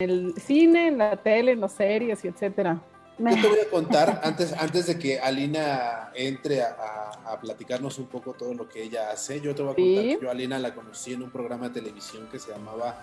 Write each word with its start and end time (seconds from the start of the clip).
el 0.00 0.32
cine, 0.40 0.86
en 0.86 0.98
la 0.98 1.16
tele, 1.16 1.50
en 1.50 1.60
las 1.60 1.72
series 1.72 2.24
y 2.24 2.28
etcétera. 2.28 2.80
Yo 3.18 3.42
te 3.42 3.48
voy 3.48 3.58
a 3.58 3.68
contar, 3.68 4.20
antes, 4.22 4.52
antes 4.52 4.86
de 4.86 4.96
que 4.96 5.18
Alina 5.18 6.12
entre 6.14 6.62
a, 6.62 7.36
platicarnos 7.40 7.98
un 7.98 8.06
poco 8.06 8.32
todo 8.32 8.54
lo 8.54 8.68
que 8.68 8.80
ella 8.80 9.10
hace, 9.10 9.40
yo 9.40 9.56
te 9.56 9.62
voy 9.62 9.72
a 9.72 9.74
contar 9.74 10.04
que 10.04 10.18
yo 10.22 10.28
a 10.28 10.30
Alina 10.30 10.56
la 10.60 10.72
conocí 10.72 11.14
en 11.14 11.24
un 11.24 11.32
programa 11.32 11.70
de 11.70 11.80
televisión 11.80 12.28
que 12.30 12.38
se 12.38 12.52
llamaba, 12.52 13.00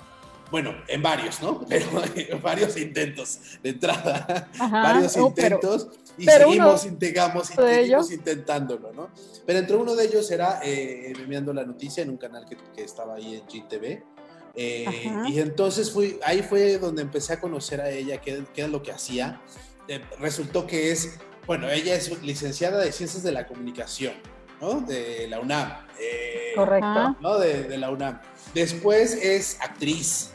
bueno, 0.50 0.74
en 0.88 1.02
varios, 1.02 1.42
¿no? 1.42 1.66
Pero 1.68 2.40
varios 2.42 2.78
intentos 2.78 3.42
de 3.62 3.72
entrada, 3.72 4.50
varios 4.58 5.18
intentos, 5.18 5.90
y 6.18 6.24
seguimos, 6.24 6.86
intentamos, 6.86 7.48
seguimos 7.48 8.10
intentándolo, 8.10 8.94
¿no? 8.94 9.10
Pero 9.46 9.60
entre 9.60 9.76
uno 9.76 9.96
de 9.96 10.06
ellos 10.06 10.32
era 10.32 10.62
eh, 10.64 11.12
enviando 11.20 11.52
la 11.52 11.66
noticia 11.66 12.04
en 12.04 12.12
un 12.12 12.18
canal 12.18 12.46
que, 12.46 12.56
que 12.74 12.86
estaba 12.86 13.16
ahí 13.16 13.36
en 13.36 13.42
GTV. 13.46 14.15
Eh, 14.58 15.12
y 15.28 15.40
entonces 15.40 15.92
fui, 15.92 16.18
ahí 16.24 16.42
fue 16.42 16.78
donde 16.78 17.02
empecé 17.02 17.34
a 17.34 17.42
conocer 17.42 17.82
a 17.82 17.90
ella, 17.90 18.22
qué, 18.22 18.44
qué 18.54 18.62
era 18.62 18.70
lo 18.70 18.82
que 18.82 18.92
hacía 18.92 19.42
resultó 20.20 20.66
que 20.66 20.92
es, 20.92 21.18
bueno, 21.46 21.70
ella 21.70 21.96
es 21.96 22.22
licenciada 22.24 22.84
de 22.84 22.92
Ciencias 22.92 23.24
de 23.24 23.32
la 23.32 23.46
Comunicación, 23.48 24.14
¿no? 24.62 24.82
De 24.82 25.28
la 25.28 25.40
UNAM. 25.40 25.86
Eh, 26.00 26.54
Correcto. 26.56 27.16
¿no? 27.22 27.38
De, 27.38 27.78
la 27.78 27.92
UNAM. 27.92 28.22
Después 28.54 29.14
es 29.14 29.60
actriz. 29.62 30.32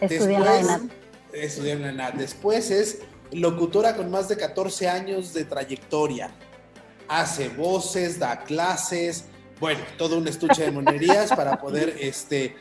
Estudió 0.00 0.36
en 0.36 0.44
la 0.44 0.60
ENAD. 0.60 0.80
Estudió 1.32 1.72
en 1.72 1.82
la 1.82 1.88
ENAD. 1.90 2.14
Después 2.14 2.70
es 2.70 3.00
locutora 3.32 3.96
con 3.96 4.10
más 4.10 4.28
de 4.28 4.36
14 4.36 4.88
años 4.88 5.34
de 5.34 5.44
trayectoria. 5.44 6.30
Hace 7.08 7.48
voces, 7.48 8.18
da 8.18 8.44
clases, 8.44 9.24
bueno, 9.58 9.80
todo 9.98 10.16
un 10.16 10.28
estuche 10.28 10.62
de 10.62 10.70
monerías 10.70 11.30
para 11.30 11.58
poder 11.58 11.96
este, 12.00 12.56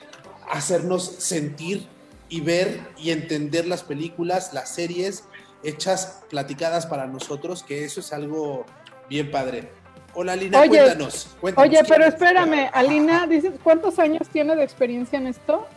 hacernos 0.49 1.05
sentir 1.05 1.88
y 2.27 2.41
ver 2.41 2.80
y 2.98 3.12
entender 3.12 3.66
las 3.67 3.84
películas, 3.84 4.53
las 4.53 4.70
series 4.70 5.23
hechas, 5.63 6.23
platicadas 6.30 6.86
para 6.86 7.08
nosotros, 7.08 7.64
que 7.64 7.83
eso 7.83 8.00
es 8.00 8.14
algo 8.14 8.66
bien 9.09 9.31
padre. 9.31 9.72
Hola, 10.14 10.33
Alina, 10.33 10.67
cuéntanos, 10.67 11.28
Oye, 11.56 11.81
pero 11.88 12.06
espérame, 12.06 12.69
Alina, 12.73 13.28
dices, 13.28 13.53
¿cuántos 13.64 14.00
años 14.00 14.28
tiene 14.31 14.56
de 14.56 14.64
experiencia 14.64 15.19
en 15.19 15.28
esto? 15.28 15.67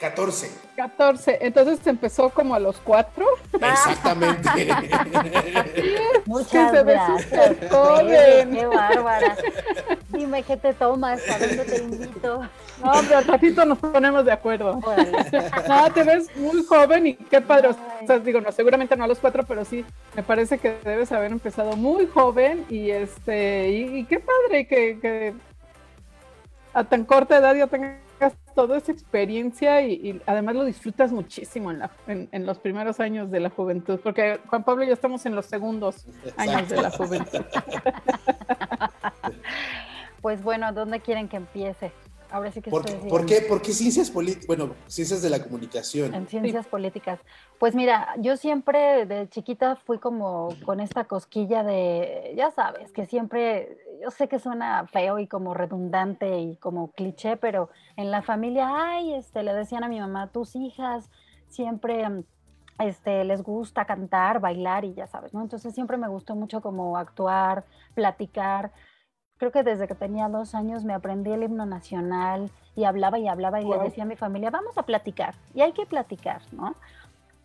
14. 0.00 0.50
14. 0.76 1.38
Entonces 1.40 1.86
empezó 1.86 2.28
como 2.30 2.54
a 2.54 2.58
los 2.58 2.78
4. 2.78 3.24
Exactamente. 3.52 4.50
Muchas 6.26 6.84
gracias. 6.84 7.26
Qué 7.26 8.66
bárbara. 8.66 9.36
Dime 10.08 10.42
qué 10.42 10.56
te 10.56 10.74
tomas, 10.74 11.20
a 11.28 11.38
dónde 11.38 11.64
te 11.64 11.76
invito. 11.76 12.42
No, 12.82 12.92
pero 13.02 13.18
al 13.18 13.24
ratito 13.24 13.64
nos 13.64 13.78
ponemos 13.78 14.24
de 14.24 14.32
acuerdo. 14.32 14.80
No, 15.68 15.92
te 15.92 16.02
ves 16.02 16.36
muy 16.36 16.64
joven 16.64 17.06
y 17.06 17.14
qué 17.14 17.40
padre. 17.40 17.68
O 17.68 18.06
sea, 18.06 18.18
digo, 18.18 18.40
no, 18.40 18.50
seguramente 18.52 18.96
no 18.96 19.04
a 19.04 19.08
los 19.08 19.18
cuatro, 19.18 19.44
pero 19.46 19.64
sí, 19.64 19.84
me 20.16 20.22
parece 20.22 20.58
que 20.58 20.76
debes 20.84 21.12
haber 21.12 21.30
empezado 21.30 21.76
muy 21.76 22.06
joven 22.06 22.66
y 22.68 22.90
este, 22.90 23.70
y, 23.70 24.04
qué 24.04 24.20
padre 24.20 24.66
que, 24.66 24.98
que, 25.00 25.34
a 26.72 26.84
tan 26.84 27.04
corta 27.04 27.38
edad 27.38 27.54
ya 27.54 27.68
tengas 27.68 28.03
toda 28.54 28.78
esa 28.78 28.92
experiencia 28.92 29.82
y, 29.82 30.20
además 30.26 30.54
lo 30.54 30.64
disfrutas 30.64 31.12
muchísimo 31.12 31.70
en, 31.70 31.80
la, 31.80 31.90
en, 32.06 32.46
los 32.46 32.58
primeros 32.58 33.00
años 33.00 33.30
de 33.30 33.40
la 33.40 33.50
juventud, 33.50 34.00
porque 34.02 34.40
Juan 34.46 34.64
Pablo 34.64 34.84
ya 34.84 34.92
estamos 34.92 35.26
en 35.26 35.34
los 35.34 35.46
segundos 35.46 36.06
años 36.36 36.68
de 36.68 36.82
la 36.82 36.90
juventud. 36.90 37.44
Pues 40.24 40.42
bueno, 40.42 40.72
¿dónde 40.72 41.00
quieren 41.00 41.28
que 41.28 41.36
empiece? 41.36 41.92
Ahora 42.34 42.50
sí 42.50 42.60
que 42.60 42.68
¿Por, 42.68 42.82
¿por 43.08 43.26
qué, 43.26 43.42
¿Por 43.42 43.62
qué 43.62 43.72
ciencias 43.72 44.10
políticas? 44.10 44.48
Bueno, 44.48 44.74
ciencias 44.88 45.22
de 45.22 45.30
la 45.30 45.40
comunicación. 45.40 46.12
En 46.12 46.26
ciencias 46.26 46.66
políticas. 46.66 47.20
Pues 47.60 47.76
mira, 47.76 48.12
yo 48.18 48.36
siempre 48.36 49.06
de 49.06 49.28
chiquita 49.28 49.76
fui 49.76 50.00
como 50.00 50.48
con 50.64 50.80
esta 50.80 51.04
cosquilla 51.04 51.62
de, 51.62 52.34
ya 52.36 52.50
sabes, 52.50 52.90
que 52.90 53.06
siempre, 53.06 53.78
yo 54.02 54.10
sé 54.10 54.26
que 54.26 54.40
suena 54.40 54.84
feo 54.88 55.20
y 55.20 55.28
como 55.28 55.54
redundante 55.54 56.40
y 56.40 56.56
como 56.56 56.90
cliché, 56.90 57.36
pero 57.36 57.70
en 57.96 58.10
la 58.10 58.20
familia, 58.20 58.68
ay, 58.68 59.14
este, 59.14 59.44
le 59.44 59.54
decían 59.54 59.84
a 59.84 59.88
mi 59.88 60.00
mamá, 60.00 60.32
tus 60.32 60.56
hijas 60.56 61.08
siempre 61.46 62.04
este, 62.80 63.22
les 63.22 63.44
gusta 63.44 63.84
cantar, 63.84 64.40
bailar 64.40 64.84
y 64.84 64.94
ya 64.94 65.06
sabes, 65.06 65.32
¿no? 65.32 65.40
Entonces 65.40 65.72
siempre 65.72 65.98
me 65.98 66.08
gustó 66.08 66.34
mucho 66.34 66.60
como 66.60 66.98
actuar, 66.98 67.64
platicar 67.94 68.72
creo 69.50 69.52
que 69.52 69.70
desde 69.70 69.86
que 69.86 69.94
tenía 69.94 70.28
dos 70.28 70.54
años 70.54 70.84
me 70.84 70.94
aprendí 70.94 71.30
el 71.30 71.42
himno 71.42 71.66
nacional 71.66 72.50
y 72.76 72.84
hablaba 72.84 73.18
y 73.18 73.28
hablaba 73.28 73.60
y 73.60 73.66
le 73.66 73.78
decía 73.78 74.04
a 74.04 74.06
mi 74.06 74.16
familia, 74.16 74.50
vamos 74.50 74.78
a 74.78 74.84
platicar, 74.84 75.34
y 75.54 75.60
hay 75.60 75.72
que 75.72 75.84
platicar, 75.84 76.40
¿no? 76.52 76.74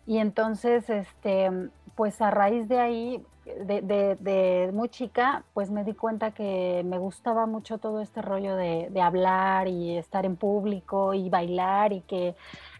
Y 0.06 0.16
entonces, 0.16 0.88
este, 0.88 1.50
pues 1.94 2.22
a 2.22 2.30
raíz 2.30 2.68
de 2.68 2.78
ahí, 2.80 3.24
de, 3.44 4.70
muy 4.72 4.88
chica, 4.88 5.44
pues 5.52 5.70
me 5.70 5.84
di 5.84 5.92
cuenta 5.92 6.30
que 6.30 6.82
me 6.86 6.98
gustaba 6.98 7.44
mucho 7.44 7.76
todo 7.76 8.00
este 8.00 8.22
rollo 8.22 8.56
de, 8.56 8.88
de 8.90 9.02
hablar 9.02 9.68
y 9.68 9.98
estar 9.98 10.24
en 10.24 10.36
público 10.36 11.12
y 11.12 11.28
bailar 11.28 11.92
y 11.92 12.00
que, 12.00 12.34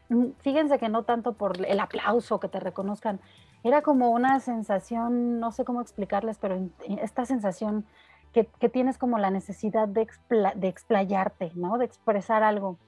mm, 0.09 0.29
fíjense 0.39 0.79
que 0.79 0.89
no 0.89 1.03
tanto 1.03 1.35
por 1.35 1.63
el 1.67 1.79
aplauso, 1.79 2.41
que 2.41 2.49
te 2.49 2.59
reconozcan, 2.59 3.21
era 3.65 3.83
como 3.83 4.13
una 4.13 4.41
sensación, 4.41 5.41
no 5.41 5.53
sé 5.53 5.67
cómo 5.67 5.83
explicarles, 5.83 6.39
pero 6.39 6.59
esta 7.03 7.27
sensación 7.27 7.85
que, 8.33 8.69
tienes 8.69 8.99
como 8.99 9.19
la 9.19 9.31
necesidad 9.31 9.89
de, 9.89 10.07
de 10.55 10.69
explayarte, 10.69 11.53
¿no? 11.55 11.79
De 11.79 11.85
expresar 11.85 12.43
algo. 12.43 12.79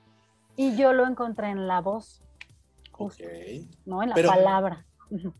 Y 0.57 0.77
yo 0.77 0.93
lo 0.93 1.07
encontré 1.07 1.49
en 1.49 1.67
la 1.67 1.81
voz, 1.81 2.23
justo, 2.91 3.25
¿no? 3.87 4.03
En 4.03 4.11
la 4.11 4.15
palabra. 4.15 4.85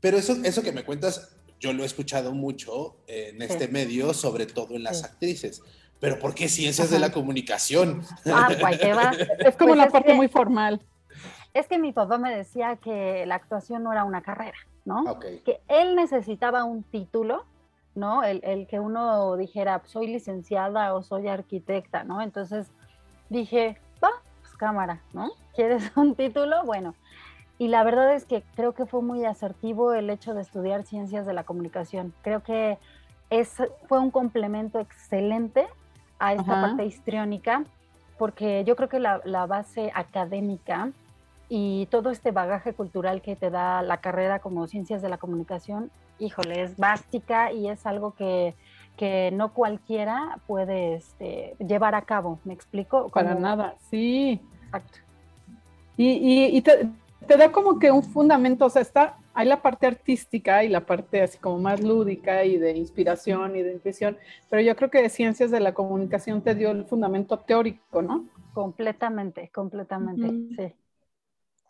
Pero 0.01 0.17
eso, 0.17 0.37
eso 0.45 0.63
que 0.63 0.73
me 0.73 0.85
cuentas, 0.85 1.37
yo 1.61 1.73
lo 1.73 1.83
he 1.83 1.87
escuchado 1.87 2.33
mucho 2.33 2.97
en 3.07 3.41
este 3.43 3.69
medio, 3.69 4.13
sobre 4.15 4.47
todo 4.47 4.75
en 4.75 4.83
las 4.83 5.05
actrices. 5.05 5.63
Pero 6.01 6.19
¿por 6.19 6.35
qué 6.35 6.49
ciencias 6.49 6.91
de 6.91 6.99
la 6.99 7.13
comunicación? 7.13 8.03
Ah, 8.27 8.49
pues, 8.49 8.61
va. 8.61 9.13
Es 9.39 9.57
como 9.57 9.69
pues 9.69 9.79
la 9.79 9.89
parte 9.89 10.15
muy 10.15 10.29
formal. 10.29 10.83
Es 11.55 11.69
que 11.69 11.79
mi 11.79 11.93
papá 11.93 12.19
me 12.19 12.35
decía 12.35 12.77
que 12.77 13.25
la 13.27 13.37
actuación 13.37 13.83
no 13.83 13.93
era 13.93 14.05
una 14.05 14.23
carrera, 14.23 14.57
¿no? 14.85 15.21
Que 15.21 15.61
él 15.69 15.95
necesitaba 15.95 16.65
un 16.65 16.83
título 16.83 17.45
¿no? 17.95 18.23
El, 18.25 18.67
que 18.67 18.81
uno 18.81 19.37
dijera, 19.37 19.83
soy 19.85 20.07
licenciada 20.07 20.95
o 20.95 21.03
soy 21.03 21.29
arquitecta, 21.29 22.05
¿no? 22.05 22.23
Entonces 22.23 22.71
dije, 23.29 23.79
va, 24.03 24.11
pues 24.41 24.55
cámara, 24.55 25.01
¿no? 25.13 25.31
¿Quieres 25.55 25.93
un 25.97 26.15
título? 26.15 26.65
Bueno. 26.65 26.95
Y 27.59 27.69
la 27.69 27.85
verdad 27.85 28.15
es 28.15 28.25
que 28.25 28.43
creo 28.57 28.73
que 28.73 28.87
fue 28.87 29.03
muy 29.03 29.25
asertivo 29.25 29.93
el 29.93 30.11
hecho 30.11 30.35
de 30.35 30.41
estudiar 30.41 30.85
ciencias 30.85 31.27
de 31.27 31.33
la 31.33 31.45
comunicación. 31.45 32.13
Creo 32.23 32.43
que 32.43 32.79
es, 33.31 33.63
fue 33.89 34.01
un 34.01 34.11
complemento 34.11 34.81
excelente 34.81 35.67
a 36.19 36.33
esta 36.33 36.61
parte 36.61 36.85
histriónica, 36.85 37.65
porque 38.19 38.65
yo 38.65 38.75
creo 38.75 38.89
que 38.89 39.01
la, 39.01 39.21
la 39.25 39.47
base 39.47 39.93
académica 39.95 40.91
y 41.49 41.87
todo 41.87 42.11
este 42.11 42.31
bagaje 42.31 42.73
cultural 42.73 43.23
que 43.23 43.37
te 43.37 43.51
da 43.51 43.83
la 43.83 43.99
carrera 43.99 44.39
como 44.39 44.67
ciencias 44.67 45.03
de 45.03 45.09
la 45.09 45.19
comunicación 45.19 45.91
híjole, 46.23 46.63
es 46.63 46.77
básica 46.77 47.53
y 47.53 47.69
es 47.69 47.87
algo 47.87 48.15
que, 48.15 48.55
no 49.33 49.53
cualquiera 49.53 50.39
puede 50.47 50.95
este, 50.95 51.57
llevar 51.59 51.97
a 51.97 52.03
cabo, 52.03 52.39
¿me 52.45 52.55
explico? 52.55 53.09
Para 53.09 53.35
nada, 53.35 53.75
sí. 53.91 54.41
Exacto. 54.67 54.99
Y, 55.97 56.63
te, 56.63 57.37
da 57.37 57.51
como 57.51 57.81
que 57.81 57.91
un 57.91 58.05
fundamento, 58.05 58.67
o 58.67 58.71
sea, 58.71 58.83
está, 58.83 59.19
hay 59.35 59.49
la 59.49 59.61
parte 59.61 59.89
artística 59.89 60.63
y 60.63 60.69
la 60.69 60.87
parte 60.87 61.21
así 61.21 61.37
como 61.39 61.59
más 61.59 61.81
lúdica 61.81 62.45
y 62.45 62.59
de 62.59 62.77
inspiración 62.77 63.57
y 63.57 63.63
de 63.63 63.73
intuición, 63.73 64.19
pero 64.49 64.63
yo 64.63 64.77
creo 64.77 64.89
que 64.89 65.03
de 65.03 65.09
ciencias 65.09 65.51
de 65.51 65.59
la 65.59 65.75
comunicación 65.75 66.41
te 66.41 66.55
dio 66.55 66.71
el 66.71 66.85
fundamento 66.85 67.39
teórico, 67.41 68.03
¿no? 68.03 68.27
Completamente, 68.55 69.51
completamente, 69.53 70.29
sí. 70.57 70.75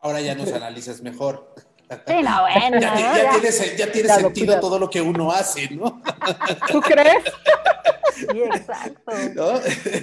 Ahora 0.03 0.21
ya 0.21 0.35
nos 0.35 0.53
analizas 0.53 1.01
mejor. 1.01 1.55
Sí, 2.07 2.23
no, 2.23 2.41
bueno. 2.43 2.81
ya, 2.81 3.91
tiene, 3.93 4.09
sentido 4.09 4.61
todo 4.61 4.79
lo 4.79 4.89
que 4.89 5.01
uno 5.01 5.31
hace, 5.31 5.69
¿no? 5.75 6.01
¿Tú 6.71 6.81
crees? 6.81 7.25
Sí, 8.15 8.43
exacto. 8.43 9.13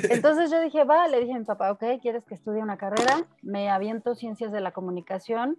Entonces 0.09 0.51
yo 0.51 0.59
dije, 0.61 0.83
va, 0.83 1.07
le 1.07 1.19
dije 1.21 1.33
a 1.33 1.39
mi 1.39 1.45
papá, 1.45 1.71
ok, 1.71 1.83
¿quieres 2.01 2.23
que 2.25 2.35
estudie 2.35 2.61
una 2.61 2.77
carrera? 2.77 3.25
Me 3.41 3.69
aviento 3.69 4.15
ciencias 4.15 4.51
de 4.51 4.61
la 4.61 4.71
comunicación 4.71 5.57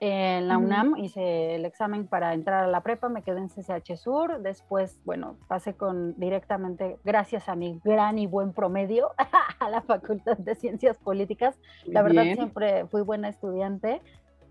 en 0.00 0.48
la 0.48 0.58
UNAM, 0.58 0.96
hice 0.98 1.54
el 1.54 1.64
examen 1.64 2.06
para 2.06 2.34
entrar 2.34 2.64
a 2.64 2.66
la 2.66 2.82
prepa, 2.82 3.08
me 3.08 3.22
quedé 3.22 3.38
en 3.38 3.48
CCH 3.48 3.96
Sur, 3.96 4.42
después, 4.42 5.00
bueno, 5.04 5.38
pasé 5.48 5.74
con 5.74 6.14
directamente, 6.18 6.98
gracias 7.02 7.48
a 7.48 7.54
mi 7.54 7.80
gran 7.82 8.18
y 8.18 8.26
buen 8.26 8.52
promedio, 8.52 9.12
a 9.58 9.70
la 9.70 9.80
Facultad 9.80 10.36
de 10.36 10.54
Ciencias 10.54 10.98
Políticas. 10.98 11.58
la 11.86 12.02
verdad 12.02 12.24
siempre 12.24 12.86
fui 12.86 13.00
buena 13.00 13.28
estudiante, 13.28 14.02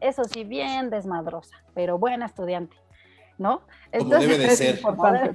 eso 0.08 0.24
sí, 0.24 0.44
bien 0.44 0.90
desmadrosa, 0.90 1.64
pero 1.74 1.98
buena 1.98 2.26
estudiante. 2.26 2.78
¿no? 3.38 3.64
Como 3.98 4.16
debe 4.16 4.38
de 4.38 4.50
ser. 4.52 4.80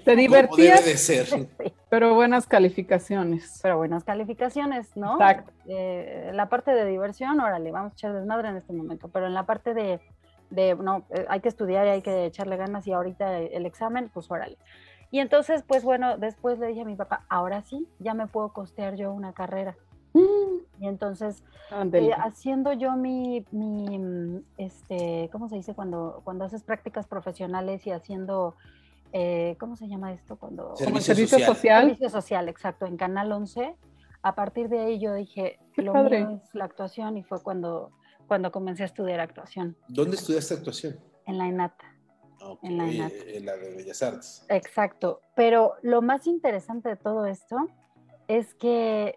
Te 0.05 0.17
divertías, 0.17 0.85
de 0.85 0.97
ser. 0.97 1.49
pero 1.91 2.15
buenas 2.15 2.47
calificaciones. 2.47 3.61
Pero 3.63 3.77
buenas 3.77 4.05
calificaciones, 4.05 4.97
¿no? 4.97 5.15
Exacto. 5.15 5.53
Eh, 5.67 6.31
la 6.33 6.49
parte 6.49 6.71
de 6.71 6.87
diversión, 6.87 7.41
órale, 7.41 7.71
vamos 7.71 7.93
a 7.93 7.95
echar 7.95 8.15
desmadre 8.15 8.49
en 8.49 8.57
este 8.57 8.73
momento, 8.73 9.09
pero 9.09 9.27
en 9.27 9.35
la 9.35 9.45
parte 9.45 9.75
de, 9.75 10.01
de 10.49 10.75
no, 10.77 11.05
eh, 11.11 11.27
hay 11.29 11.41
que 11.41 11.49
estudiar 11.49 11.87
y 11.87 11.91
hay 11.91 12.03
que 12.03 12.25
echarle 12.25 12.57
ganas 12.57 12.87
y 12.87 12.93
ahorita 12.93 13.39
el 13.39 13.67
examen, 13.67 14.11
pues 14.13 14.31
órale. 14.31 14.57
Y 15.11 15.19
entonces, 15.19 15.65
pues 15.67 15.83
bueno, 15.83 16.19
después 16.19 16.59
le 16.59 16.69
dije 16.69 16.83
a 16.83 16.85
mi 16.85 16.95
papá, 16.95 17.25
ahora 17.29 17.63
sí, 17.63 17.89
ya 17.99 18.15
me 18.15 18.29
puedo 18.29 18.53
costear 18.53 18.95
yo 18.95 19.13
una 19.13 19.33
carrera. 19.33 19.77
Y 20.81 20.87
entonces, 20.87 21.45
eh, 21.93 22.11
haciendo 22.17 22.73
yo 22.73 22.97
mi, 22.97 23.45
mi, 23.51 23.99
mm, 23.99 24.45
este, 24.57 25.29
¿cómo 25.31 25.47
se 25.51 25.57
dice? 25.57 25.75
Cuando, 25.75 26.23
cuando 26.25 26.47
haces 26.47 26.63
prácticas 26.63 27.07
profesionales 27.07 27.87
y 27.87 27.91
haciendo, 27.91 28.57
eh, 29.13 29.57
¿cómo 29.61 29.77
se 29.77 29.89
llama 29.89 30.15
esto? 30.15 30.37
Cuando, 30.37 30.75
servicio, 30.77 31.39
social. 31.39 31.83
Servicio 31.83 32.09
social, 32.09 32.49
exacto, 32.49 32.87
en 32.87 32.97
Canal 32.97 33.31
11. 33.31 33.77
A 34.23 34.35
partir 34.35 34.71
de 34.71 34.81
ahí 34.81 34.99
yo 34.99 35.13
dije, 35.13 35.59
lo 35.77 35.93
mío 35.93 36.41
es 36.43 36.55
la 36.55 36.65
actuación 36.65 37.19
y 37.19 37.25
fue 37.25 37.43
cuando, 37.43 37.93
cuando 38.27 38.51
comencé 38.51 38.83
a 38.83 38.87
estudiar 38.87 39.21
actuación. 39.21 39.77
¿Dónde 39.87 40.17
estudiaste 40.17 40.55
actuación? 40.55 40.99
En 41.27 41.37
la 41.37 41.47
ENATA. 41.47 41.85
en 42.63 42.79
la 42.79 42.89
ENATA. 42.91 43.15
En 43.27 43.45
la 43.45 43.57
de 43.59 43.75
Bellas 43.77 44.03
Artes. 44.03 44.47
Exacto, 44.49 45.21
pero 45.37 45.75
lo 45.83 46.01
más 46.01 46.27
interesante 46.27 46.89
de 46.89 46.97
todo 46.97 47.27
esto 47.27 47.69
es 48.29 48.55
que 48.55 49.17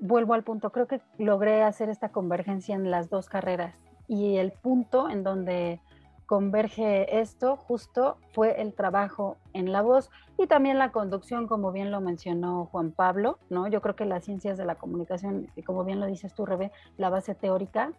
vuelvo 0.00 0.34
al 0.34 0.44
punto, 0.44 0.70
creo 0.70 0.86
que 0.86 1.00
logré 1.18 1.62
hacer 1.62 1.88
esta 1.88 2.10
convergencia 2.10 2.74
en 2.74 2.90
las 2.90 3.10
dos 3.10 3.28
carreras 3.28 3.74
y 4.06 4.36
el 4.36 4.52
punto 4.52 5.08
en 5.08 5.22
donde 5.22 5.80
converge 6.26 7.20
esto 7.20 7.56
justo 7.56 8.18
fue 8.32 8.60
el 8.60 8.74
trabajo 8.74 9.38
en 9.54 9.72
la 9.72 9.80
voz 9.80 10.10
y 10.36 10.46
también 10.46 10.78
la 10.78 10.92
conducción, 10.92 11.46
como 11.46 11.72
bien 11.72 11.90
lo 11.90 12.02
mencionó 12.02 12.66
Juan 12.66 12.92
Pablo, 12.92 13.38
¿no? 13.48 13.66
Yo 13.66 13.80
creo 13.80 13.96
que 13.96 14.04
las 14.04 14.24
ciencias 14.24 14.58
de 14.58 14.66
la 14.66 14.74
comunicación, 14.74 15.50
y 15.56 15.62
como 15.62 15.84
bien 15.84 16.00
lo 16.00 16.06
dices 16.06 16.34
tú, 16.34 16.44
Rebe, 16.44 16.70
la 16.98 17.08
base 17.08 17.34
teórica, 17.34 17.92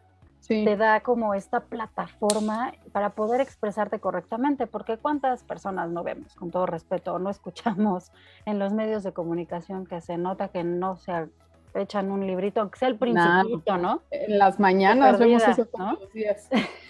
te 0.48 0.78
da 0.78 1.02
como 1.02 1.34
esta 1.34 1.62
plataforma 1.62 2.74
para 2.92 3.10
poder 3.10 3.42
expresarte 3.42 4.00
correctamente, 4.00 4.68
porque 4.68 4.98
cuántas 4.98 5.44
personas 5.44 5.90
no 5.90 6.04
vemos, 6.04 6.36
con 6.36 6.50
todo 6.50 6.66
respeto, 6.66 7.16
o 7.16 7.20
no 7.20 7.30
escuchamos 7.30 8.12
en 8.46 8.58
los 8.60 8.74
medios 8.74 9.04
de 9.04 9.12
comunicación 9.12 9.86
que 9.86 10.02
se 10.02 10.18
nota 10.18 10.48
que 10.48 10.64
no 10.64 10.98
se 10.98 11.28
echan 11.74 12.12
un 12.12 12.26
librito, 12.26 12.62
aunque 12.62 12.80
sea 12.80 12.88
el 12.88 12.98
principito, 12.98 13.78
¿no? 13.78 14.04
En 14.12 14.38
las 14.38 14.60
mañanas 14.60 15.20
vemos 15.20 15.48
eso 15.48 15.66
todos 15.66 16.00
los 16.00 16.14
días. 16.14 16.50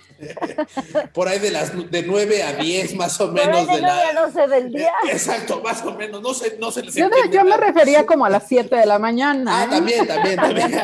Por 1.14 1.28
ahí 1.28 1.40
de 1.40 1.52
las 1.52 1.92
de 1.92 2.04
9 2.04 2.44
a 2.44 2.54
10 2.54 2.96
más 2.96 3.20
o 3.22 3.32
menos. 3.32 3.68
de, 3.68 3.82
9 3.82 3.88
a 3.88 4.22
12 4.22 4.48
del 4.48 4.72
día. 4.72 4.94
Exacto, 5.12 5.62
más 5.62 5.84
o 5.84 5.94
menos. 5.94 6.22
No 6.22 6.34
se, 6.34 6.58
no 6.58 6.72
se 6.72 6.84
les 6.84 6.96
Yo, 6.96 7.10
yo 7.32 7.44
me 7.44 7.58
refería 7.58 8.06
como 8.06 8.26
a 8.26 8.30
las 8.30 8.48
7 8.48 8.76
de 8.76 8.86
la 8.86 9.00
mañana. 9.00 9.62
Ah, 9.62 9.66
¿eh? 9.66 9.68
también, 9.70 10.08
también, 10.08 10.36
también. 10.36 10.72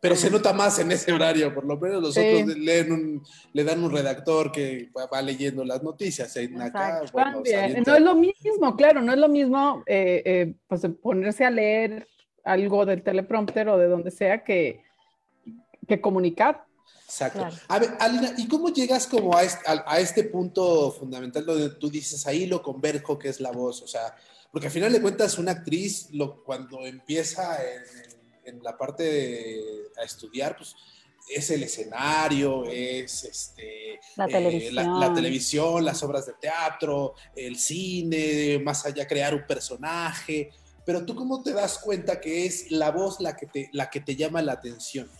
Pero 0.00 0.14
se 0.14 0.30
nota 0.30 0.52
más 0.52 0.78
en 0.78 0.92
ese 0.92 1.12
horario, 1.12 1.52
por 1.52 1.64
lo 1.64 1.76
menos 1.78 2.00
los 2.00 2.16
otros 2.16 2.56
leen 2.56 2.92
un, 2.92 3.22
le 3.52 3.64
dan 3.64 3.82
un 3.82 3.90
redactor 3.90 4.52
que 4.52 4.88
va 4.94 5.20
leyendo 5.20 5.64
las 5.64 5.82
noticias. 5.82 6.36
acá, 6.60 7.02
no 7.12 7.96
es 7.96 8.02
lo 8.02 8.14
mismo, 8.14 8.76
claro, 8.76 9.02
no 9.02 9.12
es 9.12 9.18
lo 9.18 9.28
mismo 9.28 9.82
eh, 9.86 10.22
eh, 10.24 10.54
pues 10.68 10.82
ponerse 11.02 11.44
a 11.44 11.50
leer 11.50 12.06
algo 12.44 12.86
del 12.86 13.02
teleprompter 13.02 13.68
o 13.68 13.78
de 13.78 13.88
donde 13.88 14.12
sea 14.12 14.44
que, 14.44 14.84
que 15.88 16.00
comunicar. 16.00 16.65
Exacto. 17.06 17.48
A 17.68 17.78
ver, 17.78 17.96
Alina, 18.00 18.34
¿y 18.36 18.48
cómo 18.48 18.68
llegas 18.68 19.06
como 19.06 19.36
a 19.36 19.44
este, 19.44 19.62
a, 19.66 20.00
este, 20.00 20.24
punto 20.24 20.90
fundamental 20.92 21.46
donde 21.46 21.70
tú 21.70 21.88
dices 21.88 22.26
ahí 22.26 22.46
lo 22.46 22.62
converjo 22.62 23.18
que 23.18 23.28
es 23.28 23.40
la 23.40 23.52
voz? 23.52 23.80
O 23.82 23.86
sea, 23.86 24.14
porque 24.50 24.66
al 24.66 24.72
final 24.72 24.92
de 24.92 25.00
cuentas 25.00 25.38
una 25.38 25.52
actriz 25.52 26.08
lo, 26.10 26.42
cuando 26.42 26.84
empieza 26.84 27.62
en 27.62 28.16
en 28.46 28.62
la 28.62 28.76
parte 28.78 29.02
de 29.02 29.62
a 29.98 30.04
estudiar, 30.04 30.56
pues 30.56 30.74
es 31.28 31.50
el 31.50 31.64
escenario, 31.64 32.64
es 32.70 33.24
este, 33.24 33.98
la, 34.16 34.26
televisión. 34.28 35.00
la, 35.00 35.12
televisión. 35.12 35.84
las 35.84 36.02
obras 36.02 36.26
de 36.26 36.34
teatro, 36.34 37.14
el 37.34 37.58
cine, 37.58 38.60
más 38.60 38.86
allá 38.86 39.06
crear 39.06 39.34
un 39.34 39.46
personaje. 39.46 40.50
Pero 40.84 41.04
tú 41.04 41.16
cómo 41.16 41.42
te 41.42 41.52
das 41.52 41.78
cuenta 41.78 42.20
que 42.20 42.46
es 42.46 42.70
la 42.70 42.92
voz 42.92 43.20
la 43.20 43.36
que 43.36 43.46
te, 43.46 43.68
la 43.72 43.90
que 43.90 44.00
te 44.00 44.14
llama 44.14 44.40
la 44.40 44.52
atención? 44.52 45.10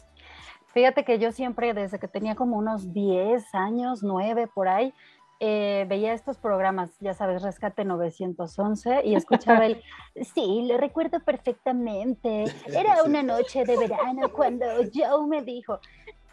Fíjate 0.77 1.07
que 1.07 1.19
yo 1.19 1.33
siempre, 1.33 1.73
desde 1.73 1.99
que 1.99 2.07
tenía 2.07 2.35
como 2.35 2.59
unos 2.59 2.93
10 2.93 3.55
años, 3.55 4.03
9 4.03 4.47
por 4.55 4.69
ahí, 4.69 4.93
eh, 5.41 5.87
veía 5.89 6.13
estos 6.13 6.37
programas, 6.37 6.91
ya 7.01 7.15
sabes, 7.15 7.41
Rescate 7.41 7.83
911, 7.87 9.01
y 9.07 9.15
escuchaba 9.15 9.65
el, 9.65 9.83
sí, 10.35 10.67
lo 10.69 10.77
recuerdo 10.77 11.21
perfectamente, 11.21 12.45
era 12.67 13.03
una 13.05 13.23
noche 13.23 13.65
de 13.65 13.79
verano 13.79 14.31
cuando 14.31 14.67
Joe 14.95 15.27
me 15.27 15.41
dijo. 15.41 15.81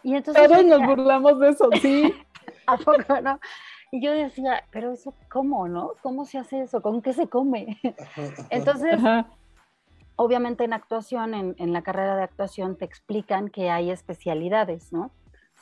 Y 0.02 0.14
entonces 0.14 0.46
Todos 0.46 0.62
nos 0.62 0.86
burlamos 0.88 1.40
de 1.40 1.48
eso, 1.48 1.70
sí. 1.80 2.12
¿A 2.66 2.76
poco 2.76 3.18
no? 3.22 3.40
Y 3.92 4.04
yo 4.04 4.12
decía, 4.12 4.62
pero 4.70 4.92
eso, 4.92 5.14
¿cómo, 5.30 5.68
no? 5.68 5.92
¿Cómo 6.02 6.26
se 6.26 6.36
hace 6.36 6.60
eso? 6.60 6.82
¿Con 6.82 7.00
qué 7.00 7.14
se 7.14 7.28
come? 7.28 7.80
Entonces, 8.50 9.00
obviamente 10.16 10.64
en 10.64 10.72
actuación, 10.72 11.34
en, 11.34 11.54
en 11.58 11.72
la 11.72 11.82
carrera 11.82 12.16
de 12.16 12.22
actuación, 12.22 12.76
te 12.76 12.84
explican 12.84 13.48
que 13.48 13.70
hay 13.70 13.90
especialidades, 13.90 14.92
¿no? 14.92 15.10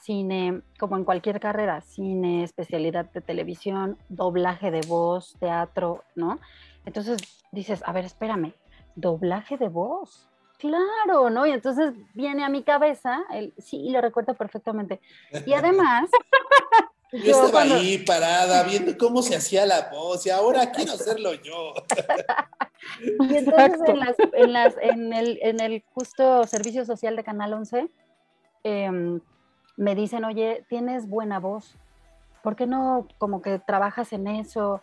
cine, 0.03 0.63
como 0.79 0.97
en 0.97 1.05
cualquier 1.05 1.41
carrera, 1.41 1.81
cine, 1.81 2.43
especialidad 2.43 3.11
de 3.13 3.21
televisión, 3.21 3.99
doblaje 4.09 4.71
de 4.71 4.81
voz, 4.83 5.37
teatro, 5.39 6.03
¿no? 6.17 6.41
Entonces 6.85 7.45
dices, 7.53 7.83
a 7.87 7.93
ver, 7.93 8.05
espérame, 8.05 8.55
doblaje 8.97 9.57
de 9.57 9.69
voz. 9.69 10.29
Claro, 10.59 11.31
¿no? 11.31 11.47
Y 11.47 11.53
entonces 11.53 11.95
viene 12.15 12.45
a 12.45 12.49
mi 12.49 12.63
cabeza, 12.63 13.23
el, 13.33 13.53
sí, 13.59 13.91
lo 13.91 14.01
recuerdo 14.01 14.35
perfectamente. 14.35 15.01
Y 15.47 15.53
además... 15.55 16.11
yo, 17.13 17.45
estaba 17.45 17.63
ahí 17.63 17.99
parada 17.99 18.63
viendo 18.65 18.97
cómo 18.97 19.23
se 19.23 19.37
hacía 19.37 19.67
la 19.67 19.91
voz 19.91 20.27
y 20.27 20.31
ahora 20.31 20.73
quiero 20.73 20.93
hacerlo 20.93 21.35
yo. 21.35 21.75
y 23.29 23.37
entonces 23.37 23.81
en, 23.87 23.99
las, 23.99 24.17
en, 24.33 24.53
las, 24.53 24.75
en, 24.81 25.13
el, 25.13 25.39
en 25.43 25.61
el 25.61 25.85
justo 25.93 26.45
servicio 26.47 26.85
social 26.85 27.17
de 27.17 27.25
Canal 27.25 27.53
11, 27.53 27.81
eh, 27.81 28.85
em, 28.85 29.21
me 29.77 29.95
dicen, 29.95 30.25
oye, 30.25 30.65
tienes 30.69 31.09
buena 31.09 31.39
voz, 31.39 31.77
¿por 32.43 32.57
qué 32.57 32.67
no 32.67 33.09
como 33.19 33.43
que 33.43 33.59
trabajas 33.59 34.13
en 34.13 34.27
eso? 34.27 34.83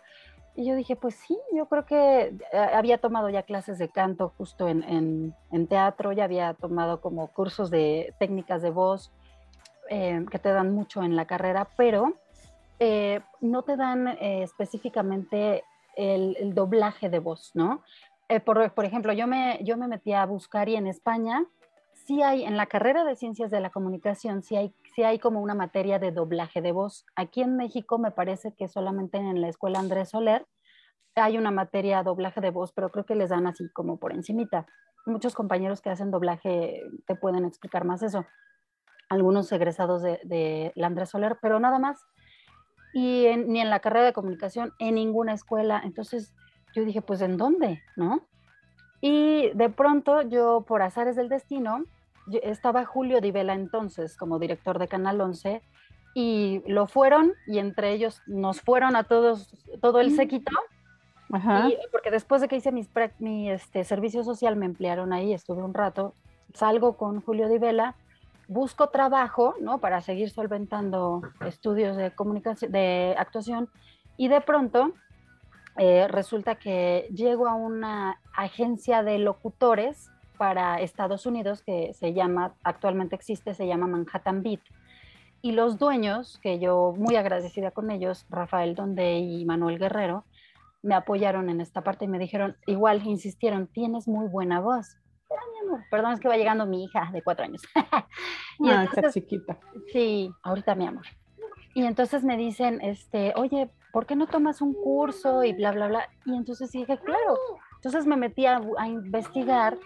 Y 0.56 0.66
yo 0.66 0.74
dije, 0.74 0.96
pues 0.96 1.14
sí, 1.14 1.38
yo 1.52 1.66
creo 1.66 1.86
que 1.86 2.34
eh, 2.52 2.58
había 2.74 2.98
tomado 2.98 3.28
ya 3.28 3.44
clases 3.44 3.78
de 3.78 3.88
canto 3.88 4.32
justo 4.36 4.68
en, 4.68 5.34
teatro, 5.68 6.12
ya 6.12 6.24
había 6.24 6.54
tomado 6.54 7.00
como 7.00 7.28
cursos 7.28 7.70
de 7.70 8.14
técnicas 8.18 8.60
de 8.62 8.70
voz 8.70 9.12
eh, 9.88 10.24
que 10.30 10.38
te 10.38 10.50
dan 10.50 10.74
mucho 10.74 11.02
en 11.02 11.16
la 11.16 11.26
carrera, 11.26 11.68
pero 11.76 12.14
eh, 12.80 13.20
no 13.40 13.62
te 13.62 13.76
dan 13.76 14.08
específicamente 14.08 15.62
el, 15.96 16.54
doblaje 16.54 17.08
de 17.08 17.20
voz, 17.20 17.52
¿no? 17.54 17.82
por, 18.44 18.72
por, 18.72 18.84
ejemplo, 18.84 19.12
yo 19.12 19.26
me, 19.26 19.58
yo 19.62 19.76
me 19.76 19.86
metí 19.86 20.12
a 20.12 20.26
buscar 20.26 20.68
y 20.68 20.76
en 20.76 20.86
España 20.86 21.46
sí 22.06 22.22
hay, 22.22 22.44
en 22.44 22.56
la 22.56 22.66
carrera 22.66 23.04
de 23.04 23.16
ciencias 23.16 23.50
de 23.50 23.60
la 23.60 23.70
comunicación, 23.70 24.42
sí 24.42 24.56
hay, 24.56 24.74
sí 24.94 25.02
hay 25.02 25.18
como 25.18 25.40
una 25.40 25.54
materia 25.54 25.98
de 25.98 26.12
doblaje 26.12 26.60
de 26.60 26.72
voz. 26.72 27.06
Aquí 27.14 27.42
en 27.42 27.56
México 27.56 27.98
me 27.98 28.10
parece 28.10 28.52
que 28.52 28.68
solamente 28.68 29.18
en 29.18 29.40
la 29.40 29.48
escuela 29.48 29.78
Andrés 29.78 30.10
Soler 30.10 30.46
hay 31.14 31.38
una 31.38 31.50
materia 31.50 31.98
de 31.98 32.04
doblaje 32.04 32.40
de 32.40 32.50
voz, 32.50 32.72
pero 32.72 32.90
creo 32.90 33.04
que 33.04 33.14
les 33.14 33.30
dan 33.30 33.46
así 33.46 33.68
como 33.72 33.98
por 33.98 34.12
encimita. 34.12 34.66
Muchos 35.06 35.34
compañeros 35.34 35.80
que 35.80 35.90
hacen 35.90 36.10
doblaje 36.10 36.82
te 37.06 37.14
pueden 37.14 37.44
explicar 37.44 37.84
más 37.84 38.02
eso. 38.02 38.26
Algunos 39.08 39.50
egresados 39.52 40.02
de, 40.02 40.20
de 40.24 40.72
la 40.76 40.86
Andrés 40.86 41.10
Soler, 41.10 41.38
pero 41.40 41.58
nada 41.60 41.78
más. 41.78 42.04
Y 42.92 43.26
ni 43.36 43.60
en 43.60 43.70
la 43.70 43.80
carrera 43.80 44.06
de 44.06 44.12
comunicación, 44.12 44.72
en 44.78 44.96
ninguna 44.96 45.32
escuela. 45.32 45.80
Entonces 45.84 46.34
yo 46.74 46.84
dije, 46.84 47.02
pues 47.02 47.20
¿en 47.20 47.36
dónde? 47.36 47.82
¿No? 47.96 48.26
Y 49.00 49.50
de 49.54 49.70
pronto 49.70 50.22
yo, 50.22 50.64
por 50.66 50.82
azares 50.82 51.16
del 51.16 51.28
destino, 51.28 51.84
estaba 52.42 52.84
Julio 52.84 53.20
Di 53.20 53.30
Vela 53.30 53.54
entonces 53.54 54.16
como 54.16 54.38
director 54.38 54.78
de 54.78 54.88
Canal 54.88 55.20
11 55.20 55.62
y 56.14 56.62
lo 56.66 56.86
fueron 56.86 57.32
y 57.46 57.58
entre 57.58 57.92
ellos 57.92 58.20
nos 58.26 58.60
fueron 58.60 58.96
a 58.96 59.04
todos, 59.04 59.54
todo 59.80 60.00
el 60.00 60.10
mm. 60.10 60.16
séquito. 60.16 60.52
porque 61.92 62.10
después 62.10 62.40
de 62.40 62.48
que 62.48 62.56
hice 62.56 62.72
mis, 62.72 62.90
mi 63.18 63.50
este, 63.50 63.84
servicio 63.84 64.24
social 64.24 64.56
me 64.56 64.66
emplearon 64.66 65.12
ahí, 65.12 65.32
estuve 65.32 65.62
un 65.62 65.74
rato, 65.74 66.14
salgo 66.54 66.96
con 66.96 67.20
Julio 67.20 67.48
Di 67.48 67.58
Vela, 67.58 67.94
busco 68.50 68.88
trabajo, 68.88 69.54
¿no? 69.60 69.78
Para 69.78 70.00
seguir 70.00 70.28
solventando 70.28 71.22
estudios 71.46 71.96
de 71.96 72.10
comunicación, 72.10 72.72
de 72.72 73.14
actuación 73.16 73.70
y 74.16 74.26
de 74.26 74.40
pronto 74.40 74.92
eh, 75.78 76.08
resulta 76.08 76.56
que 76.56 77.08
llego 77.14 77.46
a 77.46 77.54
una 77.54 78.20
agencia 78.34 79.04
de 79.04 79.18
locutores 79.18 80.10
para 80.36 80.80
Estados 80.80 81.26
Unidos 81.26 81.62
que 81.62 81.94
se 81.94 82.12
llama, 82.12 82.54
actualmente 82.64 83.14
existe, 83.14 83.54
se 83.54 83.68
llama 83.68 83.86
Manhattan 83.86 84.42
Beat. 84.42 84.60
Y 85.42 85.52
los 85.52 85.78
dueños, 85.78 86.40
que 86.42 86.58
yo 86.58 86.92
muy 86.98 87.14
agradecida 87.14 87.70
con 87.70 87.90
ellos, 87.92 88.26
Rafael 88.30 88.74
Donde 88.74 89.18
y 89.18 89.44
Manuel 89.44 89.78
Guerrero, 89.78 90.24
me 90.82 90.96
apoyaron 90.96 91.50
en 91.50 91.60
esta 91.60 91.82
parte 91.82 92.06
y 92.06 92.08
me 92.08 92.18
dijeron, 92.18 92.56
igual 92.66 93.06
insistieron, 93.06 93.68
tienes 93.68 94.08
muy 94.08 94.26
buena 94.26 94.60
voz. 94.60 94.99
Mi 95.30 95.68
amor, 95.68 95.84
perdón, 95.90 96.12
es 96.12 96.20
que 96.20 96.28
va 96.28 96.36
llegando 96.36 96.66
mi 96.66 96.84
hija 96.84 97.10
de 97.12 97.22
cuatro 97.22 97.44
años. 97.44 97.62
y 98.58 98.68
ah, 98.68 98.84
está 98.84 99.10
chiquita. 99.10 99.58
Sí, 99.92 100.30
ahorita 100.42 100.74
mi 100.74 100.86
amor. 100.86 101.06
Y 101.74 101.84
entonces 101.84 102.24
me 102.24 102.36
dicen, 102.36 102.80
este, 102.80 103.32
oye, 103.36 103.70
¿por 103.92 104.06
qué 104.06 104.16
no 104.16 104.26
tomas 104.26 104.60
un 104.60 104.74
curso 104.74 105.44
y 105.44 105.52
bla, 105.52 105.70
bla, 105.72 105.88
bla? 105.88 106.08
Y 106.26 106.34
entonces 106.34 106.72
dije, 106.72 106.98
claro. 106.98 107.36
Entonces 107.76 108.06
me 108.06 108.16
metí 108.16 108.44
a, 108.44 108.60
a 108.78 108.88
investigar 108.88 109.78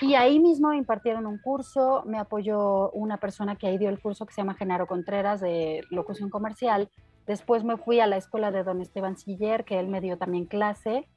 y 0.00 0.14
ahí 0.14 0.40
mismo 0.40 0.72
impartieron 0.72 1.26
un 1.26 1.38
curso, 1.38 2.02
me 2.04 2.18
apoyó 2.18 2.90
una 2.90 3.18
persona 3.18 3.56
que 3.56 3.66
ahí 3.66 3.78
dio 3.78 3.88
el 3.88 4.00
curso 4.00 4.26
que 4.26 4.34
se 4.34 4.40
llama 4.40 4.54
Genaro 4.54 4.86
Contreras 4.86 5.40
de 5.40 5.82
locución 5.90 6.28
comercial. 6.28 6.90
Después 7.26 7.64
me 7.64 7.76
fui 7.76 8.00
a 8.00 8.06
la 8.06 8.16
escuela 8.16 8.50
de 8.50 8.64
don 8.64 8.80
Esteban 8.80 9.16
Siller, 9.16 9.64
que 9.64 9.78
él 9.78 9.88
me 9.88 10.00
dio 10.00 10.18
también 10.18 10.46
clase. 10.46 11.08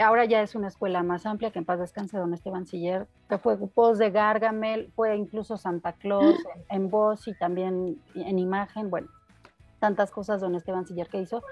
Ahora 0.00 0.24
ya 0.26 0.42
es 0.42 0.54
una 0.54 0.68
escuela 0.68 1.02
más 1.02 1.26
amplia, 1.26 1.50
que 1.50 1.58
en 1.58 1.64
paz 1.64 1.80
descanse 1.80 2.18
don 2.18 2.32
Esteban 2.32 2.66
Siller, 2.66 3.08
que 3.28 3.36
fue 3.38 3.58
post 3.68 3.98
de 3.98 4.10
Gargamel, 4.10 4.92
fue 4.94 5.16
incluso 5.16 5.56
Santa 5.56 5.92
Claus 5.92 6.36
en 6.70 6.88
voz 6.88 7.26
y 7.26 7.34
también 7.34 8.00
en 8.14 8.38
imagen. 8.38 8.90
Bueno, 8.90 9.08
tantas 9.80 10.12
cosas 10.12 10.40
don 10.40 10.54
Esteban 10.54 10.86
Siller 10.86 11.08
que 11.08 11.20
hizo. 11.20 11.42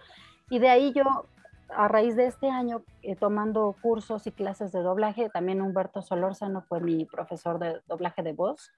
Y 0.49 0.61
de 0.61 0.69
ahí 0.69 0.93
yo, 0.93 1.27
a 1.71 1.89
raíz 1.89 2.15
de 2.15 2.27
este 2.27 2.49
año, 2.49 2.83
eh, 3.03 3.17
tomando 3.17 3.75
cursos 3.83 4.29
y 4.29 4.31
clases 4.33 4.71
de 4.71 4.81
doblaje, 4.81 5.29
también 5.29 5.61
Humberto 5.61 6.01
Solórzano 6.01 6.63
fue 6.63 6.81
mi 6.81 7.05
profesor 7.05 7.59
de 7.59 7.81
doblaje 7.89 8.23
de 8.23 8.33
voz. 8.33 8.71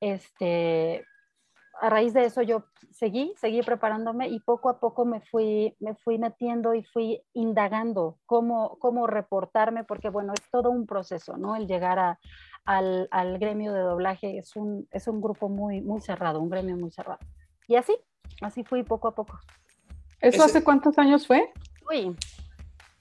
Este, 0.00 1.04
a 1.80 1.90
raíz 1.90 2.14
de 2.14 2.24
eso 2.24 2.42
yo 2.42 2.64
seguí, 2.90 3.32
seguí 3.36 3.62
preparándome 3.62 4.28
y 4.28 4.40
poco 4.40 4.68
a 4.68 4.78
poco 4.80 5.04
me 5.04 5.20
fui, 5.20 5.76
me 5.80 5.94
fui 5.94 6.18
metiendo 6.18 6.74
y 6.74 6.82
fui 6.84 7.20
indagando 7.32 8.18
cómo, 8.26 8.78
cómo 8.78 9.06
reportarme, 9.06 9.84
porque 9.84 10.08
bueno, 10.08 10.32
es 10.32 10.42
todo 10.50 10.70
un 10.70 10.86
proceso, 10.86 11.36
¿no? 11.36 11.56
El 11.56 11.66
llegar 11.66 11.98
a, 11.98 12.18
al, 12.64 13.08
al, 13.10 13.38
gremio 13.38 13.72
de 13.72 13.80
doblaje 13.80 14.38
es 14.38 14.56
un, 14.56 14.88
es 14.90 15.08
un 15.08 15.20
grupo 15.20 15.48
muy, 15.48 15.80
muy 15.80 16.00
cerrado, 16.00 16.40
un 16.40 16.50
gremio 16.50 16.76
muy 16.76 16.90
cerrado. 16.90 17.20
Y 17.66 17.76
así, 17.76 17.98
Así 18.40 18.64
fui 18.64 18.82
poco 18.82 19.08
a 19.08 19.14
poco. 19.14 19.38
¿Eso 20.20 20.42
hace 20.44 20.64
cuántos 20.64 20.98
años 20.98 21.26
fue? 21.26 21.52
Uy, 21.90 22.16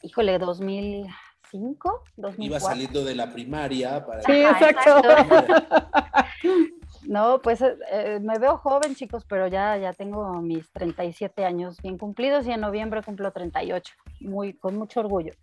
híjole, 0.01 0.37
2005, 0.37 2.03
2004. 2.17 2.43
Iba 2.43 2.59
saliendo 2.59 3.03
de 3.03 3.15
la 3.15 3.31
primaria 3.31 4.05
para... 4.05 4.21
Sí, 4.23 4.41
exacto. 4.41 5.01
No, 7.05 7.41
pues 7.41 7.61
eh, 7.61 7.75
eh, 7.91 8.19
me 8.21 8.39
veo 8.39 8.57
joven, 8.57 8.95
chicos, 8.95 9.25
pero 9.27 9.47
ya, 9.47 9.77
ya 9.77 9.93
tengo 9.93 10.41
mis 10.41 10.71
37 10.71 11.45
años 11.45 11.81
bien 11.81 11.97
cumplidos 11.97 12.47
y 12.47 12.51
en 12.51 12.61
noviembre 12.61 13.01
cumplo 13.03 13.31
38, 13.31 13.93
muy, 14.21 14.53
con 14.53 14.77
mucho 14.77 15.01
orgullo. 15.01 15.33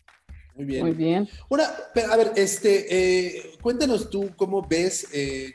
Muy 0.55 0.64
bien. 0.64 0.85
Muy 0.85 0.93
bien. 0.93 1.29
Una, 1.49 1.64
pero, 1.95 2.12
a 2.12 2.17
ver, 2.17 2.33
este, 2.37 2.87
eh, 3.38 3.52
cuéntanos 3.62 4.11
tú 4.11 4.31
cómo 4.37 4.67
ves, 4.67 5.09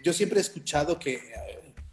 yo 0.04 0.14
siempre 0.14 0.40
he 0.40 0.42
escuchado 0.42 0.98
que 0.98 1.20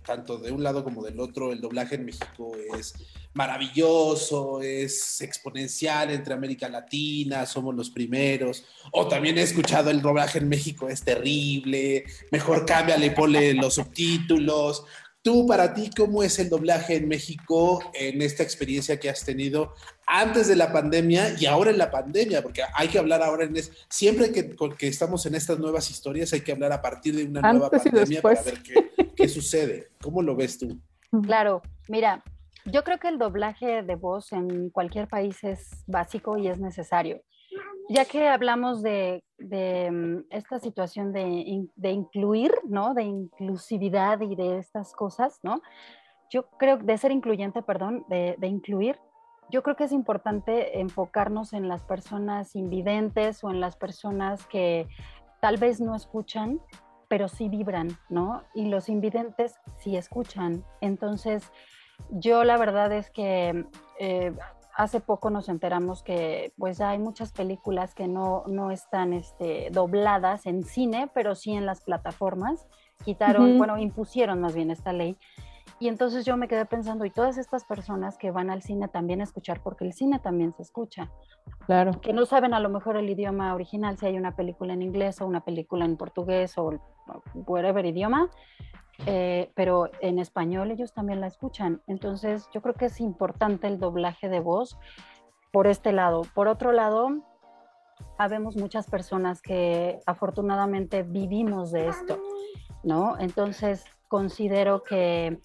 tanto 0.04 0.38
de 0.38 0.50
un 0.50 0.62
lado 0.62 0.84
como 0.84 1.02
del 1.02 1.20
otro, 1.20 1.52
el 1.52 1.60
doblaje 1.60 1.94
en 1.96 2.04
México 2.04 2.52
es 2.76 2.94
maravilloso, 3.34 4.60
es 4.60 5.20
exponencial 5.20 6.10
entre 6.10 6.34
América 6.34 6.68
Latina, 6.68 7.46
somos 7.46 7.74
los 7.74 7.90
primeros. 7.90 8.64
O 8.92 9.08
también 9.08 9.38
he 9.38 9.42
escuchado 9.42 9.90
el 9.90 10.02
doblaje 10.02 10.38
en 10.38 10.48
México 10.48 10.88
es 10.88 11.02
terrible, 11.02 12.04
mejor 12.30 12.66
cámbiale 12.66 13.06
y 13.06 13.10
ponle 13.10 13.54
los 13.54 13.74
subtítulos. 13.74 14.84
Tú, 15.22 15.46
para 15.46 15.72
ti, 15.72 15.88
¿cómo 15.96 16.24
es 16.24 16.40
el 16.40 16.48
doblaje 16.48 16.96
en 16.96 17.06
México 17.06 17.80
en 17.94 18.20
esta 18.22 18.42
experiencia 18.42 18.98
que 18.98 19.08
has 19.08 19.24
tenido 19.24 19.72
antes 20.04 20.48
de 20.48 20.56
la 20.56 20.72
pandemia 20.72 21.36
y 21.38 21.46
ahora 21.46 21.70
en 21.70 21.78
la 21.78 21.92
pandemia? 21.92 22.42
Porque 22.42 22.62
hay 22.74 22.88
que 22.88 22.98
hablar 22.98 23.22
ahora 23.22 23.44
en 23.44 23.56
es, 23.56 23.70
siempre 23.88 24.32
que, 24.32 24.56
que 24.76 24.88
estamos 24.88 25.24
en 25.26 25.36
estas 25.36 25.60
nuevas 25.60 25.88
historias 25.90 26.32
hay 26.32 26.40
que 26.40 26.50
hablar 26.50 26.72
a 26.72 26.82
partir 26.82 27.14
de 27.14 27.24
una 27.24 27.52
nueva 27.52 27.70
pandemia 27.70 28.20
para 28.20 28.42
ver 28.42 28.62
qué, 28.62 28.90
qué 29.14 29.28
sucede. 29.28 29.90
¿Cómo 30.00 30.22
lo 30.22 30.34
ves 30.34 30.58
tú? 30.58 30.80
Claro, 31.22 31.62
mira, 31.88 32.24
yo 32.66 32.84
creo 32.84 32.98
que 32.98 33.08
el 33.08 33.18
doblaje 33.18 33.82
de 33.82 33.94
voz 33.96 34.32
en 34.32 34.70
cualquier 34.70 35.08
país 35.08 35.42
es 35.44 35.84
básico 35.86 36.36
y 36.36 36.48
es 36.48 36.58
necesario. 36.58 37.20
Ya 37.88 38.04
que 38.04 38.28
hablamos 38.28 38.82
de, 38.82 39.22
mm, 39.38 40.30
esta 40.30 40.58
situación 40.60 41.12
de, 41.12 41.90
incluir, 41.90 42.52
¿no? 42.64 42.94
De 42.94 43.02
inclusividad 43.02 44.20
y 44.20 44.36
de 44.36 44.58
estas 44.58 44.92
cosas, 44.94 45.40
¿no? 45.42 45.60
Yo 46.30 46.48
creo, 46.58 46.78
de 46.78 46.96
ser 46.96 47.10
incluyente, 47.10 47.62
perdón, 47.62 48.04
de, 48.08 48.36
de 48.38 48.46
incluir, 48.46 48.98
yo 49.50 49.62
creo 49.62 49.76
que 49.76 49.84
es 49.84 49.92
importante 49.92 50.80
enfocarnos 50.80 51.52
en 51.52 51.68
las 51.68 51.82
personas 51.82 52.56
invidentes 52.56 53.44
o 53.44 53.50
en 53.50 53.60
las 53.60 53.76
personas 53.76 54.46
que 54.46 54.88
tal 55.40 55.58
vez 55.58 55.78
no 55.80 55.94
escuchan, 55.94 56.60
pero 57.08 57.28
sí 57.28 57.50
vibran, 57.50 57.88
¿no? 58.08 58.42
Y 58.54 58.70
los 58.70 58.88
invidentes 58.88 59.60
sí 59.76 59.98
escuchan. 59.98 60.64
Entonces, 60.80 61.52
yo 62.10 62.44
la 62.44 62.56
verdad 62.56 62.92
es 62.92 63.10
que 63.10 63.66
eh, 63.98 64.32
hace 64.74 65.00
poco 65.00 65.30
nos 65.30 65.48
enteramos 65.48 66.02
que 66.02 66.52
pues 66.58 66.80
hay 66.80 66.98
muchas 66.98 67.32
películas 67.32 67.94
que 67.94 68.08
no, 68.08 68.44
no 68.46 68.70
están 68.70 69.12
este, 69.12 69.68
dobladas 69.70 70.46
en 70.46 70.64
cine, 70.64 71.10
pero 71.14 71.34
sí 71.34 71.52
en 71.52 71.66
las 71.66 71.80
plataformas. 71.80 72.66
Quitaron, 73.04 73.58
bueno, 73.58 73.78
impusieron 73.78 74.40
más 74.40 74.54
bien 74.54 74.70
esta 74.70 74.92
ley 74.92 75.16
y 75.82 75.88
entonces 75.88 76.24
yo 76.24 76.36
me 76.36 76.46
quedé 76.46 76.64
pensando, 76.64 77.04
y 77.04 77.10
todas 77.10 77.38
estas 77.38 77.64
personas 77.64 78.16
que 78.16 78.30
van 78.30 78.50
al 78.50 78.62
cine 78.62 78.86
también 78.86 79.20
a 79.20 79.24
escuchar, 79.24 79.60
porque 79.64 79.84
el 79.84 79.92
cine 79.92 80.20
también 80.20 80.52
se 80.52 80.62
escucha. 80.62 81.10
Claro. 81.66 82.00
Que 82.00 82.12
no 82.12 82.24
saben 82.24 82.54
a 82.54 82.60
lo 82.60 82.68
mejor 82.68 82.96
el 82.96 83.10
idioma 83.10 83.52
original, 83.52 83.98
si 83.98 84.06
hay 84.06 84.16
una 84.16 84.36
película 84.36 84.74
en 84.74 84.82
inglés 84.82 85.20
o 85.20 85.26
una 85.26 85.40
película 85.40 85.84
en 85.84 85.96
portugués 85.96 86.56
o 86.56 86.78
whatever 87.34 87.84
idioma, 87.84 88.30
eh, 89.06 89.50
pero 89.54 89.90
en 90.00 90.18
español 90.18 90.70
ellos 90.70 90.92
también 90.92 91.20
la 91.20 91.26
escuchan. 91.26 91.82
Entonces 91.86 92.48
yo 92.52 92.62
creo 92.62 92.74
que 92.74 92.86
es 92.86 93.00
importante 93.00 93.66
el 93.66 93.78
doblaje 93.78 94.28
de 94.28 94.40
voz 94.40 94.78
por 95.52 95.66
este 95.66 95.92
lado. 95.92 96.22
Por 96.34 96.48
otro 96.48 96.72
lado, 96.72 97.22
habemos 98.18 98.56
muchas 98.56 98.88
personas 98.88 99.42
que 99.42 100.00
afortunadamente 100.06 101.02
vivimos 101.02 101.72
de 101.72 101.88
esto, 101.88 102.20
¿no? 102.82 103.18
Entonces 103.18 103.84
considero 104.08 104.82
que 104.82 105.40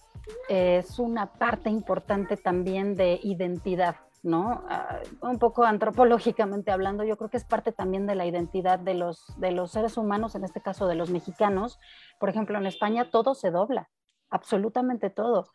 es 0.50 1.00
una 1.00 1.34
parte 1.34 1.70
importante 1.70 2.38
también 2.38 2.96
de 2.96 3.20
identidad, 3.24 3.96
¿no? 4.24 4.64
Ah, 4.70 5.00
un 5.22 5.40
poco 5.40 5.64
antropológicamente 5.64 6.72
hablando, 6.72 7.04
yo 7.04 7.18
creo 7.18 7.30
que 7.30 7.38
es 7.38 7.46
parte 7.46 7.72
también 7.72 8.08
de 8.08 8.16
la 8.16 8.26
identidad 8.26 8.80
de 8.80 8.94
los, 8.94 9.34
de 9.38 9.52
los 9.52 9.72
seres 9.72 9.98
humanos, 9.98 10.36
en 10.36 10.44
este 10.44 10.62
caso 10.62 10.88
de 10.88 10.96
los 10.96 11.10
mexicanos. 11.10 11.80
Por 12.20 12.30
ejemplo, 12.30 12.58
en 12.58 12.66
España 12.66 13.10
todo 13.10 13.36
se 13.36 13.52
dobla, 13.52 13.90
absolutamente 14.30 15.10
todo, 15.10 15.46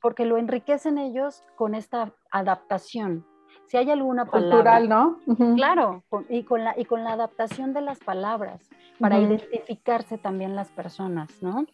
porque 0.00 0.24
lo 0.24 0.38
enriquecen 0.38 0.98
ellos 0.98 1.42
con 1.56 1.74
esta 1.74 2.12
adaptación. 2.30 3.26
Si 3.66 3.78
hay 3.78 3.90
alguna 3.90 4.26
palabra. 4.26 4.50
Cultural, 4.50 4.88
¿no? 4.88 5.18
Claro, 5.56 6.04
y, 6.28 6.44
con 6.44 6.64
la, 6.64 6.78
y 6.78 6.84
con 6.84 7.02
la 7.02 7.12
adaptación 7.14 7.72
de 7.72 7.80
las 7.80 7.98
palabras, 7.98 8.68
para 9.00 9.18
identificarse 9.18 10.18
también 10.18 10.54
las 10.54 10.70
personas, 10.70 11.42
¿no? 11.42 11.64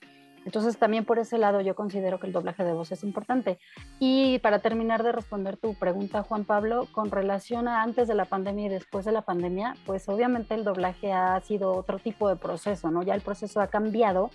Entonces 0.44 0.78
también 0.78 1.04
por 1.04 1.18
ese 1.18 1.38
lado 1.38 1.61
yo 1.61 1.75
considero 1.75 2.18
que 2.18 2.26
el 2.26 2.32
doblaje 2.32 2.64
de 2.64 2.73
voz 2.73 2.92
es 2.92 3.04
importante. 3.04 3.59
Y 3.99 4.38
para 4.38 4.61
terminar 4.61 5.02
de 5.02 5.12
responder 5.12 5.56
tu 5.56 5.75
pregunta, 5.75 6.23
Juan 6.23 6.44
Pablo, 6.44 6.87
con 6.92 7.11
relación 7.11 7.68
a 7.68 7.82
antes 7.82 8.09
de 8.09 8.14
la 8.14 8.25
pandemia 8.25 8.66
y 8.66 8.70
después 8.70 9.04
de 9.04 9.12
la 9.12 9.23
pandemia, 9.23 9.75
pues 9.87 10.09
obviamente 10.09 10.54
el 10.54 10.64
doblaje 10.64 11.12
ha 11.12 11.40
sido 11.40 11.73
otro 11.75 11.99
tipo 11.99 12.28
de 12.28 12.37
proceso, 12.37 12.90
¿no? 12.90 13.02
Ya 13.02 13.14
el 13.14 13.20
proceso 13.20 13.61
ha 13.61 13.68
cambiado. 13.68 14.30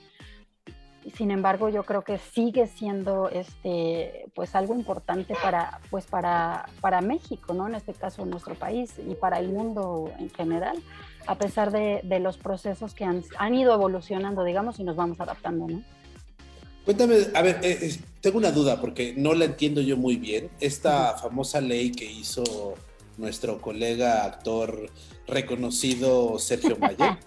Sin 1.15 1.31
embargo, 1.31 1.69
yo 1.69 1.83
creo 1.83 2.03
que 2.03 2.17
sigue 2.17 2.67
siendo 2.67 3.29
este, 3.29 4.25
pues 4.33 4.55
algo 4.55 4.73
importante 4.73 5.35
para, 5.41 5.79
pues 5.89 6.05
para, 6.05 6.67
para 6.81 7.01
México, 7.01 7.53
¿no? 7.53 7.67
En 7.67 7.75
este 7.75 7.93
caso, 7.93 8.25
nuestro 8.25 8.55
país 8.55 8.93
y 8.97 9.15
para 9.15 9.39
el 9.39 9.49
mundo 9.49 10.11
en 10.17 10.29
general 10.29 10.81
a 11.27 11.37
pesar 11.37 11.71
de, 11.71 12.19
los 12.19 12.37
procesos 12.37 12.93
que 12.93 13.03
han, 13.03 13.23
han, 13.37 13.55
ido 13.55 13.73
evolucionando, 13.73 14.43
digamos, 14.43 14.79
y 14.79 14.83
nos 14.83 14.95
vamos 14.95 15.19
adaptando, 15.19 15.67
¿no? 15.67 15.83
Cuéntame, 16.85 17.15
a 17.33 17.41
ver, 17.41 17.59
eh, 17.63 17.97
tengo 18.21 18.37
una 18.37 18.51
duda 18.51 18.79
porque 18.79 19.13
no 19.17 19.33
la 19.33 19.45
entiendo 19.45 19.81
yo 19.81 19.97
muy 19.97 20.17
bien. 20.17 20.51
Esta 20.59 21.17
famosa 21.17 21.59
ley 21.59 21.91
que 21.91 22.05
hizo 22.05 22.75
nuestro 23.17 23.61
colega 23.61 24.23
actor 24.25 24.89
reconocido 25.27 26.37
Sergio 26.39 26.77
Mayer. 26.77 27.17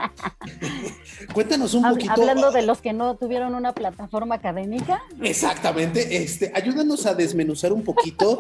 Cuéntanos 1.33 1.75
un 1.75 1.83
poquito. 1.83 2.13
Hablando 2.13 2.51
de 2.51 2.63
los 2.63 2.81
que 2.81 2.93
no 2.93 3.17
tuvieron 3.17 3.55
una 3.55 3.73
plataforma 3.73 4.37
académica. 4.37 5.03
Exactamente, 5.21 6.23
este, 6.23 6.53
ayúdanos 6.55 7.07
a 7.07 7.15
desmenuzar 7.15 7.73
un 7.73 7.83
poquito 7.83 8.39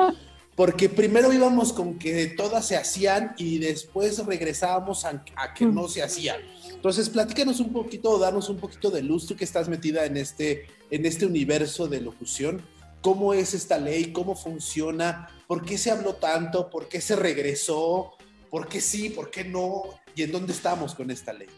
porque 0.59 0.89
primero 0.89 1.33
íbamos 1.33 1.73
con 1.73 2.01
que 2.01 2.27
todas 2.27 2.67
se 2.67 2.77
hacían 2.77 3.33
y 3.39 3.59
después 3.59 4.27
regresábamos 4.27 5.05
a, 5.05 5.23
que 5.55 5.65
no 5.65 5.87
se 5.87 6.03
hacían. 6.03 6.41
Entonces, 6.73 7.09
platícanos 7.09 7.61
un 7.61 7.73
poquito, 7.73 8.19
danos 8.19 8.49
un 8.49 8.57
poquito 8.57 8.91
de 8.91 9.03
luz, 9.03 9.25
tú 9.25 9.37
que 9.37 9.45
estás 9.45 9.69
metida 9.69 10.05
en 10.05 10.17
este, 10.17 10.67
en 10.91 11.07
este 11.07 11.27
universo 11.27 11.87
de 11.87 12.01
locución. 12.01 12.61
Cómo 13.03 13.35
es 13.35 13.55
esta 13.55 13.79
ley, 13.79 14.13
cómo 14.13 14.35
funciona, 14.35 15.29
por 15.47 15.65
qué 15.65 15.79
se 15.79 15.91
habló 15.91 16.15
tanto, 16.15 16.71
por 16.71 16.89
qué 16.89 17.01
se 17.01 17.17
regresó, 17.17 18.13
por 18.51 18.69
qué 18.69 18.81
sí, 18.81 19.11
por 19.11 19.31
qué 19.31 19.45
no, 19.45 19.83
y 20.15 20.23
en 20.23 20.33
dónde 20.33 20.53
estamos 20.53 20.95
con 20.95 21.11
esta 21.11 21.33
ley. 21.33 21.49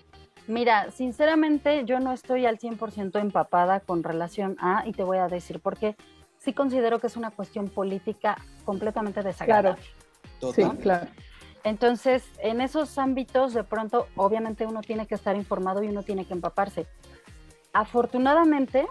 Mira, 0.47 0.91
sinceramente 0.91 1.85
yo 1.85 2.01
no 2.01 2.13
estoy 2.13 2.47
al 2.47 2.59
100% 2.59 3.21
empapada 3.21 3.81
con 3.81 4.03
relación 4.03 4.57
a, 4.61 4.85
y 4.87 4.93
te 4.93 5.03
voy 5.03 5.19
a 5.19 5.29
decir 5.29 5.61
por 5.61 5.79
qué, 5.79 5.97
sí 6.39 6.53
considero 6.53 6.99
que 6.99 7.07
es 7.07 7.17
una 7.17 7.31
cuestión 7.31 7.69
política 7.69 8.37
completamente 8.65 9.23
desagradable. 9.23 9.81
Claro. 10.41 10.55
Sí, 10.55 10.79
claro. 10.83 11.07
Entonces, 11.63 12.25
en 12.39 12.61
esos 12.61 12.97
ámbitos, 12.97 13.53
de 13.53 13.65
pronto, 13.65 14.09
obviamente 14.17 14.67
uno 14.67 14.81
tiene 14.81 15.07
que 15.07 15.15
estar 15.15 15.37
informado 15.37 15.83
y 15.83 15.89
uno 15.89 16.03
tiene 16.03 16.25
que 16.25 16.33
empaparse. 16.33 16.87
Afortunadamente, 17.73 18.87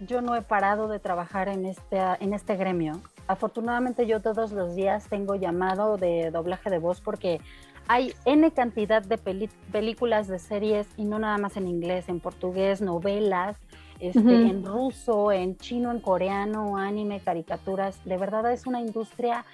yo 0.00 0.20
no 0.20 0.34
he 0.36 0.42
parado 0.42 0.88
de 0.88 0.98
trabajar 0.98 1.48
en 1.48 1.66
este, 1.66 1.98
en 2.20 2.32
este 2.32 2.56
gremio. 2.56 3.00
Afortunadamente, 3.26 4.06
yo 4.06 4.20
todos 4.20 4.52
los 4.52 4.74
días 4.74 5.08
tengo 5.08 5.34
llamado 5.34 5.96
de 5.96 6.30
doblaje 6.30 6.70
de 6.70 6.78
voz 6.78 7.00
porque 7.00 7.40
hay 7.88 8.12
N 8.24 8.50
cantidad 8.52 9.02
de 9.02 9.18
películas, 9.18 10.28
de 10.28 10.38
series, 10.38 10.86
y 10.96 11.04
no 11.04 11.18
nada 11.18 11.38
más 11.38 11.56
en 11.56 11.66
inglés, 11.66 12.08
en 12.08 12.20
portugués, 12.20 12.82
novelas, 12.82 13.56
este, 13.98 14.20
en 14.20 14.64
ruso, 14.64 15.32
en 15.32 15.56
chino, 15.56 15.90
en 15.90 16.00
coreano, 16.00 16.76
anime, 16.76 17.20
caricaturas. 17.20 18.04
De 18.04 18.16
verdad 18.16 18.52
es 18.52 18.66
una 18.66 18.80
industria 18.80 19.44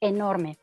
enorme. 0.00 0.58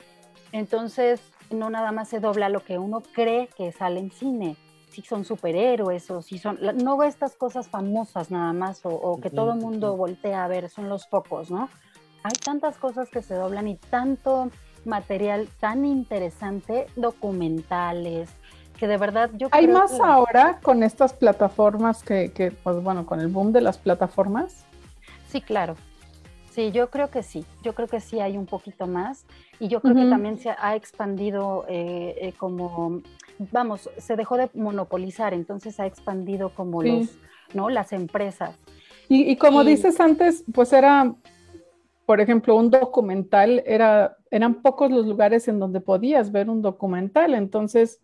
Entonces, 0.52 1.22
no 1.50 1.70
nada 1.70 1.92
más 1.92 2.10
se 2.10 2.20
dobla 2.20 2.50
lo 2.50 2.64
que 2.64 2.78
uno 2.78 3.02
cree 3.14 3.48
que 3.56 3.72
sale 3.72 4.00
en 4.00 4.12
cine, 4.12 4.58
si 4.92 5.02
son 5.02 5.24
superhéroes 5.24 6.12
o 6.12 6.22
si 6.22 6.38
son, 6.38 6.60
no 6.84 7.02
estas 7.04 7.36
cosas 7.36 7.70
famosas 7.70 8.30
nada 8.30 8.54
más 8.54 8.82
o, 8.84 9.20
que 9.22 9.30
todo 9.30 9.54
el 9.54 9.60
mundo 9.60 9.96
voltea 9.96 10.44
a 10.44 10.48
ver, 10.48 10.70
son 10.70 10.90
los 10.90 11.08
pocos, 11.08 11.50
¿no? 11.50 11.70
Hay 12.24 12.34
tantas 12.34 12.78
cosas 12.78 13.10
que 13.10 13.22
se 13.22 13.34
doblan 13.34 13.68
y 13.68 13.78
tanto 13.78 14.52
material 14.86 15.48
tan 15.60 15.86
interesante, 15.86 16.88
documentales, 16.96 18.30
que 18.78 18.88
de 18.88 18.98
verdad 18.98 19.30
yo 19.34 19.48
Hay 19.52 19.68
más 19.68 20.00
ahora 20.00 20.60
con 20.62 20.84
estas 20.84 21.14
plataformas 21.14 22.04
que, 22.04 22.32
que, 22.32 22.52
pues 22.52 22.84
bueno, 22.84 23.06
con 23.06 23.22
el 23.22 23.28
boom 23.28 23.54
de 23.54 23.62
las 23.62 23.78
plataformas. 23.78 24.66
Sí, 25.30 25.42
claro. 25.42 25.76
Sí, 26.52 26.72
yo 26.72 26.90
creo 26.90 27.10
que 27.10 27.24
sí, 27.24 27.46
yo 27.64 27.74
creo 27.74 27.88
que 27.88 28.02
sí 28.02 28.20
hay 28.20 28.38
un 28.38 28.46
poquito 28.46 28.86
más 28.86 29.26
y 29.58 29.70
yo 29.70 29.80
creo 29.80 29.96
que 29.96 30.10
también 30.10 30.38
se 30.38 30.50
ha 30.50 30.76
expandido 30.76 31.64
eh, 31.70 32.14
eh, 32.18 32.34
como, 32.38 33.02
vamos, 33.54 33.90
se 33.98 34.18
dejó 34.18 34.36
de 34.36 34.50
monopolizar, 34.54 35.34
entonces 35.34 35.80
ha 35.80 35.86
expandido 35.86 36.50
como 36.50 36.84
los, 36.84 37.10
¿no? 37.54 37.70
Las 37.70 37.94
empresas. 37.94 38.54
Y, 39.08 39.38
como 39.38 39.64
dices 39.64 40.00
antes, 40.02 40.44
pues 40.54 40.74
era, 40.74 41.14
por 42.06 42.20
ejemplo, 42.20 42.56
un 42.56 42.70
documental, 42.70 43.64
era, 43.66 44.18
eran 44.30 44.62
pocos 44.62 44.92
los 44.92 45.06
lugares 45.06 45.48
en 45.48 45.58
donde 45.58 45.80
podías 45.80 46.34
ver 46.34 46.50
un 46.50 46.62
documental, 46.62 47.34
entonces 47.34 48.02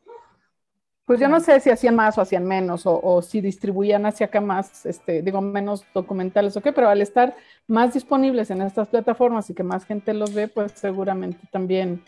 pues 1.07 1.21
yo 1.21 1.29
no 1.29 1.39
sé 1.39 1.61
si 1.61 1.69
hacían 1.69 1.95
más 1.95 2.17
o 2.17 2.21
hacían 2.21 2.43
menos, 2.43 2.81
o, 2.83 3.21
si 3.21 3.39
distribuían 3.39 4.05
hacia 4.05 4.25
acá 4.25 4.41
más, 4.41 4.85
este, 4.85 5.21
digo, 5.21 5.39
menos 5.39 5.85
documentales 5.93 6.57
o 6.57 6.61
qué, 6.61 6.73
pero 6.73 6.89
al 6.89 7.01
estar 7.01 7.33
más 7.65 7.93
disponibles 7.93 8.51
en 8.51 8.61
estas 8.61 8.89
plataformas 8.89 9.49
y 9.49 9.53
que 9.53 9.63
más 9.63 9.85
gente 9.85 10.13
los 10.13 10.33
ve, 10.33 10.49
pues 10.49 10.73
seguramente 10.73 11.39
también, 11.49 12.03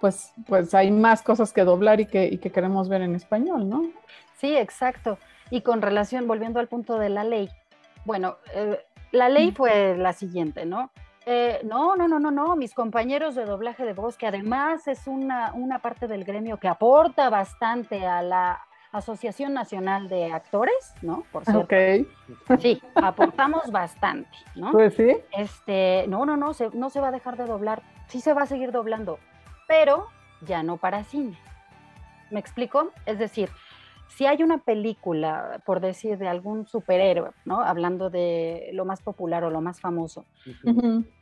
pues, 0.00 0.32
pues 0.46 0.72
hay 0.72 0.92
más 0.92 1.20
cosas 1.20 1.52
que 1.52 1.64
doblar 1.64 1.98
y 1.98 2.06
que, 2.06 2.38
que 2.38 2.52
queremos 2.52 2.88
ver 2.88 3.02
en 3.02 3.16
español, 3.16 3.68
¿no? 3.68 3.90
Sí, 4.38 4.56
exacto. 4.56 5.18
Y 5.50 5.62
con 5.62 5.82
relación, 5.82 6.28
volviendo 6.28 6.60
al 6.60 6.68
punto 6.68 7.00
de 7.00 7.08
la 7.08 7.24
ley, 7.24 7.48
bueno, 8.04 8.36
eh, 8.54 8.78
la 9.10 9.30
ley 9.30 9.50
fue 9.50 9.96
la 9.98 10.12
siguiente, 10.12 10.64
¿no? 10.64 10.92
Eh, 11.26 11.60
no, 11.64 11.94
no, 11.96 12.08
no, 12.08 12.18
no, 12.18 12.30
no, 12.30 12.56
mis 12.56 12.74
compañeros 12.74 13.34
de 13.34 13.44
doblaje 13.44 13.84
de 13.84 13.92
voz, 13.92 14.16
que 14.16 14.26
además 14.26 14.88
es 14.88 15.06
una, 15.06 15.52
una 15.54 15.78
parte 15.78 16.08
del 16.08 16.24
gremio 16.24 16.58
que 16.58 16.68
aporta 16.68 17.30
bastante 17.30 18.06
a 18.06 18.22
la 18.22 18.60
Asociación 18.92 19.54
Nacional 19.54 20.08
de 20.08 20.32
Actores, 20.32 20.94
¿no? 21.00 21.24
Por 21.32 21.44
cierto. 21.44 21.62
Ok. 21.62 22.58
Sí, 22.60 22.82
aportamos 22.94 23.70
bastante, 23.70 24.36
¿no? 24.54 24.72
Pues 24.72 24.94
sí. 24.94 25.16
Este, 25.32 26.04
no, 26.08 26.26
no, 26.26 26.36
no, 26.36 26.52
se, 26.52 26.70
no 26.70 26.90
se 26.90 27.00
va 27.00 27.08
a 27.08 27.12
dejar 27.12 27.36
de 27.36 27.46
doblar, 27.46 27.82
sí 28.08 28.20
se 28.20 28.34
va 28.34 28.42
a 28.42 28.46
seguir 28.46 28.70
doblando, 28.70 29.18
pero 29.66 30.08
ya 30.42 30.62
no 30.62 30.76
para 30.76 31.04
cine. 31.04 31.38
¿Me 32.30 32.40
explico? 32.40 32.90
Es 33.06 33.18
decir, 33.18 33.48
si 34.16 34.26
hay 34.26 34.42
una 34.42 34.58
película, 34.58 35.62
por 35.64 35.80
decir, 35.80 36.18
de 36.18 36.28
algún 36.28 36.66
superhéroe, 36.66 37.30
¿no? 37.44 37.60
Hablando 37.60 38.10
de 38.10 38.70
lo 38.72 38.84
más 38.84 39.00
popular 39.00 39.44
o 39.44 39.50
lo 39.50 39.60
más 39.60 39.80
famoso, 39.80 40.26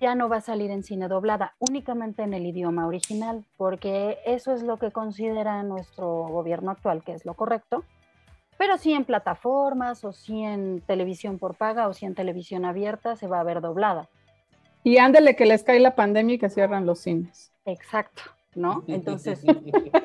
ya 0.00 0.14
no 0.14 0.29
va 0.29 0.37
a 0.37 0.40
salir 0.40 0.70
en 0.70 0.83
cine 0.83 1.07
doblada, 1.07 1.55
únicamente 1.59 2.22
en 2.22 2.35
el 2.35 2.46
idioma 2.46 2.87
original, 2.87 3.44
porque 3.57 4.18
eso 4.26 4.53
es 4.53 4.62
lo 4.62 4.79
que 4.79 4.90
considera 4.90 5.62
nuestro 5.62 6.07
gobierno 6.29 6.72
actual, 6.72 7.05
que 7.05 7.12
es 7.12 7.24
lo 7.24 7.35
correcto. 7.35 7.85
Pero 8.59 8.76
sí 8.76 8.92
en 8.92 9.05
plataformas, 9.05 10.05
o 10.05 10.12
sí 10.12 10.42
en 10.42 10.83
televisión 10.83 11.38
por 11.38 11.57
paga, 11.57 11.88
o 11.88 11.94
sí 11.94 12.07
en 12.07 12.14
televisión 12.14 12.64
abierta, 12.64 13.16
se 13.16 13.26
va 13.26 13.40
a 13.40 13.44
ver 13.44 13.61
doblada. 13.61 14.09
Y 14.83 14.98
ándele 14.98 15.37
que 15.37 15.46
les 15.46 15.62
cae 15.62 15.79
la 15.79 15.94
pandemia 15.94 16.35
y 16.35 16.38
que 16.38 16.50
cierran 16.50 16.87
los 16.87 17.00
cines. 17.00 17.53
Exacto. 17.64 18.22
¿No? 18.55 18.83
Entonces, 18.89 19.43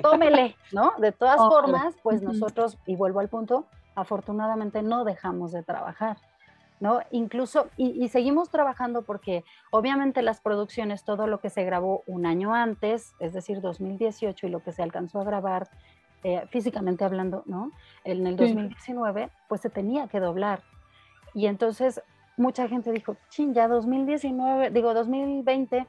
tómele, 0.02 0.56
¿no? 0.72 0.94
De 1.00 1.12
todas 1.12 1.38
formas, 1.38 1.96
pues 2.04 2.22
nosotros, 2.22 2.78
y 2.86 2.96
vuelvo 2.96 3.20
al 3.20 3.30
punto, 3.30 3.66
afortunadamente 3.96 4.82
no 4.82 5.04
dejamos 5.04 5.52
de 5.52 5.64
trabajar, 5.64 6.18
¿no? 6.80 7.00
Incluso, 7.12 7.68
y, 7.78 8.08
seguimos 8.10 8.50
trabajando 8.50 9.02
porque 9.02 9.44
obviamente 9.72 10.22
las 10.22 10.42
producciones, 10.42 11.04
todo 11.04 11.28
lo 11.28 11.40
que 11.40 11.50
se 11.50 11.64
grabó 11.64 12.04
un 12.06 12.26
año 12.26 12.54
antes, 12.54 13.16
es 13.20 13.34
decir, 13.34 13.62
2018, 13.62 14.48
y 14.48 14.50
lo 14.50 14.62
que 14.62 14.72
se 14.72 14.84
alcanzó 14.84 15.22
a 15.22 15.24
grabar 15.24 15.70
eh, 16.24 16.46
físicamente 16.50 17.04
hablando, 17.06 17.44
¿no? 17.46 17.72
En 18.04 18.26
el 18.28 18.36
2019, 18.36 19.30
pues 19.48 19.62
se 19.62 19.70
tenía 19.70 20.08
que 20.08 20.20
doblar. 20.20 20.64
Y 21.34 21.48
entonces 21.48 22.02
mucha 22.38 22.68
gente 22.68 22.92
dijo, 22.92 23.16
chin, 23.30 23.54
ya 23.54 23.68
2019, 23.68 24.72
digo 24.72 24.94
2020, 24.94 25.88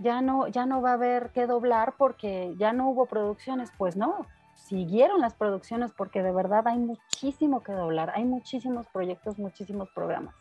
ya 0.00 0.20
no, 0.20 0.48
ya 0.48 0.66
no 0.66 0.82
va 0.82 0.90
a 0.90 0.94
haber 0.94 1.30
que 1.30 1.46
doblar 1.46 1.94
porque 1.96 2.54
ya 2.56 2.72
no 2.72 2.90
hubo 2.90 3.06
producciones. 3.06 3.70
Pues 3.76 3.96
no, 3.96 4.26
siguieron 4.54 5.20
las 5.20 5.34
producciones 5.34 5.92
porque 5.96 6.22
de 6.22 6.32
verdad 6.32 6.66
hay 6.66 6.78
muchísimo 6.78 7.62
que 7.62 7.72
doblar, 7.72 8.12
hay 8.14 8.24
muchísimos 8.24 8.86
proyectos, 8.88 9.38
muchísimos 9.38 9.88
programas. 9.94 10.34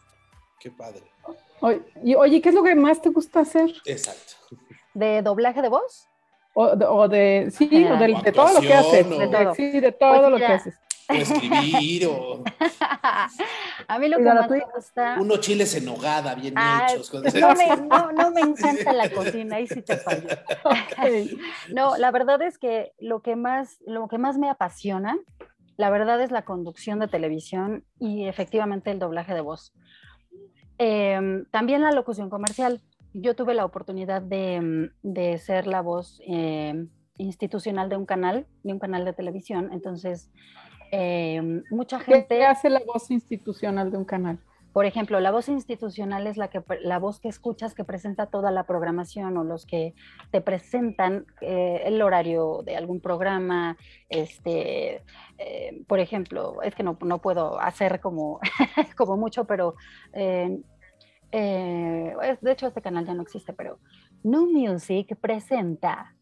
Qué 0.59 0.71
padre. 0.71 1.03
Oye, 1.59 1.81
y, 2.03 2.15
oye, 2.15 2.41
¿qué 2.41 2.49
es 2.49 2.55
lo 2.55 2.63
que 2.63 2.75
más 2.75 3.01
te 3.01 3.09
gusta 3.09 3.41
hacer? 3.41 3.71
Exacto. 3.85 4.57
¿De 4.93 5.21
doblaje 5.21 5.61
de 5.61 5.69
voz? 5.69 6.07
O 6.57 7.09
de, 7.09 7.51
sí, 7.51 7.65
o 7.85 7.97
de, 7.97 8.31
todo 8.31 8.53
lo 8.53 8.61
que 8.61 8.73
haces. 8.73 9.09
De 9.09 9.27
todo. 9.27 9.55
Sí, 9.55 9.79
de 9.81 9.91
todo 9.91 10.19
pues 10.19 10.29
lo 10.29 10.37
que 10.37 10.45
haces 10.45 10.79
escribir 11.09 12.07
o... 12.07 12.43
A 13.87 13.99
mí 13.99 14.07
lo 14.07 14.17
que 14.17 14.23
más 14.23 14.49
me 14.49 14.61
gusta... 14.73 15.17
Unos 15.19 15.39
chiles 15.41 15.75
en 15.75 15.85
nogada, 15.85 16.35
bien 16.35 16.55
hechos. 16.57 17.13
No 17.13 17.21
me, 17.55 17.67
no, 18.15 18.31
me, 18.31 18.41
encanta 18.41 18.93
la 18.93 19.09
cocina, 19.09 19.57
ahí 19.57 19.67
sí 19.67 19.81
te 19.81 19.97
fallo. 19.97 20.27
no, 21.73 21.97
la 21.97 22.11
verdad 22.11 22.41
es 22.41 22.57
que 22.57 22.93
lo 22.99 23.21
que, 23.21 23.35
más, 23.35 23.77
lo 23.85 24.07
que 24.07 24.17
más 24.17 24.37
me 24.37 24.49
apasiona, 24.49 25.17
la 25.77 25.89
verdad 25.89 26.21
es 26.21 26.31
la 26.31 26.45
conducción 26.45 26.99
de 26.99 27.07
televisión 27.07 27.83
y 27.99 28.27
efectivamente 28.27 28.91
el 28.91 28.99
doblaje 28.99 29.33
de 29.33 29.41
voz. 29.41 29.73
Em, 30.77 31.45
también 31.51 31.81
la 31.81 31.91
locución 31.91 32.29
comercial. 32.29 32.81
Yo 33.13 33.35
tuve 33.35 33.53
la 33.53 33.65
oportunidad 33.65 34.21
de, 34.21 34.91
de 35.01 35.37
ser 35.37 35.67
la 35.67 35.81
voz 35.81 36.19
em, 36.25 36.89
institucional 37.17 37.89
de 37.89 37.97
un 37.97 38.05
canal, 38.05 38.45
de 38.63 38.73
un 38.73 38.79
canal 38.79 39.05
de 39.05 39.13
televisión. 39.13 39.69
Entonces, 39.71 40.29
eh, 40.91 41.61
mucha 41.71 41.99
gente... 41.99 42.27
¿Qué 42.27 42.45
hace 42.45 42.69
la 42.69 42.81
voz 42.85 43.09
institucional 43.11 43.91
de 43.91 43.97
un 43.97 44.05
canal? 44.05 44.39
Por 44.73 44.85
ejemplo, 44.85 45.21
la 45.21 45.31
voz 45.31 45.47
institucional 45.47 46.27
es 46.27 46.35
la, 46.35 46.49
que, 46.49 46.61
la 46.81 46.99
voz 46.99 47.21
que 47.21 47.29
escuchas 47.29 47.73
que 47.73 47.85
presenta 47.85 48.25
toda 48.25 48.51
la 48.51 48.65
programación 48.65 49.37
o 49.37 49.45
los 49.45 49.65
que 49.65 49.93
te 50.31 50.41
presentan 50.41 51.25
eh, 51.39 51.83
el 51.85 52.01
horario 52.01 52.61
de 52.65 52.75
algún 52.75 52.99
programa. 52.99 53.77
Este, 54.09 55.01
eh, 55.37 55.83
por 55.87 56.01
ejemplo, 56.01 56.61
es 56.61 56.75
que 56.75 56.83
no, 56.83 56.97
no 57.01 57.21
puedo 57.21 57.57
hacer 57.61 58.01
como, 58.01 58.41
como 58.97 59.15
mucho, 59.15 59.45
pero 59.45 59.75
de 60.11 60.61
hecho 62.51 62.67
este 62.67 62.81
canal 62.81 63.05
ya 63.05 63.13
no 63.13 63.21
existe, 63.21 63.53
pero 63.53 63.79
New 64.23 64.51
Music 64.51 65.17
presenta 65.21 66.14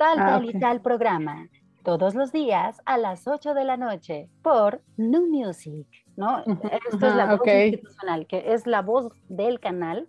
tal, 0.00 0.18
ah, 0.18 0.26
tal 0.26 0.44
y 0.46 0.58
tal 0.58 0.80
programa 0.80 1.46
todos 1.84 2.14
los 2.14 2.32
días 2.32 2.80
a 2.86 2.96
las 2.96 3.28
8 3.28 3.52
de 3.52 3.64
la 3.64 3.76
noche 3.76 4.30
por 4.42 4.80
New 4.96 5.26
Music, 5.26 5.86
¿no? 6.16 6.38
Esto 6.40 7.06
es 7.06 7.14
la 7.14 7.36
voz 7.36 7.46
institucional, 7.46 8.26
que 8.26 8.54
es 8.54 8.66
la 8.66 8.80
voz 8.80 9.12
del 9.28 9.60
canal, 9.60 10.08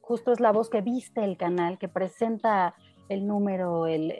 justo 0.00 0.32
es 0.32 0.40
la 0.40 0.50
voz 0.50 0.70
que 0.70 0.80
viste 0.80 1.22
el 1.24 1.36
canal, 1.36 1.76
que 1.76 1.88
presenta 1.88 2.74
el 3.10 3.26
número, 3.26 3.86
el, 3.86 4.14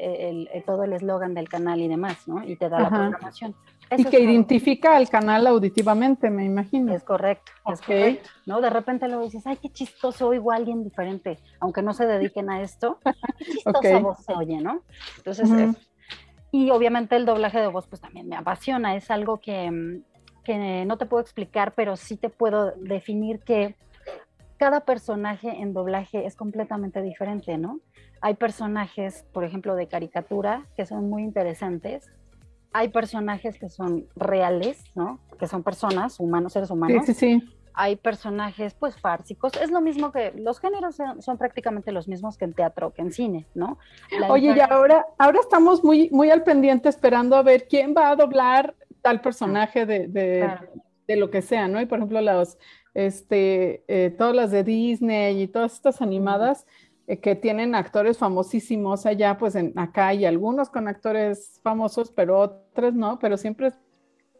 todo 0.67 0.85
el 0.85 0.93
eslogan 0.93 1.33
del 1.33 1.49
canal 1.49 1.81
y 1.81 1.89
demás, 1.89 2.29
¿no? 2.29 2.45
Y 2.45 2.57
te 2.57 2.69
da 2.69 2.81
la 2.81 2.91
programación. 2.91 3.55
Y 3.97 4.05
que 4.05 4.21
identifica 4.21 4.97
al 4.97 5.09
canal 5.09 5.47
auditivamente, 5.47 6.31
me 6.31 6.45
imagino. 6.45 6.95
Es 6.95 7.03
correcto, 7.03 7.53
es 7.73 7.81
correcto. 7.81 8.29
¿no? 8.47 8.61
De 8.61 8.71
repente 8.71 9.09
luego 9.09 9.25
dices, 9.25 9.47
ay, 9.47 9.57
qué 9.57 9.71
chistoso, 9.71 10.29
oigo 10.29 10.53
a 10.53 10.57
alguien 10.57 10.85
diferente, 10.85 11.39
aunque 11.61 11.83
no 11.83 11.95
se 11.95 12.07
dediquen 12.07 12.51
a 12.51 12.61
esto, 12.63 12.99
qué 13.39 13.45
chistosa 13.45 13.99
voz 13.99 14.19
se 14.25 14.35
oye, 14.35 14.61
¿no? 14.61 14.83
Entonces, 15.17 15.49
y 16.51 16.71
obviamente 16.71 17.17
el 17.17 17.27
doblaje 17.27 17.61
de 17.61 17.69
voz, 17.69 17.87
pues 17.87 18.01
también 18.01 18.29
me 18.29 18.37
apasiona, 18.37 18.97
es 18.97 19.11
algo 19.11 19.39
que, 19.39 20.03
que 20.45 20.85
no 20.87 20.97
te 20.99 21.07
puedo 21.07 21.21
explicar, 21.21 21.75
pero 21.75 21.97
sí 21.97 22.17
te 22.17 22.31
puedo 22.31 22.73
definir 22.77 23.41
que 23.41 23.77
cada 24.59 24.81
personaje 24.81 25.49
en 25.49 25.73
doblaje 25.73 26.27
es 26.27 26.35
completamente 26.35 27.01
diferente, 27.01 27.57
¿no? 27.57 27.81
Hay 28.21 28.35
personajes, 28.35 29.25
por 29.33 29.45
ejemplo, 29.45 29.77
de 29.77 29.87
caricatura 29.87 30.67
que 30.77 30.85
son 30.85 31.09
muy 31.09 31.23
interesantes. 31.23 32.11
Hay 32.73 32.89
personajes 32.89 33.59
que 33.59 33.69
son 33.69 34.07
reales, 34.17 34.85
¿no? 34.95 35.21
Que 35.39 35.47
son 35.47 35.63
personas, 35.63 36.21
humanos, 36.21 36.53
seres 36.53 36.71
humanos. 36.71 37.05
Sí, 37.07 37.15
sí, 37.15 37.39
sí. 37.39 37.55
Hay 37.75 37.97
personajes, 37.97 38.75
pues, 38.75 39.01
fársicos. 39.01 39.53
Es 39.63 39.71
lo 39.71 39.81
mismo 39.81 40.11
que 40.11 40.33
los 40.33 40.59
géneros 40.59 40.97
son, 41.21 41.39
prácticamente 41.39 41.93
los 41.93 42.09
mismos 42.09 42.37
que 42.37 42.45
en 42.45 42.53
teatro, 42.53 42.93
que 42.93 43.03
en 43.03 43.13
cine, 43.13 43.47
¿no? 43.55 43.79
Oye, 44.29 44.53
y 44.57 44.61
ahora, 44.61 45.07
ahora 45.17 45.39
estamos 45.41 45.85
muy, 45.85 46.11
muy 46.11 46.31
al 46.31 46.43
pendiente 46.43 46.89
esperando 46.89 47.37
a 47.37 47.43
ver 47.43 47.69
quién 47.69 47.95
va 47.97 48.11
a 48.11 48.17
doblar 48.17 48.75
tal 49.01 49.21
personaje 49.21 49.87
de, 49.87 50.09
de 51.09 51.17
lo 51.17 51.31
que 51.31 51.43
sea, 51.43 51.67
¿no? 51.67 51.81
Y 51.81 51.87
por 51.87 51.99
ejemplo, 51.99 52.21
los, 52.21 52.59
este, 52.95 53.85
eh, 53.89 54.11
todas 54.11 54.37
las 54.37 54.51
de 54.51 54.63
Disney 54.63 55.43
y 55.43 55.49
todas 55.49 55.73
estas 55.75 56.03
animadas 56.03 56.67
que 57.17 57.35
tienen 57.35 57.75
actores 57.75 58.19
famosísimos 58.19 59.07
allá, 59.07 59.39
pues 59.39 59.55
en, 59.55 59.73
acá 59.79 60.09
hay 60.09 60.27
algunos 60.27 60.69
con 60.69 60.89
actores 60.89 61.59
famosos, 61.63 62.13
pero 62.13 62.39
otros 62.39 62.93
no, 62.93 63.19
pero 63.19 63.39
siempre 63.39 63.69
es 63.69 63.75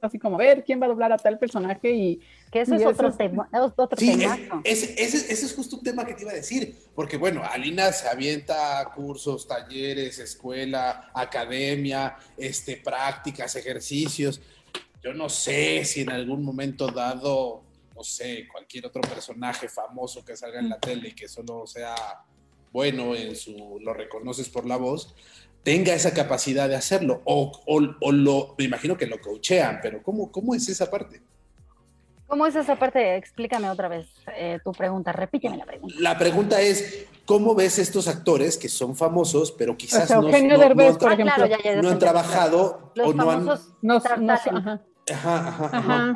así 0.03 0.19
como 0.19 0.37
ver 0.37 0.65
quién 0.65 0.81
va 0.81 0.87
a 0.87 0.91
doblar 0.91 1.13
a 1.13 1.17
tal 1.17 1.39
personaje 1.39 1.91
y... 1.91 2.21
Que 2.53 2.63
eso 2.63 2.75
es 2.75 2.87
otro, 2.87 3.13
tema, 3.13 3.49
otro 3.53 3.89
sí, 3.99 4.23
ese, 4.65 5.03
es 5.03 5.55
justo 5.55 5.77
un 5.77 5.83
tema 5.83 6.07
que 6.07 6.15
te 6.15 6.23
iba 6.23 6.31
a 6.31 6.35
decir, 6.35 6.75
porque 6.95 7.19
bueno, 7.19 7.43
Alina 7.45 7.93
se 7.93 8.09
avienta 8.09 8.91
cursos, 8.95 9.47
talleres, 9.47 10.19
escuela, 10.19 11.11
academia, 11.13 12.17
este, 12.39 12.77
prácticas, 12.77 13.55
ejercicios. 13.57 14.41
Yo 15.03 15.13
no 15.13 15.29
sé 15.29 15.85
si 15.85 16.03
en 16.03 16.11
algún 16.11 16.43
momento 16.43 16.87
dado 16.87 17.65
no 17.99 18.05
sé, 18.05 18.47
cualquier 18.51 18.87
otro 18.87 19.03
personaje 19.03 19.69
famoso 19.69 20.25
que 20.25 20.37
salga 20.37 20.61
en 20.61 20.69
la 20.69 20.79
tele 20.79 21.09
y 21.09 21.15
que 21.15 21.27
solo 21.27 21.67
sea 21.67 21.97
bueno 22.79 23.17
en 23.17 23.35
su, 23.35 23.81
lo 23.81 23.93
reconoces 23.93 24.49
por 24.49 24.65
la 24.65 24.77
voz, 24.77 25.13
tenga 25.65 25.95
esa 25.95 26.15
capacidad 26.15 26.69
de 26.69 26.77
hacerlo. 26.77 27.23
O, 27.25 27.51
o, 27.67 28.13
lo, 28.13 28.55
me 28.57 28.67
imagino 28.67 28.97
que 28.97 29.07
lo 29.07 29.21
coachean, 29.21 29.81
pero 29.83 30.01
¿cómo, 30.01 30.31
cómo 30.31 30.55
es 30.55 30.69
esa 30.69 30.89
parte? 30.89 31.21
¿Cómo 32.29 32.47
es 32.47 32.55
esa 32.55 32.77
parte? 32.77 33.17
Explícame 33.17 33.69
otra 33.69 33.89
vez 33.89 34.07
eh, 34.37 34.61
tu 34.63 34.71
pregunta, 34.71 35.11
repíteme 35.11 35.57
la 35.57 35.65
pregunta. 35.65 35.97
La 35.99 36.17
pregunta 36.17 36.61
es, 36.61 37.07
¿cómo 37.25 37.57
ves 37.57 37.81
estos 37.81 38.07
actores 38.07 38.57
que 38.57 38.69
son 38.69 38.95
famosos, 38.95 39.51
pero 39.51 39.77
quizás 39.77 40.09
no, 40.09 40.29
han 40.29 41.99
trabajado 41.99 42.93
o 43.05 43.13
no 43.13 43.31
han... 43.31 43.45
No, 43.83 43.97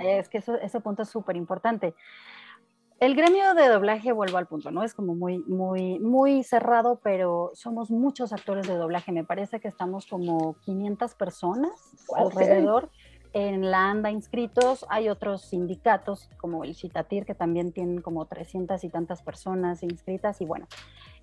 es 0.00 0.28
que 0.28 0.38
eso, 0.38 0.54
ese 0.60 0.80
punto 0.80 1.02
es 1.02 1.08
súper 1.08 1.34
importante. 1.34 1.94
El 3.02 3.16
gremio 3.16 3.54
de 3.54 3.66
doblaje, 3.66 4.12
vuelvo 4.12 4.38
al 4.38 4.46
punto, 4.46 4.70
¿no? 4.70 4.84
Es 4.84 4.94
como 4.94 5.16
muy, 5.16 5.38
muy, 5.38 5.98
muy 5.98 6.44
cerrado, 6.44 7.00
pero 7.02 7.50
somos 7.52 7.90
muchos 7.90 8.32
actores 8.32 8.68
de 8.68 8.76
doblaje. 8.76 9.10
Me 9.10 9.24
parece 9.24 9.58
que 9.58 9.66
estamos 9.66 10.06
como 10.06 10.54
500 10.60 11.16
personas 11.16 11.72
alrededor 12.14 12.90
en 13.32 13.72
la 13.72 13.90
ANDA 13.90 14.12
inscritos. 14.12 14.86
Hay 14.88 15.08
otros 15.08 15.42
sindicatos 15.42 16.30
como 16.36 16.62
el 16.62 16.76
Citatir 16.76 17.26
que 17.26 17.34
también 17.34 17.72
tienen 17.72 18.02
como 18.02 18.26
300 18.26 18.84
y 18.84 18.88
tantas 18.88 19.20
personas 19.20 19.82
inscritas 19.82 20.40
y 20.40 20.44
bueno, 20.44 20.68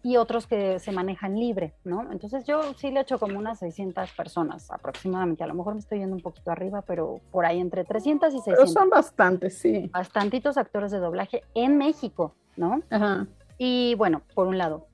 y 0.02 0.18
otros 0.18 0.48
que 0.48 0.80
se 0.80 0.92
manejan 0.92 1.38
libre, 1.38 1.74
¿no? 1.84 2.12
Entonces 2.12 2.46
yo 2.46 2.74
sí 2.76 2.90
le 2.92 3.02
echo 3.02 3.20
como 3.20 3.38
unas 3.38 3.60
600 3.60 4.12
personas 4.12 4.72
aproximadamente. 4.72 5.44
A 5.44 5.48
lo 5.48 5.54
mejor 5.54 5.74
me 5.74 5.82
estoy 5.82 6.00
yendo 6.00 6.16
un 6.16 6.22
poquito 6.22 6.52
arriba, 6.52 6.82
pero 6.82 7.20
por 7.32 7.46
ahí 7.46 7.60
entre 7.60 7.84
300 7.84 8.30
y 8.30 8.38
600. 8.38 8.60
Pero 8.60 8.68
son 8.68 8.90
bastantes, 8.90 9.58
sí. 9.58 9.90
Bastantitos 9.92 10.58
actores 10.58 10.92
de 10.92 11.00
doblaje 11.00 11.44
en 11.54 11.78
México, 11.78 12.34
¿no? 12.56 12.82
Ajá. 12.90 13.28
Y 13.58 13.96
bueno, 13.96 14.22
por 14.34 14.48
un 14.48 14.58
lado, 14.58 14.88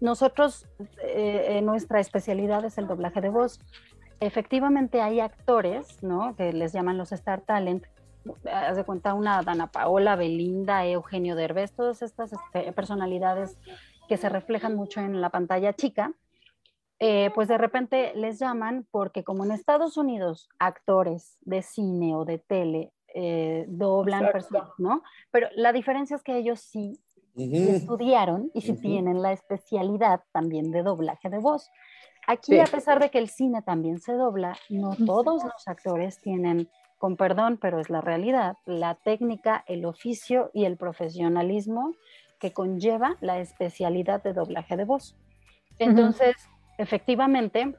nosotros, 0.00 0.66
eh, 1.02 1.60
nuestra 1.62 2.00
especialidad 2.00 2.64
es 2.64 2.78
el 2.78 2.86
doblaje 2.86 3.20
de 3.20 3.28
voz. 3.28 3.60
Efectivamente 4.20 5.02
hay 5.02 5.20
actores, 5.20 6.02
¿no? 6.02 6.34
Que 6.36 6.52
les 6.54 6.72
llaman 6.72 6.96
los 6.96 7.12
Star 7.12 7.42
Talent, 7.42 7.84
haz 8.50 8.76
de 8.76 8.84
cuenta 8.84 9.14
una 9.14 9.42
Dana 9.42 9.68
Paola, 9.68 10.16
Belinda, 10.16 10.86
Eugenio 10.86 11.36
Derbez, 11.36 11.72
todas 11.72 12.02
estas 12.02 12.32
este, 12.32 12.72
personalidades 12.72 13.56
que 14.06 14.16
se 14.16 14.28
reflejan 14.28 14.76
mucho 14.76 15.00
en 15.00 15.20
la 15.20 15.30
pantalla 15.30 15.72
chica, 15.72 16.12
eh, 16.98 17.30
pues 17.34 17.48
de 17.48 17.58
repente 17.58 18.12
les 18.14 18.38
llaman 18.38 18.86
porque 18.90 19.22
como 19.22 19.44
en 19.44 19.52
Estados 19.52 19.96
Unidos 19.98 20.48
actores 20.58 21.36
de 21.42 21.60
cine 21.62 22.14
o 22.14 22.24
de 22.24 22.38
tele 22.38 22.92
eh, 23.14 23.66
doblan 23.68 24.30
personas, 24.32 24.70
¿no? 24.78 25.02
Pero 25.30 25.48
la 25.56 25.72
diferencia 25.72 26.16
es 26.16 26.22
que 26.22 26.36
ellos 26.36 26.60
sí, 26.60 26.98
estudiaron 27.34 28.50
y 28.54 28.62
sí 28.62 28.74
tienen 28.74 29.20
la 29.20 29.32
especialidad 29.32 30.22
también 30.32 30.70
de 30.70 30.82
doblaje 30.82 31.28
de 31.28 31.38
voz. 31.38 31.70
Aquí, 32.26 32.58
a 32.58 32.64
pesar 32.64 32.98
de 32.98 33.10
que 33.10 33.18
el 33.18 33.28
cine 33.28 33.62
también 33.62 34.00
se 34.00 34.14
dobla, 34.14 34.56
no 34.68 34.96
todos 34.96 35.44
los 35.44 35.68
actores 35.68 36.18
tienen, 36.20 36.68
con 36.98 37.16
perdón, 37.16 37.58
pero 37.60 37.78
es 37.78 37.88
la 37.88 38.00
realidad, 38.00 38.56
la 38.64 38.96
técnica, 38.96 39.64
el 39.68 39.84
oficio 39.84 40.50
y 40.52 40.64
el 40.64 40.76
profesionalismo 40.76 41.94
que 42.38 42.52
conlleva 42.52 43.16
la 43.20 43.38
especialidad 43.38 44.22
de 44.22 44.32
doblaje 44.32 44.76
de 44.76 44.84
voz. 44.84 45.16
Entonces, 45.78 46.36
efectivamente, 46.78 47.74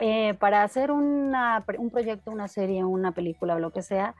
eh, 0.00 0.34
para 0.34 0.62
hacer 0.62 0.90
un 0.90 1.32
proyecto, 1.90 2.30
una 2.30 2.48
serie, 2.48 2.84
una 2.84 3.12
película 3.12 3.56
o 3.56 3.58
lo 3.58 3.72
que 3.72 3.82
sea, 3.82 4.14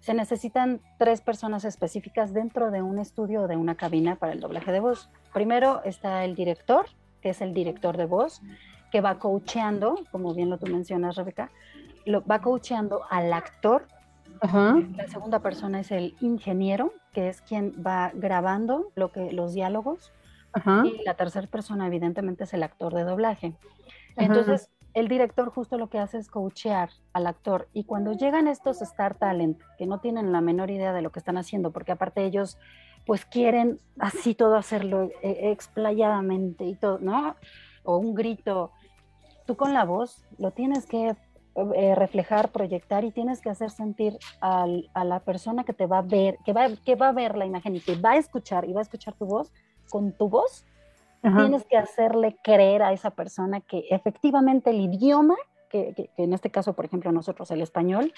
se 0.00 0.14
necesitan 0.14 0.80
tres 0.98 1.20
personas 1.20 1.64
específicas 1.64 2.34
dentro 2.34 2.72
de 2.72 2.82
un 2.82 2.98
estudio 2.98 3.42
o 3.42 3.46
de 3.46 3.56
una 3.56 3.76
cabina 3.76 4.16
para 4.16 4.32
el 4.32 4.40
doblaje 4.40 4.72
de 4.72 4.80
voz. 4.80 5.08
Primero 5.32 5.80
está 5.84 6.24
el 6.24 6.34
director, 6.34 6.86
que 7.20 7.30
es 7.30 7.40
el 7.40 7.54
director 7.54 7.96
de 7.96 8.06
voz, 8.06 8.42
que 8.90 9.00
va 9.00 9.20
coacheando, 9.20 9.94
como 10.10 10.34
bien 10.34 10.50
lo 10.50 10.58
tú 10.58 10.66
mencionas, 10.66 11.14
Rebeca, 11.14 11.52
lo, 12.04 12.24
va 12.26 12.40
coacheando 12.40 13.02
al 13.10 13.32
actor 13.32 13.86
la 14.42 15.08
segunda 15.08 15.40
persona 15.40 15.80
es 15.80 15.90
el 15.90 16.16
ingeniero, 16.20 16.92
que 17.12 17.28
es 17.28 17.40
quien 17.42 17.74
va 17.84 18.10
grabando 18.14 18.90
lo 18.94 19.12
que, 19.12 19.32
los 19.32 19.54
diálogos. 19.54 20.12
Y 20.84 21.02
la 21.04 21.14
tercera 21.14 21.46
persona, 21.46 21.86
evidentemente, 21.86 22.44
es 22.44 22.52
el 22.52 22.62
actor 22.62 22.92
de 22.92 23.04
doblaje. 23.04 23.54
Entonces, 24.16 24.68
el 24.94 25.08
director 25.08 25.50
justo 25.50 25.78
lo 25.78 25.88
que 25.88 25.98
hace 25.98 26.18
es 26.18 26.28
coachear 26.28 26.90
al 27.12 27.26
actor. 27.26 27.68
Y 27.72 27.84
cuando 27.84 28.12
llegan 28.12 28.46
estos 28.46 28.82
Star 28.82 29.14
Talent, 29.14 29.58
que 29.78 29.86
no 29.86 30.00
tienen 30.00 30.32
la 30.32 30.40
menor 30.40 30.70
idea 30.70 30.92
de 30.92 31.00
lo 31.00 31.10
que 31.10 31.18
están 31.18 31.38
haciendo, 31.38 31.70
porque 31.70 31.92
aparte 31.92 32.24
ellos 32.24 32.58
pues 33.06 33.24
quieren 33.24 33.80
así 33.98 34.34
todo 34.34 34.56
hacerlo 34.56 35.10
eh, 35.22 35.50
explayadamente 35.50 36.64
y 36.64 36.74
todo, 36.74 36.98
¿no? 37.00 37.36
O 37.84 37.96
un 37.96 38.14
grito. 38.14 38.70
Tú 39.46 39.56
con 39.56 39.72
la 39.72 39.84
voz 39.84 40.24
lo 40.38 40.50
tienes 40.50 40.86
que 40.86 41.16
eh, 41.54 41.94
reflejar, 41.94 42.50
proyectar 42.50 43.04
y 43.04 43.10
tienes 43.10 43.42
que 43.42 43.50
hacer 43.50 43.70
sentir 43.70 44.18
a 44.40 44.66
la 45.04 45.20
persona 45.20 45.64
que 45.64 45.74
te 45.74 45.86
va 45.86 45.98
a 45.98 46.02
ver, 46.02 46.38
que 46.46 46.52
va, 46.54 46.68
que 46.84 46.94
va 46.94 47.08
a 47.08 47.12
ver 47.12 47.36
la 47.36 47.44
imagen 47.44 47.76
y 47.76 47.80
que 47.80 47.94
va 47.94 48.12
a 48.12 48.16
escuchar 48.16 48.66
y 48.66 48.72
va 48.72 48.80
a 48.80 48.82
escuchar 48.82 49.14
tu 49.14 49.26
voz 49.26 49.52
con 49.90 50.12
tu 50.12 50.28
voz. 50.28 50.64
Tienes 51.20 51.64
que 51.66 51.76
hacerle 51.76 52.36
creer 52.42 52.82
a 52.82 52.92
esa 52.92 53.10
persona 53.10 53.60
que 53.60 53.84
efectivamente 53.90 54.70
el 54.70 54.80
idioma, 54.80 55.36
que, 55.68 55.92
que, 55.94 56.10
en 56.16 56.32
este 56.32 56.50
caso, 56.50 56.72
por 56.72 56.84
ejemplo, 56.84 57.12
nosotros 57.12 57.50
el 57.52 57.60
español, 57.60 58.12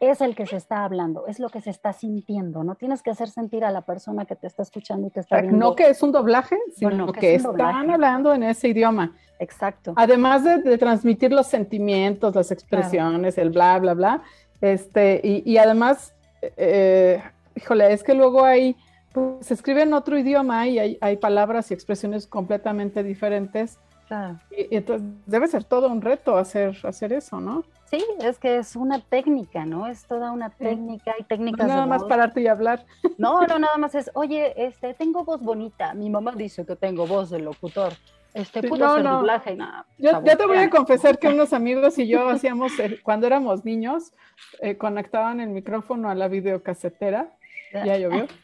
es 0.00 0.20
el 0.20 0.34
que 0.34 0.46
se 0.46 0.56
está 0.56 0.84
hablando, 0.84 1.26
es 1.26 1.40
lo 1.40 1.48
que 1.48 1.60
se 1.60 1.70
está 1.70 1.92
sintiendo, 1.92 2.62
no 2.64 2.74
tienes 2.74 3.02
que 3.02 3.10
hacer 3.10 3.28
sentir 3.28 3.64
a 3.64 3.70
la 3.70 3.82
persona 3.82 4.24
que 4.24 4.36
te 4.36 4.46
está 4.46 4.62
escuchando 4.62 5.08
y 5.08 5.10
te 5.10 5.20
está 5.20 5.40
viendo. 5.40 5.58
No 5.58 5.74
que 5.74 5.88
es 5.88 6.02
un 6.02 6.12
doblaje, 6.12 6.56
sino 6.74 7.12
que, 7.12 7.34
están 7.34 7.90
hablando 7.90 8.32
en 8.32 8.42
ese 8.42 8.68
idioma. 8.68 9.14
Exacto. 9.38 9.94
Además 9.96 10.44
de, 10.44 10.78
transmitir 10.78 11.32
los 11.32 11.46
sentimientos, 11.46 12.34
las 12.34 12.50
expresiones, 12.50 13.38
el 13.38 13.50
bla, 13.50 13.78
bla, 13.78 13.94
bla, 13.94 14.22
este, 14.60 15.20
y, 15.22 15.56
además, 15.56 16.14
eh, 16.42 17.22
híjole, 17.54 17.92
es 17.92 18.02
que 18.02 18.14
luego 18.14 18.44
hay, 18.44 18.76
pues, 19.12 19.46
se 19.46 19.54
escribe 19.54 19.82
en 19.82 19.92
otro 19.92 20.18
idioma 20.18 20.66
y 20.66 20.98
hay, 21.00 21.16
palabras 21.16 21.70
y 21.70 21.74
expresiones 21.74 22.26
completamente 22.26 23.02
diferentes. 23.02 23.78
Claro. 24.08 24.38
Y, 24.50 24.74
entonces 24.76 25.06
debe 25.26 25.46
ser 25.46 25.64
todo 25.64 25.88
un 25.88 26.00
reto 26.00 26.36
hacer, 26.36 26.76
hacer 26.84 27.12
eso, 27.12 27.40
¿no? 27.40 27.64
Sí, 27.90 28.04
es 28.20 28.38
que 28.38 28.58
es 28.58 28.76
una 28.76 29.00
técnica, 29.00 29.64
¿no? 29.64 29.86
Es 29.86 30.04
toda 30.04 30.30
una 30.30 30.50
técnica 30.50 31.14
y 31.18 31.22
técnicas. 31.22 31.66
No 31.66 31.74
nada 31.74 31.86
más 31.86 32.04
pararte 32.04 32.42
y 32.42 32.46
hablar. 32.46 32.84
No, 33.16 33.46
no, 33.46 33.58
nada 33.58 33.78
más 33.78 33.94
es, 33.94 34.10
oye, 34.14 34.52
este, 34.56 34.92
tengo 34.92 35.24
voz 35.24 35.40
bonita. 35.40 35.94
Mi 35.94 36.10
mamá 36.10 36.32
dice 36.36 36.66
que 36.66 36.76
tengo 36.76 37.06
voz 37.06 37.30
de 37.30 37.40
locutor. 37.40 37.94
Este, 38.34 38.62
pudo 38.62 38.98
no, 38.98 39.18
doblaje. 39.18 39.56
No, 39.56 39.84
yo, 39.96 40.20
te 40.22 40.46
voy 40.46 40.58
a 40.58 40.68
confesar 40.68 41.18
que 41.18 41.28
unos 41.28 41.54
amigos 41.54 41.98
y 41.98 42.06
yo 42.06 42.28
hacíamos, 42.28 42.78
eh, 42.78 43.00
cuando 43.02 43.26
éramos 43.26 43.64
niños, 43.64 44.12
eh, 44.60 44.76
conectaban 44.76 45.40
el 45.40 45.48
micrófono 45.48 46.10
a 46.10 46.14
la 46.14 46.28
videocasetera. 46.28 47.32
Ya 47.72 47.96
llovió. 47.96 48.26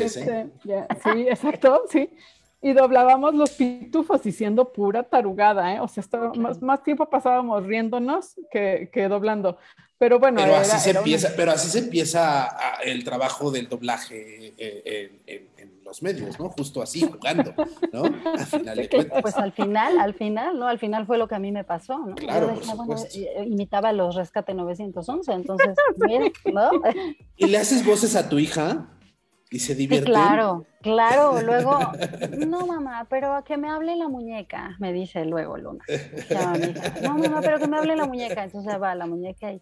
Este, 0.00 0.50
sí, 1.04 1.28
exacto, 1.28 1.84
sí. 1.88 2.10
Y 2.62 2.74
doblábamos 2.74 3.34
los 3.34 3.50
pitufos 3.52 4.22
diciendo 4.22 4.72
pura 4.72 5.02
tarugada, 5.02 5.74
¿eh? 5.74 5.80
O 5.80 5.88
sea, 5.88 6.04
más, 6.36 6.60
más, 6.60 6.82
tiempo 6.82 7.08
pasábamos 7.08 7.64
riéndonos 7.64 8.34
que, 8.50 8.90
que 8.92 9.08
doblando. 9.08 9.56
Pero 10.00 10.18
bueno, 10.18 10.40
pero 10.40 10.56
así 10.56 10.78
se 10.78 10.96
empieza, 10.96 11.28
pero 11.36 11.52
así 11.52 11.68
se 11.68 11.80
empieza 11.80 12.48
el 12.82 13.04
trabajo 13.04 13.50
del 13.50 13.68
doblaje 13.68 14.54
eh, 14.56 15.20
en, 15.26 15.70
los 15.84 16.02
medios, 16.02 16.38
¿no? 16.38 16.48
Justo 16.50 16.80
así, 16.80 17.02
jugando, 17.02 17.52
¿no? 17.92 18.04
Al 18.04 18.46
final 18.46 18.76
de 18.76 18.88
cuentas. 18.88 19.20
Pues 19.20 19.36
al 19.36 19.52
final, 19.52 19.98
al 19.98 20.14
final, 20.14 20.58
¿no? 20.58 20.68
Al 20.68 20.78
final 20.78 21.04
fue 21.04 21.18
lo 21.18 21.28
que 21.28 21.34
a 21.34 21.38
mí 21.38 21.52
me 21.52 21.64
pasó, 21.64 21.98
¿no? 21.98 22.14
Claro, 22.14 22.54
por 22.86 22.96
eh, 23.14 23.44
imitaba 23.44 23.92
los 23.92 24.14
Rescate 24.14 24.54
911, 24.54 25.32
entonces, 25.32 25.76
bien, 25.96 26.32
¿no? 26.50 26.70
¿Y 27.36 27.46
le 27.46 27.58
haces 27.58 27.84
voces 27.84 28.16
a 28.16 28.28
tu 28.28 28.38
hija? 28.38 28.86
Y 29.50 29.58
se 29.58 29.74
divierte. 29.74 30.06
claro, 30.06 30.64
claro. 30.80 31.42
Luego, 31.42 31.78
no 32.46 32.66
mamá, 32.66 33.06
pero 33.10 33.42
que 33.44 33.56
me 33.56 33.68
hable 33.68 33.96
la 33.96 34.08
muñeca, 34.08 34.76
me 34.78 34.92
dice 34.92 35.24
luego 35.24 35.56
Luna. 35.56 35.84
No 37.02 37.18
mamá, 37.18 37.40
pero 37.42 37.58
que 37.58 37.66
me 37.66 37.76
hable 37.76 37.96
la 37.96 38.06
muñeca. 38.06 38.44
Entonces 38.44 38.80
va 38.80 38.94
la 38.94 39.06
muñeca 39.06 39.52
y, 39.52 39.60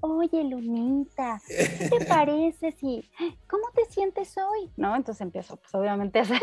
oye 0.00 0.44
Lunita, 0.44 1.40
¿qué 1.48 1.88
te 1.98 2.04
parece 2.06 2.72
si, 2.72 3.10
cómo 3.48 3.64
te 3.74 3.84
sientes 3.86 4.36
hoy? 4.38 4.70
¿No? 4.76 4.94
Entonces 4.94 5.20
empiezo, 5.20 5.56
pues 5.56 5.74
obviamente 5.74 6.20
a 6.20 6.22
hacer. 6.22 6.40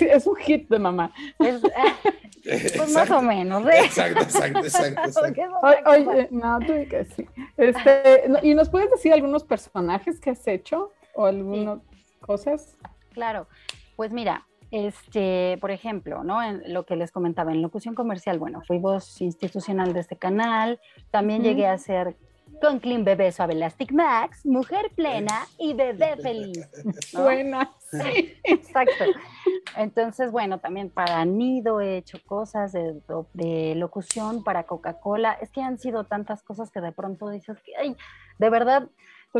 es, 0.00 0.26
un 0.26 0.36
hit 0.36 0.68
de 0.68 0.78
mamá. 0.78 1.10
pues 1.38 2.92
más 2.92 3.10
o 3.10 3.22
menos. 3.22 3.66
¿eh? 3.66 3.80
Exacto, 3.84 4.24
exacto, 4.24 4.58
exacto. 4.60 5.20
Oye, 5.86 6.28
no, 6.30 6.58
tú 6.60 6.74
que 6.88 7.06
sí. 7.16 7.26
Este, 7.56 8.24
¿Y 8.42 8.54
nos 8.54 8.68
puedes 8.68 8.90
decir 8.90 9.14
algunos 9.14 9.44
personajes 9.44 10.20
que 10.20 10.30
has 10.30 10.46
hecho? 10.46 10.92
O 11.18 11.26
algunas 11.26 11.80
cosas? 12.20 12.76
Claro, 13.12 13.48
pues 13.96 14.12
mira, 14.12 14.46
este, 14.70 15.58
por 15.60 15.72
ejemplo, 15.72 16.22
¿no? 16.22 16.40
En 16.40 16.72
lo 16.72 16.86
que 16.86 16.94
les 16.94 17.10
comentaba, 17.10 17.50
en 17.50 17.60
locución 17.60 17.96
comercial, 17.96 18.38
bueno, 18.38 18.62
fui 18.66 18.78
voz 18.78 19.20
institucional 19.20 19.92
de 19.92 20.00
este 20.00 20.16
canal, 20.16 20.80
también 21.10 21.42
llegué 21.42 21.66
a 21.66 21.76
ser 21.76 22.16
con 22.62 22.78
Clean 22.78 23.04
Bebé 23.04 23.32
Suave 23.32 23.54
Elastic 23.54 23.92
Max, 23.92 24.46
Mujer 24.46 24.90
Plena 24.94 25.46
y 25.58 25.74
Bebé 25.74 26.16
Feliz. 26.22 26.68
Buena. 27.12 27.72
Sí. 27.90 28.34
Exacto. 28.44 29.04
Entonces, 29.76 30.30
bueno, 30.30 30.58
también 30.60 30.88
para 30.88 31.24
Nido 31.24 31.80
he 31.80 31.96
hecho 31.96 32.18
cosas 32.26 32.72
de, 32.72 33.00
de 33.32 33.74
locución, 33.74 34.44
para 34.44 34.64
Coca-Cola. 34.64 35.32
Es 35.40 35.50
que 35.50 35.62
han 35.62 35.78
sido 35.78 36.04
tantas 36.04 36.42
cosas 36.42 36.70
que 36.70 36.80
de 36.80 36.92
pronto 36.92 37.28
dices 37.28 37.58
que, 37.62 37.76
ay, 37.76 37.96
de 38.38 38.50
verdad, 38.50 38.88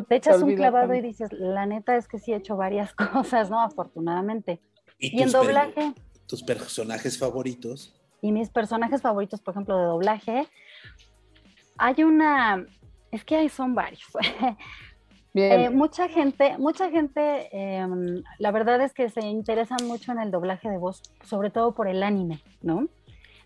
te 0.09 0.17
echas 0.17 0.43
un 0.43 0.55
clavado 0.55 0.95
y 0.95 1.01
dices, 1.01 1.33
la 1.33 1.67
neta 1.67 1.97
es 1.97 2.09
que 2.09 2.19
sí 2.19 2.33
he 2.33 2.37
hecho 2.37 2.57
varias 2.57 2.93
cosas, 3.13 3.51
¿no? 3.51 3.61
Afortunadamente. 3.61 4.61
Y, 4.99 5.23
en 5.23 5.31
doblaje. 5.31 5.93
¿Tus 6.27 6.43
personajes 6.43 7.19
favoritos? 7.19 7.95
Y 8.21 8.33
mis 8.33 8.51
personajes 8.51 9.01
favoritos, 9.01 9.41
por 9.41 9.55
ejemplo, 9.55 9.79
de 9.79 9.85
doblaje, 9.85 10.49
hay 11.79 12.03
una, 12.03 12.67
es 13.13 13.25
que 13.25 13.37
hay 13.37 13.49
son 13.49 13.75
varios. 13.75 14.05
Eh, 15.35 15.71
mucha 15.71 16.09
gente, 16.09 16.57
mucha 16.59 16.91
gente, 16.91 17.49
em, 17.53 18.25
la 18.39 18.51
verdad 18.51 18.81
es 18.81 18.93
que 18.93 19.09
se 19.09 19.21
interesan 19.21 19.87
mucho 19.87 20.11
en 20.11 20.19
el 20.19 20.33
doblaje 20.33 20.69
de 20.69 20.79
voz, 20.79 21.03
sobre 21.23 21.51
todo 21.51 21.75
por 21.75 21.87
el 21.87 22.03
anime, 22.03 22.43
¿no? 22.61 22.89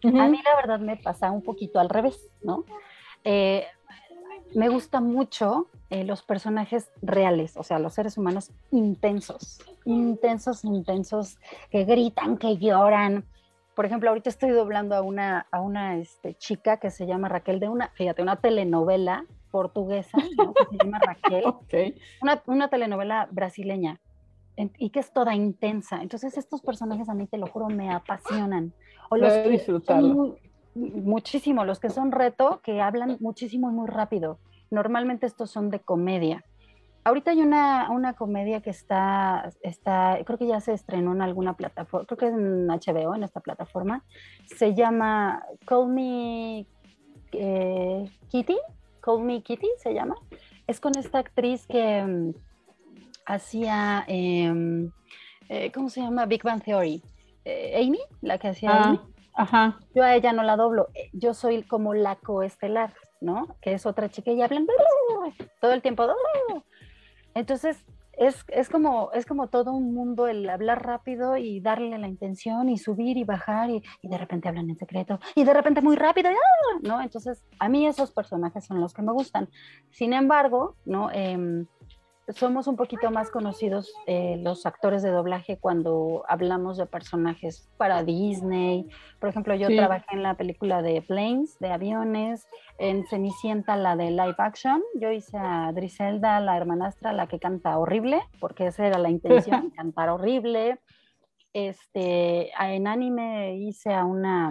A 0.04 0.28
mí 0.28 0.40
la 0.42 0.56
verdad 0.56 0.80
me 0.80 0.96
pasa 0.96 1.30
un 1.30 1.42
poquito 1.42 1.80
al 1.80 1.90
revés, 1.90 2.30
¿no? 2.42 2.64
Eh, 3.24 3.66
me 4.54 4.68
gusta 4.68 5.00
mucho 5.00 5.68
eh, 5.90 6.04
los 6.04 6.22
personajes 6.22 6.90
reales, 7.02 7.56
o 7.56 7.62
sea, 7.62 7.78
los 7.78 7.94
seres 7.94 8.16
humanos 8.16 8.50
intensos, 8.70 9.60
intensos, 9.84 10.64
intensos, 10.64 11.38
que 11.70 11.84
gritan, 11.84 12.38
que 12.38 12.56
lloran. 12.56 13.24
Por 13.74 13.86
ejemplo, 13.86 14.10
ahorita 14.10 14.30
estoy 14.30 14.50
doblando 14.50 14.94
a 14.94 15.02
una, 15.02 15.46
a 15.50 15.60
una 15.60 15.96
este, 15.96 16.34
chica 16.34 16.78
que 16.78 16.90
se 16.90 17.06
llama 17.06 17.28
Raquel 17.28 17.60
de 17.60 17.68
una, 17.68 17.88
fíjate, 17.94 18.22
una 18.22 18.36
telenovela 18.36 19.24
portuguesa, 19.50 20.18
que 20.18 20.78
se 20.78 20.84
llama 20.84 20.98
Raquel, 20.98 21.44
una, 22.22 22.42
una, 22.46 22.68
telenovela 22.68 23.28
brasileña 23.30 24.00
y 24.56 24.90
que 24.90 25.00
es 25.00 25.12
toda 25.12 25.34
intensa. 25.34 26.02
Entonces 26.02 26.36
estos 26.36 26.60
personajes 26.62 27.08
a 27.08 27.14
mí, 27.14 27.26
te 27.26 27.38
lo 27.38 27.46
juro, 27.46 27.68
me 27.68 27.90
apasionan. 27.90 28.72
O 29.10 29.16
los 29.16 29.32
muchísimo, 30.74 31.64
los 31.64 31.80
que 31.80 31.90
son 31.90 32.12
reto, 32.12 32.60
que 32.62 32.80
hablan 32.80 33.16
muchísimo 33.20 33.70
y 33.70 33.74
muy 33.74 33.88
rápido. 33.88 34.38
Normalmente 34.70 35.26
estos 35.26 35.50
son 35.50 35.70
de 35.70 35.80
comedia. 35.80 36.44
Ahorita 37.04 37.32
hay 37.32 37.40
una, 37.40 37.90
una 37.90 38.14
comedia 38.14 38.60
que 38.60 38.70
está, 38.70 39.50
está, 39.62 40.18
creo 40.24 40.38
que 40.38 40.46
ya 40.46 40.60
se 40.60 40.72
estrenó 40.72 41.12
en 41.12 41.20
alguna 41.20 41.54
plataforma, 41.54 42.06
creo 42.06 42.18
que 42.18 42.26
es 42.28 42.32
en 42.32 42.68
HBO, 42.68 43.14
en 43.14 43.24
esta 43.24 43.40
plataforma. 43.40 44.04
Se 44.56 44.74
llama 44.74 45.44
Call 45.66 45.88
Me 45.88 46.66
eh, 47.32 48.10
Kitty, 48.28 48.56
Call 49.00 49.22
Me 49.22 49.42
Kitty 49.42 49.68
se 49.78 49.92
llama. 49.94 50.14
Es 50.66 50.78
con 50.78 50.96
esta 50.96 51.18
actriz 51.18 51.66
que 51.66 52.04
mm, 52.04 52.34
hacía, 53.26 54.04
em, 54.06 54.92
eh, 55.48 55.72
¿cómo 55.72 55.90
se 55.90 56.00
llama? 56.00 56.26
Big 56.26 56.42
Bang 56.44 56.62
Theory. 56.62 57.02
Eh, 57.44 57.84
Amy, 57.84 57.98
la 58.20 58.38
que 58.38 58.48
hacía 58.48 58.70
ah. 58.70 58.88
Amy. 58.90 59.00
Ajá. 59.34 59.80
Yo 59.94 60.02
a 60.02 60.14
ella 60.14 60.32
no 60.32 60.42
la 60.42 60.56
doblo, 60.56 60.88
eh, 60.94 61.10
yo 61.12 61.34
soy 61.34 61.62
como 61.62 61.94
la 61.94 62.16
coestelar, 62.16 62.94
¿no? 63.20 63.56
Que 63.62 63.74
es 63.74 63.86
otra 63.86 64.08
chica 64.10 64.30
y 64.30 64.42
hablan 64.42 64.66
todo 65.60 65.72
el 65.72 65.82
tiempo. 65.82 66.06
Entonces, 67.34 67.84
es, 68.12 68.44
es, 68.48 68.68
como, 68.68 69.10
es 69.12 69.24
como 69.24 69.48
todo 69.48 69.72
un 69.72 69.94
mundo 69.94 70.28
el 70.28 70.48
hablar 70.48 70.84
rápido 70.84 71.36
y 71.36 71.60
darle 71.60 71.98
la 71.98 72.08
intención 72.08 72.68
y 72.68 72.78
subir 72.78 73.16
y 73.16 73.24
bajar 73.24 73.70
y, 73.70 73.82
de 74.02 74.18
repente 74.18 74.48
hablan 74.48 74.68
en 74.68 74.76
secreto 74.76 75.18
y 75.34 75.44
de 75.44 75.54
repente 75.54 75.80
muy 75.80 75.96
rápido, 75.96 76.30
¿no? 76.82 77.00
Entonces, 77.00 77.44
a 77.58 77.68
mí 77.68 77.86
esos 77.86 78.12
personajes 78.12 78.64
son 78.64 78.80
los 78.80 78.92
que 78.92 79.02
me 79.02 79.12
gustan. 79.12 79.48
Sin 79.90 80.12
embargo, 80.12 80.76
¿no? 80.84 81.10
Em, 81.10 81.66
somos 82.28 82.66
un 82.66 82.76
poquito 82.76 83.10
más 83.10 83.30
conocidos 83.30 83.92
eh, 84.06 84.36
los 84.38 84.64
actores 84.64 85.02
de 85.02 85.10
doblaje 85.10 85.58
cuando 85.58 86.24
hablamos 86.28 86.76
de 86.76 86.86
personajes 86.86 87.68
para 87.76 88.04
Disney. 88.04 88.86
Por 89.18 89.28
ejemplo, 89.28 89.54
yo 89.54 89.68
trabajé 89.68 90.14
en 90.14 90.22
la 90.22 90.36
película 90.36 90.82
de 90.82 91.02
Planes, 91.02 91.58
de 91.58 91.72
aviones, 91.72 92.46
en 92.78 93.04
Cenicienta, 93.06 93.76
la 93.76 93.96
de 93.96 94.10
live 94.10 94.36
action. 94.38 94.82
Yo 94.94 95.10
hice 95.10 95.36
a 95.36 95.72
Driselda, 95.72 96.40
la 96.40 96.56
hermanastra, 96.56 97.12
la 97.12 97.26
que 97.26 97.40
canta 97.40 97.78
horrible, 97.78 98.20
porque 98.40 98.66
esa 98.66 98.86
era 98.86 98.98
la 98.98 99.10
intención, 99.10 99.70
cantar 99.76 100.08
horrible. 100.10 100.78
Este, 101.52 102.50
en 102.58 102.86
anime 102.86 103.56
hice 103.56 103.92
a 103.92 104.04
una, 104.04 104.50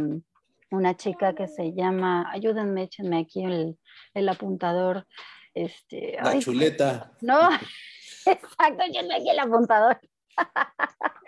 una 0.72 0.96
chica 0.96 1.34
que 1.34 1.48
se 1.48 1.74
llama, 1.74 2.30
ayúdenme, 2.32 2.84
échenme 2.84 3.20
aquí 3.20 3.44
el, 3.44 3.78
el 4.14 4.30
apuntador. 4.30 5.08
Este, 5.54 6.18
la 6.22 6.40
chuleta. 6.40 7.12
No, 7.22 7.50
exacto, 8.26 8.84
yo 8.94 9.04
no 9.04 9.16
aquí 9.16 9.30
el 9.30 9.40
apuntador. 9.40 10.00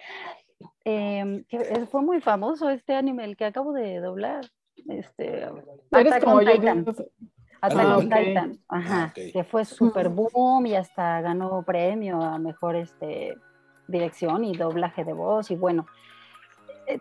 Em, 0.85 1.45
fue 1.89 2.01
muy 2.01 2.19
famoso 2.19 2.69
este 2.69 2.93
anime, 2.93 3.23
el 3.23 3.37
que 3.37 3.45
acabo 3.45 3.71
de 3.71 4.01
doblar. 4.01 4.45
Este, 4.89 5.45
Attack 5.91 6.27
on 6.27 6.45
Titan. 6.45 6.85
Attack 7.61 8.01
Titan, 8.01 8.59
ajá, 8.67 9.03
ah, 9.05 9.13
que 9.13 9.45
fue 9.45 9.63
super 9.63 10.09
boom 10.09 10.65
y 10.65 10.75
hasta 10.75 11.21
ganó 11.21 11.63
premio 11.63 12.21
a 12.21 12.37
mejor 12.37 12.75
este, 12.75 13.33
dirección 13.87 14.43
y 14.43 14.57
doblaje 14.57 15.05
de 15.05 15.13
voz 15.13 15.51
y 15.51 15.55
bueno, 15.55 15.85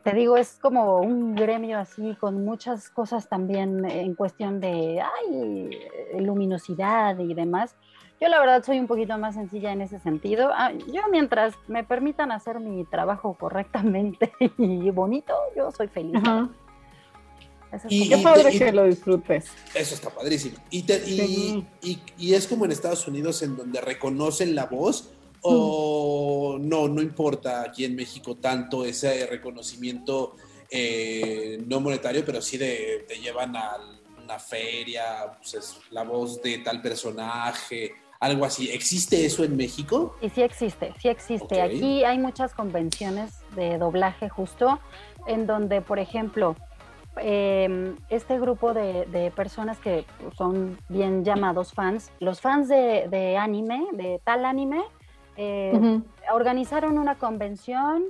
te 0.02 0.12
digo, 0.12 0.36
es 0.36 0.58
como 0.60 1.00
un 1.00 1.34
gremio 1.34 1.78
así 1.78 2.16
con 2.20 2.44
muchas 2.44 2.88
cosas 2.90 3.28
también 3.28 3.84
en 3.84 4.14
cuestión 4.14 4.60
de 4.60 5.00
ay, 5.00 5.70
luminosidad 6.20 7.18
y 7.18 7.34
demás. 7.34 7.74
Yo 8.20 8.28
la 8.28 8.38
verdad 8.38 8.62
soy 8.62 8.78
un 8.78 8.86
poquito 8.86 9.18
más 9.18 9.34
sencilla 9.34 9.72
en 9.72 9.80
ese 9.80 9.98
sentido. 9.98 10.50
Ah, 10.54 10.72
yo 10.72 11.02
mientras 11.10 11.54
me 11.66 11.82
permitan 11.82 12.30
hacer 12.30 12.60
mi 12.60 12.84
trabajo 12.84 13.36
correctamente 13.38 14.32
y 14.58 14.90
bonito, 14.90 15.34
yo 15.56 15.72
soy 15.72 15.88
feliz. 15.88 16.22
y, 17.88 18.08
qué 18.08 18.18
padre 18.18 18.56
que 18.56 18.70
lo 18.70 18.84
disfrutes. 18.84 19.50
Eso 19.74 19.96
está 19.96 20.10
padrísimo. 20.10 20.56
Y, 20.70 20.84
y, 22.16 22.34
es 22.34 22.46
como 22.46 22.64
en 22.64 22.70
Estados 22.70 23.08
Unidos 23.08 23.42
en 23.42 23.56
donde 23.56 23.80
reconocen 23.80 24.54
la 24.54 24.66
voz 24.66 25.10
o 25.42 26.58
no, 26.60 26.88
no 26.88 27.02
importa 27.02 27.62
aquí 27.62 27.84
en 27.84 27.96
México 27.96 28.36
tanto 28.36 28.84
ese 28.84 29.26
reconocimiento 29.26 30.36
eh, 30.70 31.62
no 31.66 31.80
monetario, 31.80 32.24
pero 32.24 32.40
sí 32.40 32.56
de, 32.56 33.04
te 33.06 33.16
llevan 33.16 33.54
a 33.56 33.76
una 34.22 34.38
feria, 34.38 35.36
pues 35.36 35.54
es 35.54 35.80
la 35.90 36.02
voz 36.02 36.40
de 36.40 36.58
tal 36.58 36.80
personaje, 36.80 37.92
algo 38.22 38.44
así. 38.44 38.70
¿Existe 38.70 39.26
eso 39.26 39.44
en 39.44 39.56
México? 39.56 40.16
Sí, 40.20 40.30
sí 40.30 40.42
existe, 40.42 40.94
sí 40.98 41.08
existe. 41.08 41.60
Aquí 41.60 42.04
hay 42.04 42.18
muchas 42.18 42.54
convenciones 42.54 43.40
de 43.56 43.78
doblaje 43.78 44.28
justo, 44.28 44.78
en 45.26 45.46
donde, 45.46 45.82
por 45.82 45.98
ejemplo, 45.98 46.56
em, 47.16 47.96
este 48.08 48.38
grupo 48.38 48.72
de, 48.72 49.32
personas 49.34 49.78
que 49.78 50.06
son 50.38 50.78
bien 50.88 51.24
llamados 51.24 51.72
fans, 51.72 52.12
los 52.20 52.40
fans 52.40 52.68
de, 52.68 53.36
anime, 53.38 53.88
de 53.92 54.20
tal 54.24 54.44
anime, 54.44 54.82
eh, 55.36 56.00
organizaron 56.32 56.98
una 56.98 57.16
convención 57.16 58.04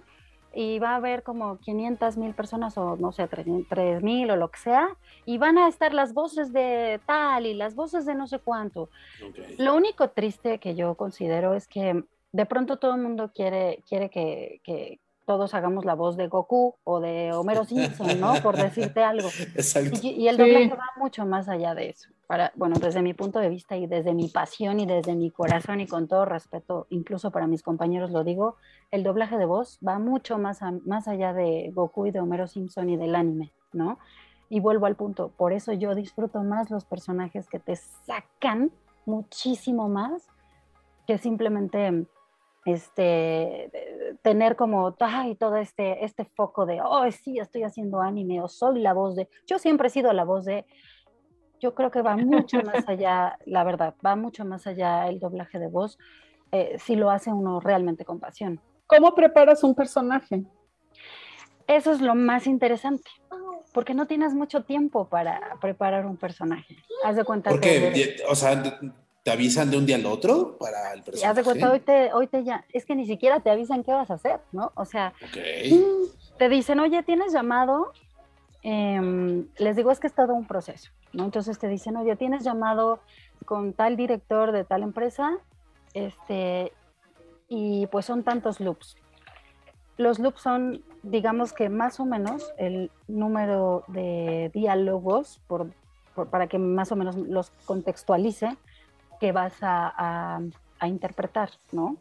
y 0.54 0.78
va 0.78 0.90
a 0.90 0.96
haber 0.96 1.22
como 1.22 1.58
500 1.58 2.16
mil 2.16 2.34
personas 2.34 2.76
o 2.76 2.96
no 2.96 3.12
sé, 3.12 3.26
3 3.26 4.02
mil 4.02 4.30
o 4.30 4.36
lo 4.36 4.50
que 4.50 4.58
sea, 4.58 4.96
y 5.24 5.38
van 5.38 5.58
a 5.58 5.68
estar 5.68 5.94
las 5.94 6.12
voces 6.12 6.52
de 6.52 7.00
tal 7.06 7.46
y 7.46 7.54
las 7.54 7.74
voces 7.74 8.04
de 8.04 8.14
no 8.14 8.26
sé 8.26 8.38
cuánto. 8.38 8.90
Lo 9.58 9.74
único 9.74 10.10
triste 10.10 10.58
que 10.58 10.74
yo 10.74 10.94
considero 10.94 11.54
es 11.54 11.66
que 11.66 12.04
de 12.32 12.46
pronto 12.46 12.78
todo 12.78 12.94
el 12.94 13.02
mundo 13.02 13.30
quiere, 13.34 13.82
quiere 13.88 14.10
que, 14.10 14.60
que, 14.64 15.00
todos 15.24 15.54
hagamos 15.54 15.84
la 15.84 15.94
voz 15.94 16.16
de 16.16 16.28
Goku 16.28 16.74
o 16.84 17.00
de 17.00 17.32
Homero 17.32 17.64
Simpson, 17.66 18.20
¿no? 18.20 18.34
Por 18.42 18.56
decirte 18.56 19.02
algo. 19.02 19.28
Y, 20.02 20.28
el 20.28 20.36
doblaje 20.36 20.68
va 20.68 20.90
mucho 20.96 21.26
más 21.26 21.48
allá 21.48 21.74
de 21.74 21.90
eso. 21.90 22.10
Para, 22.26 22.52
bueno, 22.54 22.76
desde 22.78 23.02
mi 23.02 23.14
punto 23.14 23.38
de 23.38 23.48
vista 23.48 23.76
y 23.76 23.86
desde 23.86 24.14
mi 24.14 24.28
pasión 24.28 24.80
y 24.80 24.86
desde 24.86 25.14
mi 25.14 25.30
corazón 25.30 25.80
y 25.80 25.86
con 25.86 26.08
todo 26.08 26.24
respeto, 26.24 26.86
incluso 26.90 27.30
para 27.30 27.46
mis 27.46 27.62
compañeros 27.62 28.10
lo 28.10 28.24
digo, 28.24 28.56
el 28.90 29.02
doblaje 29.02 29.36
de 29.36 29.44
voz 29.44 29.78
va 29.86 29.98
mucho 29.98 30.38
más, 30.38 30.60
más 30.84 31.08
allá 31.08 31.32
de 31.32 31.70
Goku 31.74 32.06
y 32.06 32.10
de 32.10 32.20
Homero 32.20 32.46
Simpson 32.46 32.88
y 32.88 32.96
del 32.96 33.14
anime, 33.14 33.52
¿no? 33.72 33.98
Y 34.48 34.60
vuelvo 34.60 34.86
al 34.86 34.96
punto, 34.96 35.30
por 35.36 35.52
eso 35.52 35.72
yo 35.72 35.94
disfruto 35.94 36.42
más 36.42 36.70
los 36.70 36.84
personajes 36.84 37.48
que 37.48 37.58
te 37.58 37.76
sacan 37.76 38.70
muchísimo 39.06 39.88
más 39.88 40.28
que 41.06 41.18
simplemente 41.18 42.06
este, 42.64 43.70
tener 44.22 44.56
como 44.56 44.94
ay, 45.00 45.34
todo 45.34 45.56
este, 45.56 46.04
este 46.04 46.24
foco 46.24 46.66
de, 46.66 46.80
oh, 46.82 47.10
sí, 47.10 47.38
estoy 47.38 47.64
haciendo 47.64 48.00
anime 48.00 48.40
o 48.40 48.48
soy 48.48 48.80
la 48.80 48.92
voz 48.92 49.16
de, 49.16 49.28
yo 49.46 49.58
siempre 49.58 49.88
he 49.88 49.90
sido 49.90 50.12
la 50.12 50.24
voz 50.24 50.44
de, 50.44 50.64
yo 51.60 51.74
creo 51.74 51.90
que 51.90 52.02
va 52.02 52.16
mucho 52.16 52.60
más 52.62 52.88
allá, 52.88 53.38
la 53.46 53.64
verdad, 53.64 53.94
va 54.04 54.16
mucho 54.16 54.44
más 54.44 54.66
allá 54.66 55.08
el 55.08 55.18
doblaje 55.20 55.58
de 55.58 55.68
voz 55.68 55.98
eh, 56.52 56.76
si 56.78 56.96
lo 56.96 57.10
hace 57.10 57.32
uno 57.32 57.60
realmente 57.60 58.04
con 58.04 58.20
pasión. 58.20 58.60
¿Cómo 58.86 59.14
preparas 59.14 59.64
un 59.64 59.74
personaje? 59.74 60.44
Eso 61.66 61.92
es 61.92 62.00
lo 62.00 62.14
más 62.14 62.46
interesante, 62.46 63.10
porque 63.72 63.94
no 63.94 64.06
tienes 64.06 64.34
mucho 64.34 64.64
tiempo 64.64 65.08
para 65.08 65.56
preparar 65.60 66.04
un 66.04 66.16
personaje. 66.16 66.76
Haz 67.04 67.16
de 67.16 67.24
cuenta 67.24 67.58
que... 67.58 68.16
O 68.28 68.34
sea, 68.34 68.62
¿Te 69.22 69.30
avisan 69.30 69.70
de 69.70 69.78
un 69.78 69.86
día 69.86 69.96
al 69.96 70.06
otro 70.06 70.58
para 70.58 70.92
el 70.94 71.02
personaje? 71.02 71.22
Ya 71.22 71.34
de 71.34 71.44
cuenta, 71.44 71.70
hoy 71.70 71.78
te, 71.78 72.12
hoy 72.12 72.26
te 72.26 72.42
ya, 72.42 72.64
es 72.72 72.84
que 72.84 72.96
ni 72.96 73.06
siquiera 73.06 73.38
te 73.38 73.50
avisan 73.50 73.84
qué 73.84 73.92
vas 73.92 74.10
a 74.10 74.14
hacer, 74.14 74.40
¿no? 74.50 74.72
O 74.74 74.84
sea, 74.84 75.12
mm, 75.32 76.38
te 76.38 76.48
dicen, 76.48 76.80
oye, 76.80 77.04
tienes 77.04 77.32
llamado, 77.32 77.92
em, 78.62 79.46
les 79.58 79.76
digo, 79.76 79.92
es 79.92 80.00
que 80.00 80.08
es 80.08 80.14
todo 80.14 80.34
un 80.34 80.48
proceso, 80.48 80.90
¿no? 81.12 81.24
Entonces 81.24 81.56
te 81.60 81.68
dicen, 81.68 81.96
oye, 81.96 82.16
tienes 82.16 82.42
llamado 82.42 82.98
con 83.44 83.74
tal 83.74 83.96
director 83.96 84.50
de 84.50 84.64
tal 84.64 84.82
empresa, 84.82 85.38
este, 85.94 86.72
y 87.48 87.86
pues 87.86 88.06
son 88.06 88.24
tantos 88.24 88.58
loops. 88.58 88.96
Los 89.98 90.18
loops 90.18 90.40
son, 90.40 90.82
digamos 91.04 91.52
que 91.52 91.68
más 91.68 92.00
o 92.00 92.06
menos 92.06 92.52
el 92.58 92.90
número 93.06 93.84
de 93.86 94.50
diálogos, 94.52 95.40
por, 95.46 95.70
para 96.28 96.48
que 96.48 96.58
más 96.58 96.90
o 96.90 96.96
menos 96.96 97.14
los 97.16 97.50
contextualice, 97.66 98.56
que 99.22 99.30
vas 99.30 99.54
a, 99.62 100.40
interpretar, 100.84 101.50
¿no? 101.70 101.96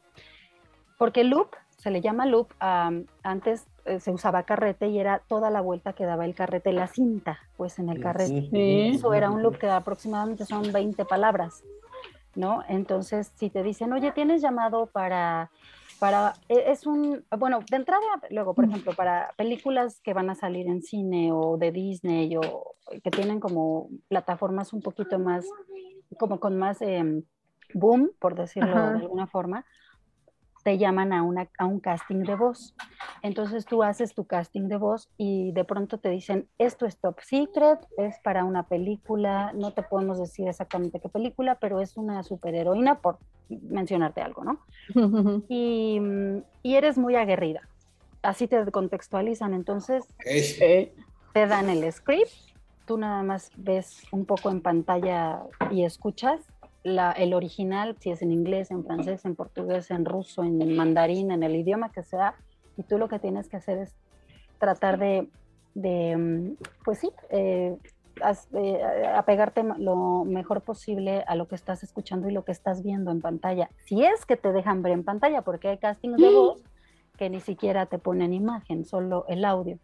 Porque 0.98 1.24
loop, 1.24 1.50
se 1.78 1.92
le 1.92 2.02
llama 2.02 2.26
loop, 2.26 2.48
antes 2.60 3.68
eh, 3.86 4.00
se 4.00 4.10
usaba 4.10 4.42
carrete 4.42 4.88
y 4.88 4.98
era 4.98 5.20
toda 5.28 5.52
la 5.52 5.62
vuelta 5.62 5.94
que 5.94 6.04
daba 6.06 6.26
el 6.26 6.34
carrete, 6.34 6.74
la 6.74 6.88
cinta, 6.88 7.38
pues 7.58 7.78
en 7.78 7.90
el 7.90 8.02
carrete. 8.02 8.90
Eso 8.90 9.14
era 9.14 9.30
un 9.30 9.44
loop 9.44 9.60
que 9.60 9.70
aproximadamente 9.70 10.48
son 10.48 10.72
20 10.72 11.06
palabras, 11.06 11.64
¿no? 12.34 12.64
Entonces, 12.68 13.32
si 13.36 13.52
te 13.52 13.62
dicen, 13.62 13.94
oye, 13.94 14.12
tienes 14.14 14.42
llamado 14.42 14.88
para, 14.88 15.52
para, 16.00 16.34
e, 16.50 16.72
es 16.72 16.88
un, 16.88 17.24
bueno, 17.38 17.60
de 17.70 17.78
entrada, 17.78 18.02
luego, 18.32 18.56
por 18.56 18.66
ejemplo, 18.66 18.94
para 18.94 19.32
películas 19.38 20.02
que 20.02 20.16
van 20.16 20.32
a 20.32 20.34
salir 20.34 20.66
en 20.66 20.82
cine 20.82 21.32
o 21.32 21.58
de 21.58 21.72
Disney 21.72 22.36
o 22.36 22.74
que 23.04 23.12
tienen 23.12 23.40
como 23.40 23.90
plataformas 24.08 24.74
un 24.74 24.82
poquito 24.82 25.20
más 25.20 25.46
como 26.18 26.40
con 26.40 26.58
más 26.58 26.82
em, 26.82 27.24
boom, 27.74 28.12
por 28.20 28.36
decirlo 28.36 28.76
de 28.76 29.00
alguna 29.00 29.28
forma, 29.28 29.66
te 30.64 30.78
llaman 30.78 31.12
a, 31.14 31.24
una, 31.24 31.50
a 31.58 31.66
un 31.66 31.80
casting 31.80 32.24
de 32.24 32.36
voz. 32.36 32.76
Entonces 33.24 33.66
tú 33.66 33.84
haces 33.84 34.14
tu 34.14 34.26
casting 34.26 34.68
de 34.68 34.78
voz 34.78 35.10
y 35.18 35.52
de 35.54 35.64
pronto 35.64 35.98
te 35.98 36.10
dicen, 36.10 36.48
esto 36.58 36.86
es 36.86 36.98
top 36.98 37.20
secret, 37.22 37.80
es 37.98 38.20
para 38.24 38.46
una 38.46 38.68
película, 38.68 39.52
no 39.54 39.74
te 39.74 39.84
podemos 39.84 40.20
decir 40.20 40.48
exactamente 40.48 41.00
qué 41.00 41.10
película, 41.10 41.56
pero 41.56 41.80
es 41.82 41.98
una 41.98 42.24
superheroína, 42.24 43.00
por 43.00 43.18
mencionarte 43.50 44.22
algo, 44.22 44.44
¿no? 44.44 44.60
y, 45.50 46.00
y, 46.64 46.76
eres 46.76 46.98
muy 46.98 47.16
aguerrida. 47.16 47.68
Así 48.22 48.48
te 48.48 48.72
contextualizan. 48.72 49.54
Entonces, 49.54 50.06
te 51.34 51.48
dan 51.48 51.70
el 51.70 51.92
script 51.92 52.51
tú 52.92 52.98
nada 52.98 53.24
más 53.24 53.52
ves 53.56 54.04
un 54.12 54.26
poco 54.26 54.50
en 54.50 54.60
pantalla 54.60 55.44
y 55.70 55.86
escuchas 55.86 56.42
la, 56.84 57.14
el 57.14 57.34
original, 57.34 57.96
si 58.02 58.12
es 58.12 58.22
en 58.22 58.34
inglés, 58.34 58.70
en 58.70 58.84
francés, 58.84 59.24
en 59.24 59.34
portugués, 59.34 59.92
en 59.92 60.04
ruso, 60.04 60.44
en 60.44 60.76
mandarín, 60.76 61.32
en 61.32 61.42
el 61.42 61.56
idioma 61.56 61.94
que 61.94 62.04
sea, 62.04 62.36
y 62.76 62.84
tú 62.84 62.98
lo 62.98 63.08
que 63.08 63.18
tienes 63.18 63.48
que 63.48 63.56
hacer 63.56 63.78
es 63.78 63.96
tratar 64.60 65.00
de, 65.00 65.30
de 65.74 66.18
mm, 66.18 66.58
pues 66.84 67.00
sí, 67.00 67.10
eh, 67.30 67.78
eh, 68.56 68.82
apegarte 69.16 69.64
lo 69.78 70.26
mejor 70.26 70.60
posible 70.60 71.24
a 71.28 71.36
lo 71.36 71.48
que 71.48 71.56
estás 71.56 71.84
escuchando 71.84 72.28
y 72.28 72.34
lo 72.34 72.44
que 72.44 72.52
estás 72.52 72.84
viendo 72.84 73.10
en 73.12 73.22
pantalla. 73.22 73.70
Si 73.86 74.04
es 74.04 74.26
que 74.26 74.36
te 74.36 74.52
dejan 74.52 74.82
ver 74.82 74.92
en 74.92 75.06
pantalla, 75.06 75.44
porque 75.44 75.70
hay 75.70 75.78
castings 75.78 76.18
de 76.18 76.30
voz 76.30 76.62
que 77.18 77.30
ni 77.30 77.40
siquiera 77.40 77.86
te 77.86 78.00
ponen 78.00 78.34
imagen, 78.34 78.84
solo 78.84 79.24
el 79.30 79.46
audio. 79.46 79.80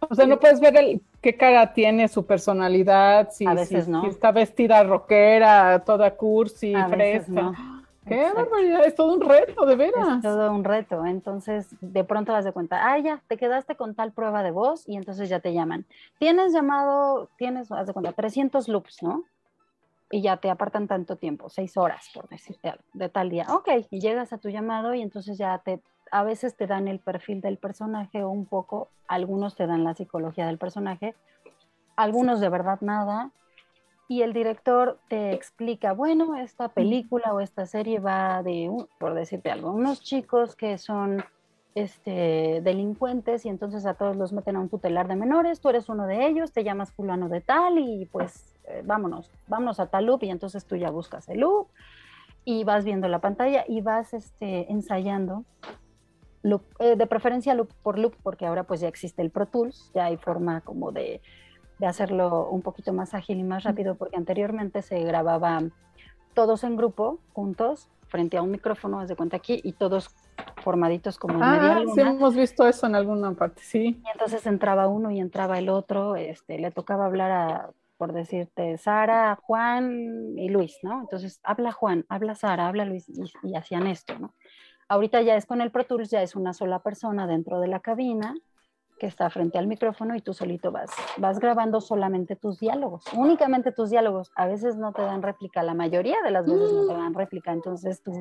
O 0.00 0.14
sea, 0.14 0.26
no 0.26 0.38
puedes 0.38 0.60
ver 0.60 0.76
el, 0.76 1.02
qué 1.20 1.36
cara 1.36 1.72
tiene 1.72 2.08
su 2.08 2.24
personalidad, 2.24 3.30
si, 3.32 3.44
está 4.08 4.32
vestida 4.32 4.82
rockera, 4.84 5.82
toda 5.84 6.14
cursi, 6.14 6.74
fresca. 6.88 7.52
Qué 8.06 8.32
barbaridad, 8.32 8.86
es 8.86 8.94
todo 8.94 9.14
un 9.14 9.20
reto, 9.20 9.66
de 9.66 9.76
veras. 9.76 10.16
Es 10.16 10.22
todo 10.22 10.50
un 10.52 10.64
reto. 10.64 11.04
Entonces, 11.04 11.68
de 11.80 12.04
pronto 12.04 12.32
vas 12.32 12.44
de 12.44 12.52
cuenta, 12.52 12.90
ah, 12.90 12.98
ya, 12.98 13.22
te 13.28 13.36
quedaste 13.36 13.76
con 13.76 13.94
tal 13.94 14.12
prueba 14.12 14.42
de 14.42 14.50
voz 14.50 14.88
y 14.88 14.96
entonces 14.96 15.28
ya 15.28 15.40
te 15.40 15.52
llaman. 15.52 15.84
Tienes 16.18 16.52
llamado, 16.52 17.28
tienes, 17.36 17.70
haz 17.70 17.86
de 17.86 17.92
cuenta, 17.92 18.12
300 18.12 18.68
loops, 18.68 19.02
¿no? 19.02 19.24
Y 20.10 20.22
ya 20.22 20.38
te 20.38 20.48
apartan 20.48 20.88
tanto 20.88 21.16
tiempo, 21.16 21.50
seis 21.50 21.76
horas, 21.76 22.08
por 22.14 22.26
decirte 22.30 22.70
algo, 22.70 22.84
de 22.94 23.10
tal 23.10 23.28
día. 23.28 23.46
Ok, 23.50 23.68
y 23.90 24.00
llegas 24.00 24.32
a 24.32 24.38
tu 24.38 24.48
llamado 24.48 24.94
y 24.94 25.02
entonces 25.02 25.36
ya 25.36 25.58
te 25.58 25.82
a 26.10 26.22
veces 26.22 26.56
te 26.56 26.66
dan 26.66 26.88
el 26.88 26.98
perfil 26.98 27.40
del 27.40 27.58
personaje 27.58 28.22
o 28.22 28.30
un 28.30 28.46
poco, 28.46 28.88
algunos 29.06 29.56
te 29.56 29.66
dan 29.66 29.84
la 29.84 29.94
psicología 29.94 30.46
del 30.46 30.58
personaje, 30.58 31.14
algunos 31.96 32.40
de 32.40 32.48
verdad 32.48 32.80
nada, 32.80 33.30
y 34.08 34.22
el 34.22 34.32
director 34.32 34.98
te 35.08 35.32
explica, 35.32 35.92
bueno, 35.92 36.36
esta 36.36 36.68
película 36.70 37.34
o 37.34 37.40
esta 37.40 37.66
serie 37.66 38.00
va 38.00 38.42
de, 38.42 38.70
por 38.98 39.14
decirte 39.14 39.50
algo, 39.50 39.70
unos 39.70 40.00
chicos 40.00 40.56
que 40.56 40.78
son 40.78 41.22
este, 41.74 42.60
delincuentes 42.62 43.44
y 43.44 43.50
entonces 43.50 43.84
a 43.84 43.94
todos 43.94 44.16
los 44.16 44.32
meten 44.32 44.56
a 44.56 44.60
un 44.60 44.70
tutelar 44.70 45.08
de 45.08 45.16
menores, 45.16 45.60
tú 45.60 45.68
eres 45.68 45.88
uno 45.90 46.06
de 46.06 46.26
ellos, 46.26 46.52
te 46.52 46.64
llamas 46.64 46.90
fulano 46.92 47.28
de 47.28 47.42
tal 47.42 47.78
y 47.78 48.06
pues 48.06 48.56
eh, 48.66 48.82
vámonos, 48.84 49.30
vámonos 49.46 49.78
a 49.78 49.86
tal 49.86 50.06
loop 50.06 50.24
y 50.24 50.30
entonces 50.30 50.64
tú 50.64 50.76
ya 50.76 50.90
buscas 50.90 51.28
el 51.28 51.40
loop 51.40 51.68
y 52.44 52.64
vas 52.64 52.84
viendo 52.84 53.08
la 53.08 53.20
pantalla 53.20 53.64
y 53.68 53.82
vas 53.82 54.14
este, 54.14 54.72
ensayando 54.72 55.44
eh, 56.42 56.96
de 56.96 57.06
preferencia 57.06 57.54
loop 57.54 57.72
por 57.82 57.98
loop, 57.98 58.14
porque 58.22 58.46
ahora 58.46 58.64
pues 58.64 58.80
ya 58.80 58.88
existe 58.88 59.22
el 59.22 59.30
Pro 59.30 59.46
Tools, 59.46 59.90
ya 59.94 60.06
hay 60.06 60.16
forma 60.16 60.60
como 60.62 60.92
de, 60.92 61.20
de 61.78 61.86
hacerlo 61.86 62.48
un 62.48 62.62
poquito 62.62 62.92
más 62.92 63.14
ágil 63.14 63.38
y 63.38 63.44
más 63.44 63.64
rápido, 63.64 63.94
porque 63.94 64.16
anteriormente 64.16 64.82
se 64.82 65.00
grababa 65.00 65.62
todos 66.34 66.64
en 66.64 66.76
grupo, 66.76 67.18
juntos, 67.32 67.88
frente 68.06 68.36
a 68.36 68.42
un 68.42 68.50
micrófono, 68.50 69.00
haz 69.00 69.08
de 69.08 69.16
cuenta 69.16 69.36
aquí, 69.36 69.60
y 69.62 69.72
todos 69.72 70.14
formaditos 70.62 71.18
como 71.18 71.34
en 71.34 71.42
ah, 71.42 71.52
media 71.52 71.80
luna. 71.80 71.94
Sí, 71.94 72.00
hemos 72.00 72.34
visto 72.34 72.66
eso 72.66 72.86
en 72.86 72.94
alguna 72.94 73.32
parte, 73.32 73.62
sí. 73.62 74.00
Y 74.04 74.10
entonces 74.12 74.46
entraba 74.46 74.88
uno 74.88 75.10
y 75.10 75.20
entraba 75.20 75.58
el 75.58 75.68
otro, 75.68 76.16
este, 76.16 76.58
le 76.58 76.70
tocaba 76.70 77.06
hablar 77.06 77.30
a, 77.30 77.70
por 77.96 78.12
decirte, 78.12 78.78
Sara, 78.78 79.38
Juan 79.42 80.38
y 80.38 80.48
Luis, 80.48 80.78
¿no? 80.82 81.00
Entonces, 81.00 81.40
habla 81.42 81.72
Juan, 81.72 82.06
habla 82.08 82.34
Sara, 82.34 82.68
habla 82.68 82.84
Luis, 82.84 83.08
y, 83.08 83.20
y 83.42 83.56
hacían 83.56 83.86
esto, 83.86 84.18
¿no? 84.18 84.34
Ahorita 84.88 85.20
ya 85.22 85.36
es 85.36 85.46
con 85.46 85.60
el 85.60 85.70
Pro 85.70 85.84
Tools, 85.84 86.10
ya 86.10 86.22
es 86.22 86.34
una 86.34 86.54
sola 86.54 86.78
persona 86.80 87.26
dentro 87.26 87.60
de 87.60 87.68
la 87.68 87.80
cabina 87.80 88.34
que 88.98 89.06
está 89.06 89.30
frente 89.30 89.58
al 89.58 89.66
micrófono 89.66 90.16
y 90.16 90.20
tú 90.20 90.34
solito 90.34 90.72
vas, 90.72 90.90
vas 91.18 91.38
grabando 91.38 91.80
solamente 91.80 92.36
tus 92.36 92.58
diálogos, 92.58 93.04
únicamente 93.14 93.70
tus 93.70 93.90
diálogos. 93.90 94.30
A 94.34 94.46
veces 94.46 94.76
no 94.76 94.92
te 94.92 95.02
dan 95.02 95.22
réplica, 95.22 95.62
la 95.62 95.74
mayoría 95.74 96.16
de 96.24 96.30
las 96.30 96.44
veces 96.44 96.72
no 96.72 96.86
te 96.86 96.94
dan 96.94 97.14
réplica, 97.14 97.52
entonces 97.52 98.02
tú 98.02 98.12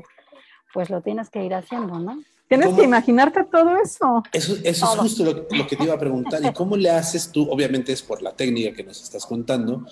pues 0.73 0.89
lo 0.89 1.01
tienes 1.01 1.29
que 1.29 1.43
ir 1.43 1.53
haciendo, 1.53 1.99
¿no? 1.99 2.21
Tienes 2.47 2.73
que 2.75 2.83
imaginarte 2.83 3.43
todo 3.45 3.77
eso. 3.77 4.23
Eso, 4.31 4.55
eso 4.63 4.93
es 4.93 4.99
justo 4.99 5.25
lo, 5.25 5.47
que 5.67 5.75
te 5.75 5.83
iba 5.83 5.93
a 5.93 5.99
preguntar. 5.99 6.41
¿Y 6.43 6.53
cómo 6.53 6.77
le 6.77 6.89
haces 6.89 7.29
tú? 7.31 7.49
Obviamente 7.49 7.91
es 7.91 8.01
por 8.01 8.21
la 8.21 8.35
técnica 8.35 8.73
que 8.73 8.83
nos 8.83 9.01
estás 9.01 9.25
contando, 9.25 9.85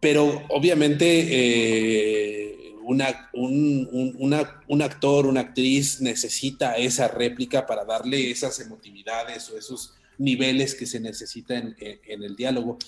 pero 0.00 0.42
obviamente 0.50 1.06
eh, 1.06 2.45
una, 2.86 3.30
un, 3.32 4.16
un, 4.68 4.82
actor, 4.82 5.26
una 5.26 5.40
actriz 5.40 6.00
necesita 6.00 6.76
esa 6.76 7.08
réplica 7.08 7.66
para 7.66 7.84
darle 7.84 8.30
esas 8.30 8.60
emotividades 8.60 9.50
o 9.50 9.58
esos 9.58 9.94
niveles 10.18 10.74
que 10.74 10.86
se 10.86 11.00
necesitan 11.00 11.74
en, 11.78 12.00
en 12.06 12.22
el 12.22 12.36
diálogo. 12.36 12.78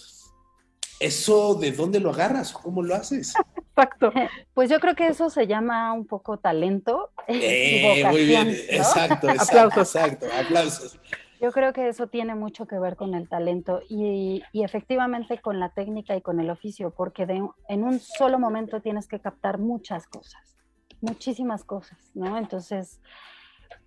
¿Eso 1.01 1.55
de 1.55 1.72
dónde 1.72 2.01
lo 2.01 2.11
agarras? 2.11 2.53
¿Cómo 2.53 2.82
lo 2.82 2.94
haces? 2.94 3.34
Exacto. 3.78 4.12
Pues 4.55 4.70
yo 4.70 4.80
creo 4.80 4.96
que 4.96 5.07
eso 5.07 5.30
se 5.30 5.46
llama 5.46 5.92
un 5.92 6.05
poco 6.05 6.38
talento. 6.38 7.11
Eh, 7.28 8.03
muy 8.11 8.26
bien, 8.26 8.49
exacto, 8.68 9.28
aplausos. 9.30 9.94
exacto, 9.94 10.26
aplausos. 10.36 10.99
Yo 11.41 11.53
creo 11.53 11.72
que 11.72 11.89
eso 11.89 12.09
tiene 12.09 12.34
mucho 12.34 12.66
que 12.66 12.78
ver 12.78 12.97
con 12.97 13.14
el 13.14 13.28
talento 13.28 13.80
y, 13.89 14.43
efectivamente 14.53 15.39
con 15.39 15.61
la 15.61 15.70
técnica 15.70 16.16
y 16.16 16.20
con 16.20 16.41
el 16.41 16.51
oficio, 16.51 16.91
porque 16.91 17.26
en 17.68 17.84
un 17.84 18.01
solo 18.01 18.39
momento 18.39 18.80
tienes 18.80 19.07
que 19.07 19.20
captar 19.20 19.59
muchas 19.59 20.07
cosas, 20.09 20.57
muchísimas 21.01 21.64
cosas, 21.64 21.99
¿no? 22.14 22.36
Entonces, 22.39 23.01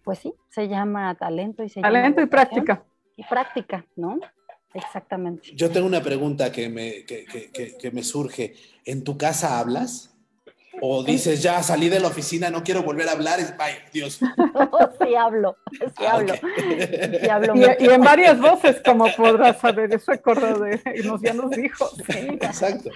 pues 0.03 0.19
sí, 0.19 0.33
se 0.49 0.67
llama 0.67 1.13
talento 1.15 1.63
y 1.63 1.69
se 1.69 1.81
talento 1.81 2.21
y 2.21 2.25
práctica. 2.25 2.83
Y 3.17 3.23
práctica, 3.23 3.85
¿no? 3.95 4.19
Exactamente. 4.73 5.53
Yo 5.53 5.69
tengo 5.69 5.85
una 5.85 6.01
pregunta 6.01 6.51
que 6.51 6.69
me, 6.69 7.03
que, 7.03 7.25
que, 7.25 7.77
que, 7.77 7.91
me 7.91 8.03
surge. 8.03 8.55
¿En 8.85 9.03
tu 9.03 9.17
casa 9.17 9.59
hablas? 9.59 10.10
¿O 10.81 11.03
dices, 11.05 11.41
ya 11.41 11.61
salí 11.63 11.87
de 11.87 11.99
la 11.99 12.07
oficina, 12.07 12.49
no 12.49 12.63
quiero 12.63 12.83
volver 12.83 13.07
a 13.07 13.13
hablar? 13.13 13.39
Ay, 13.59 13.75
Dios. 13.93 14.19
sí 15.01 15.15
hablo, 15.15 15.57
sí 15.71 16.05
ah, 16.05 16.13
hablo. 16.13 16.33
Sí 17.21 17.29
hablo 17.29 17.53
y, 17.55 17.87
en 17.87 18.01
varias 18.01 18.39
voces, 18.39 18.81
como 18.83 19.05
podrás 19.15 19.59
saber, 19.59 19.93
eso 19.93 20.11
acuerdo 20.11 20.59
de, 20.59 20.81
nos, 21.05 21.21
ya 21.21 21.33
nos 21.33 21.51
dijo. 21.51 21.89
Sí. 22.11 22.27
Exacto. 22.41 22.89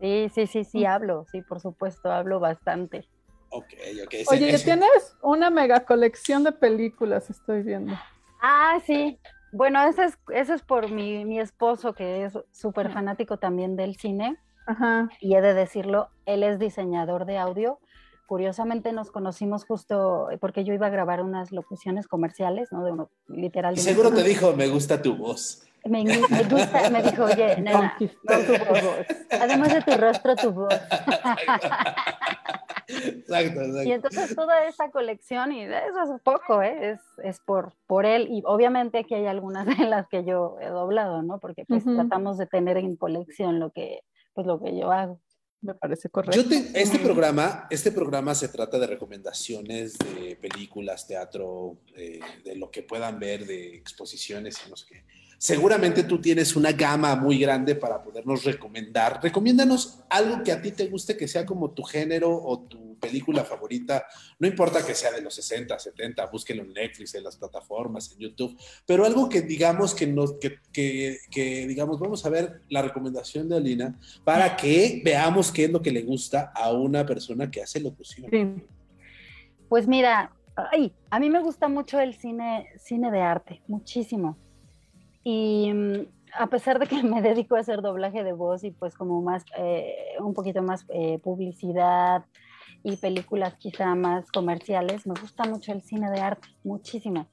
Sí, 0.00 0.30
sí, 0.34 0.46
sí, 0.46 0.64
sí, 0.64 0.84
hablo, 0.84 1.26
sí, 1.30 1.42
por 1.42 1.60
supuesto, 1.60 2.10
hablo 2.10 2.40
bastante. 2.40 3.06
Ok, 3.50 3.72
ok. 4.04 4.14
Oye, 4.28 4.58
tienes 4.58 5.16
una 5.22 5.50
mega 5.50 5.84
colección 5.84 6.42
de 6.42 6.52
películas, 6.52 7.30
estoy 7.30 7.62
viendo. 7.62 7.94
Ah, 8.42 8.78
sí, 8.84 9.18
bueno, 9.52 9.80
eso 9.86 10.02
es, 10.02 10.18
eso 10.32 10.52
es 10.52 10.62
por 10.62 10.90
mi, 10.90 11.24
mi 11.24 11.38
esposo, 11.38 11.94
que 11.94 12.24
es 12.24 12.32
súper 12.50 12.92
fanático 12.92 13.36
también 13.38 13.76
del 13.76 13.96
cine. 13.96 14.36
Ajá. 14.66 15.08
Y 15.20 15.34
he 15.34 15.40
de 15.40 15.54
decirlo, 15.54 16.08
él 16.26 16.42
es 16.42 16.58
diseñador 16.58 17.26
de 17.26 17.38
audio. 17.38 17.78
Curiosamente 18.26 18.92
nos 18.92 19.10
conocimos 19.10 19.64
justo 19.64 20.28
porque 20.40 20.64
yo 20.64 20.72
iba 20.72 20.86
a 20.86 20.90
grabar 20.90 21.20
unas 21.20 21.52
locuciones 21.52 22.08
comerciales, 22.08 22.72
¿no? 22.72 22.84
De 22.84 22.92
uno, 22.92 23.10
literal. 23.28 23.76
seguro 23.76 24.10
te 24.10 24.22
dijo, 24.22 24.54
me 24.54 24.68
gusta 24.68 25.02
tu 25.02 25.16
voz. 25.16 25.62
Me, 25.84 26.02
me, 26.02 26.44
gusta, 26.44 26.88
me 26.88 27.02
dijo, 27.02 27.24
oye, 27.24 27.56
nena, 27.60 27.94
tu 27.98 28.06
voz. 28.24 29.06
Además 29.30 29.74
de 29.74 29.82
tu 29.82 30.00
rostro, 30.00 30.34
tu 30.36 30.52
voz. 30.52 30.72
Exacto, 32.86 33.60
exacto. 33.60 33.82
Y 33.82 33.92
entonces 33.92 34.34
toda 34.34 34.66
esa 34.66 34.90
colección, 34.90 35.52
y 35.52 35.62
eso 35.64 36.14
es 36.14 36.20
poco, 36.22 36.62
¿eh? 36.62 36.92
es, 36.92 37.00
es 37.22 37.40
por, 37.40 37.74
por 37.86 38.06
él, 38.06 38.28
y 38.30 38.42
obviamente 38.46 38.98
aquí 38.98 39.14
hay 39.14 39.26
algunas 39.26 39.66
de 39.66 39.84
las 39.84 40.08
que 40.08 40.24
yo 40.24 40.56
he 40.60 40.68
doblado, 40.68 41.22
¿no? 41.22 41.38
Porque 41.38 41.64
pues 41.66 41.84
tratamos 41.84 42.38
de 42.38 42.46
tener 42.46 42.76
en 42.76 42.96
colección 42.96 43.58
lo 43.58 43.70
que, 43.70 44.00
pues, 44.34 44.46
lo 44.46 44.60
que 44.60 44.76
yo 44.76 44.90
hago. 44.90 45.20
Me 45.60 45.74
parece 45.74 46.10
correcto. 46.10 46.54
este, 46.74 46.98
programa, 46.98 47.66
este 47.70 47.90
programa 47.90 48.34
se 48.34 48.48
trata 48.48 48.78
de 48.78 48.86
recomendaciones 48.86 49.96
de 49.96 50.36
películas, 50.36 51.06
teatro, 51.06 51.78
eh, 51.96 52.20
de 52.44 52.54
lo 52.56 52.70
que 52.70 52.82
puedan 52.82 53.18
ver, 53.18 53.46
de 53.46 53.74
exposiciones 53.74 54.58
y 54.66 54.68
no 54.68 54.76
sé 54.76 54.86
qué 54.86 55.04
seguramente 55.44 56.04
tú 56.04 56.22
tienes 56.22 56.56
una 56.56 56.72
gama 56.72 57.14
muy 57.16 57.38
grande 57.38 57.74
para 57.74 58.02
podernos 58.02 58.44
recomendar. 58.44 59.20
Recomiéndanos 59.22 60.00
algo 60.08 60.42
que 60.42 60.50
a 60.50 60.62
ti 60.62 60.72
te 60.72 60.86
guste, 60.86 61.18
que 61.18 61.28
sea 61.28 61.44
como 61.44 61.70
tu 61.72 61.82
género 61.82 62.34
o 62.34 62.60
tu 62.60 62.93
película 63.04 63.44
favorita. 63.44 64.06
No 64.38 64.46
importa 64.46 64.84
que 64.84 64.94
sea 64.94 65.12
de 65.12 65.20
los 65.20 65.34
60, 65.34 65.78
70, 65.78 66.26
búsquelo 66.26 66.62
en 66.62 66.72
Netflix, 66.72 67.14
en 67.14 67.24
las 67.24 67.36
plataformas, 67.36 68.12
en 68.12 68.18
YouTube, 68.18 68.58
pero 68.86 69.04
algo 69.04 69.28
que 69.28 69.42
digamos 69.42 69.94
que 69.94 70.06
nos, 70.06 70.34
que, 70.34 70.58
que, 70.72 71.66
digamos, 71.66 71.98
vamos 71.98 72.24
a 72.24 72.30
ver 72.30 72.62
la 72.68 72.82
recomendación 72.82 73.48
de 73.48 73.56
Alina 73.56 73.98
para 74.24 74.56
que 74.56 75.02
veamos 75.04 75.52
qué 75.52 75.64
es 75.64 75.70
lo 75.70 75.82
que 75.82 75.92
le 75.92 76.02
gusta 76.02 76.52
a 76.54 76.72
una 76.72 77.04
persona 77.04 77.50
que 77.50 77.62
hace 77.62 77.80
locución. 77.80 78.28
Sí. 78.30 78.64
Pues 79.68 79.86
mira, 79.88 80.32
ay, 80.56 80.92
a 81.10 81.18
mí 81.20 81.30
me 81.30 81.40
gusta 81.40 81.68
mucho 81.68 81.98
el 82.00 82.14
cine, 82.14 82.68
cine 82.78 83.10
de 83.10 83.20
arte, 83.20 83.62
muchísimo. 83.66 84.36
Y 85.22 85.72
mm, 85.72 86.06
a 86.36 86.46
pesar 86.48 86.78
de 86.78 86.86
que 86.86 87.02
me 87.02 87.22
dedico 87.22 87.56
a 87.56 87.60
hacer 87.60 87.80
doblaje 87.80 88.24
de 88.24 88.32
voz 88.32 88.64
y 88.64 88.70
pues 88.70 88.94
como 88.96 89.22
más, 89.22 89.44
eh, 89.56 89.94
un 90.20 90.34
poquito 90.34 90.62
más 90.62 90.84
eh, 90.88 91.18
publicidad 91.18 92.24
y 92.84 92.96
películas 92.96 93.56
quizá 93.56 93.94
más 93.96 94.30
comerciales, 94.30 95.06
me 95.06 95.14
gusta 95.20 95.44
mucho 95.44 95.72
el 95.72 95.82
cine 95.82 96.10
de 96.10 96.20
arte, 96.20 96.48
muchísimo. 96.62 97.26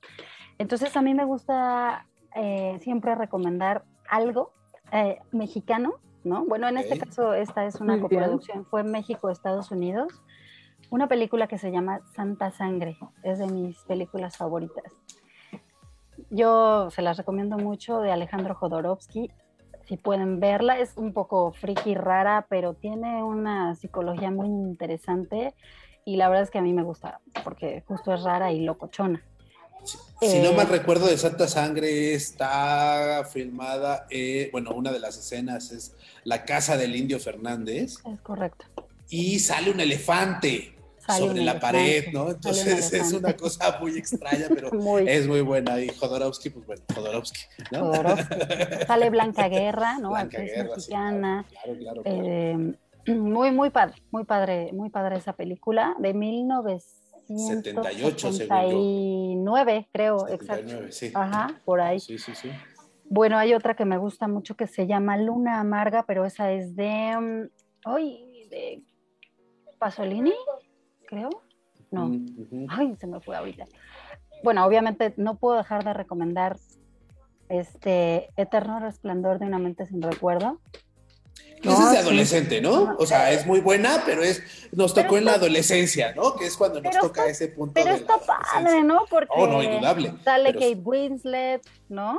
Entonces 0.58 0.96
a 0.98 1.02
mí 1.02 1.14
me 1.14 1.26
gusta 1.26 2.08
eh, 2.36 2.80
siempre 2.82 3.14
recomendar 3.14 3.84
algo 4.10 4.54
mexicano, 5.32 5.94
¿no? 6.26 6.46
Bueno, 6.46 6.68
en 6.68 6.78
este 6.78 6.98
caso 6.98 7.34
esta 7.34 7.66
es 7.66 7.80
una 7.80 8.02
coproducción, 8.02 8.66
fue 8.66 8.84
México-Estados 8.84 9.72
Unidos, 9.72 10.22
una 10.90 11.08
película 11.08 11.48
que 11.48 11.58
se 11.58 11.72
llama 11.72 12.02
Santa 12.14 12.52
Sangre, 12.52 12.98
es 13.24 13.40
de 13.40 13.48
mis 13.48 13.82
películas 13.84 14.36
favoritas. 14.36 14.84
Yo 16.30 16.90
se 16.92 17.02
las 17.02 17.18
recomiendo 17.18 17.58
mucho 17.58 18.00
de 18.00 18.12
Alejandro 18.12 18.56
Jodorowsky. 18.56 19.32
Si 19.92 19.98
pueden 19.98 20.40
verla, 20.40 20.80
es 20.80 20.92
un 20.96 21.12
poco 21.12 21.52
friki 21.52 21.96
rara, 21.96 22.46
pero 22.50 22.76
tiene 22.76 23.22
una 23.24 23.76
psicología 23.76 24.32
muy 24.32 24.48
interesante 24.48 25.54
y 26.06 26.16
la 26.16 26.30
verdad 26.30 26.46
es 26.46 26.50
que 26.50 26.60
a 26.60 26.62
mí 26.62 26.72
me 26.72 26.82
gusta 26.82 27.20
porque 27.44 27.84
justo 27.86 28.14
es 28.14 28.24
rara 28.24 28.54
y 28.54 28.62
locochona. 28.62 29.22
Si, 30.22 30.40
no 30.40 30.54
mal 30.54 30.68
eh, 30.68 30.78
recuerdo 30.78 31.08
de 31.08 31.18
Santa 31.18 31.46
Sangre 31.46 32.14
está 32.14 33.28
filmada, 33.30 34.08
eh, 34.10 34.48
bueno, 34.54 34.72
una 34.72 34.94
de 34.94 35.00
las 35.00 35.18
escenas 35.18 35.74
es 35.74 35.94
la 36.24 36.46
casa 36.46 36.78
del 36.78 36.96
indio 36.96 37.20
Fernández. 37.20 37.98
Es 38.10 38.22
correcto. 38.22 38.64
Y 39.10 39.40
sale 39.40 39.72
un 39.72 39.82
elefante 39.82 40.74
sobre 41.08 41.42
la 41.42 41.60
pared, 41.60 42.06
¿no? 42.14 42.32
Entonces 42.32 42.94
es 42.94 43.14
una 43.14 43.36
cosa 43.36 43.78
muy 43.80 43.98
extraña, 43.98 44.48
pero 44.50 44.72
es 45.00 45.28
muy 45.28 45.42
buena. 45.42 45.80
Y 45.80 45.90
Jodorowsky, 45.90 46.50
pues 46.50 46.66
bueno, 46.66 46.82
Jodorowsky, 46.94 47.42
¿no? 47.72 47.92
Sale 48.88 49.10
Blanca 49.10 49.50
Guerra, 49.50 50.00
¿no? 50.00 50.12
Blanca 50.12 50.40
Guerra, 50.40 50.76
mexicana. 50.76 51.46
claro, 51.50 51.80
claro, 51.80 52.02
eh, 52.06 52.74
muy, 53.08 53.52
muy 53.52 53.72
padre, 53.72 54.02
muy 54.12 54.26
padre, 54.26 54.72
muy 54.74 54.90
padre 54.90 55.16
esa 55.18 55.34
película 55.34 55.96
de 56.00 56.14
1978, 56.14 58.34
79, 58.34 59.90
creo, 59.92 60.20
79, 60.20 60.36
exacto. 60.36 60.78
Sí. 60.92 61.12
Ajá, 61.14 61.60
por 61.66 61.82
ahí. 61.82 62.00
Sí, 62.00 62.18
sí, 62.18 62.34
sí. 62.36 62.50
Bueno, 63.06 63.38
hay 63.38 63.54
otra 63.54 63.76
que 63.76 63.84
me 63.86 63.98
gusta 63.98 64.30
mucho 64.30 64.56
que 64.56 64.68
se 64.68 64.88
llama 64.88 65.18
Luna 65.18 65.60
Amarga, 65.60 66.06
pero 66.06 66.24
esa 66.26 66.54
es 66.54 66.78
de, 66.78 67.50
hoy, 67.86 68.48
de 68.50 68.82
Pasolini, 69.80 70.34
creo. 71.12 71.30
No. 71.92 72.10
Ay, 72.70 72.96
se 73.00 73.06
me 73.06 73.20
fue 73.20 73.36
ahorita. 73.36 73.66
Bueno, 74.44 74.66
obviamente 74.66 75.14
no 75.18 75.38
puedo 75.38 75.58
dejar 75.58 75.84
de 75.84 75.94
recomendar 75.94 76.58
este 77.50 78.30
Eterno 78.38 78.80
Resplandor 78.80 79.38
de 79.38 79.46
una 79.46 79.60
mente 79.60 79.86
sin 79.86 80.02
recuerdo. 80.02 80.62
No, 81.64 81.74
es 81.74 81.92
de 81.92 81.98
adolescente, 82.00 82.60
¿no? 82.60 82.96
O 82.98 83.06
sea, 83.06 83.32
es 83.32 83.46
muy 83.46 83.60
buena, 83.60 84.02
pero 84.06 84.24
es 84.24 84.42
nos 84.72 84.96
tocó 84.96 85.18
en 85.18 85.26
la 85.26 85.34
adolescencia, 85.34 86.16
¿no? 86.16 86.36
Que 86.36 86.48
es 86.48 86.58
cuando 86.58 86.82
nos 86.82 86.98
toca 86.98 87.28
ese 87.28 87.50
punto. 87.50 87.74
Pero 87.76 87.92
está 87.92 88.18
padre, 88.18 88.84
¿no? 88.84 89.06
Porque 89.10 89.30
oh, 89.36 89.46
no, 89.46 89.62
indudable. 89.62 90.16
sale 90.24 90.54
Kate 90.54 90.82
Winslet, 90.84 91.62
¿no? 91.88 92.18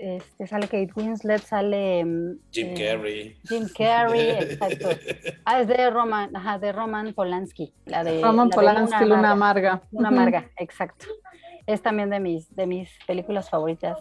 Este, 0.00 0.46
sale 0.46 0.66
Kate 0.66 0.90
Winslet, 0.96 1.42
sale 1.42 2.04
mm, 2.04 2.38
Jim 2.50 2.68
eh, 2.68 2.74
Carrey. 2.74 3.36
Jim 3.48 3.68
Carrey, 3.76 4.30
exacto. 4.30 4.88
Ah, 5.44 5.60
es 5.60 5.68
de 5.68 5.90
Roman, 5.90 6.34
ajá, 6.34 6.58
de 6.58 6.72
Roman 6.72 7.12
Polanski, 7.12 7.72
la 7.86 8.04
de 8.04 8.22
Roman 8.22 8.50
Polanski, 8.50 9.04
Luna 9.04 9.32
Amarga. 9.32 9.82
Luna 9.92 10.08
Amarga, 10.08 10.50
exacto 10.56 11.06
es 11.66 11.82
también 11.82 12.10
de 12.10 12.20
mis, 12.20 12.54
de 12.54 12.66
mis 12.66 12.90
películas 13.06 13.50
favoritas. 13.50 13.98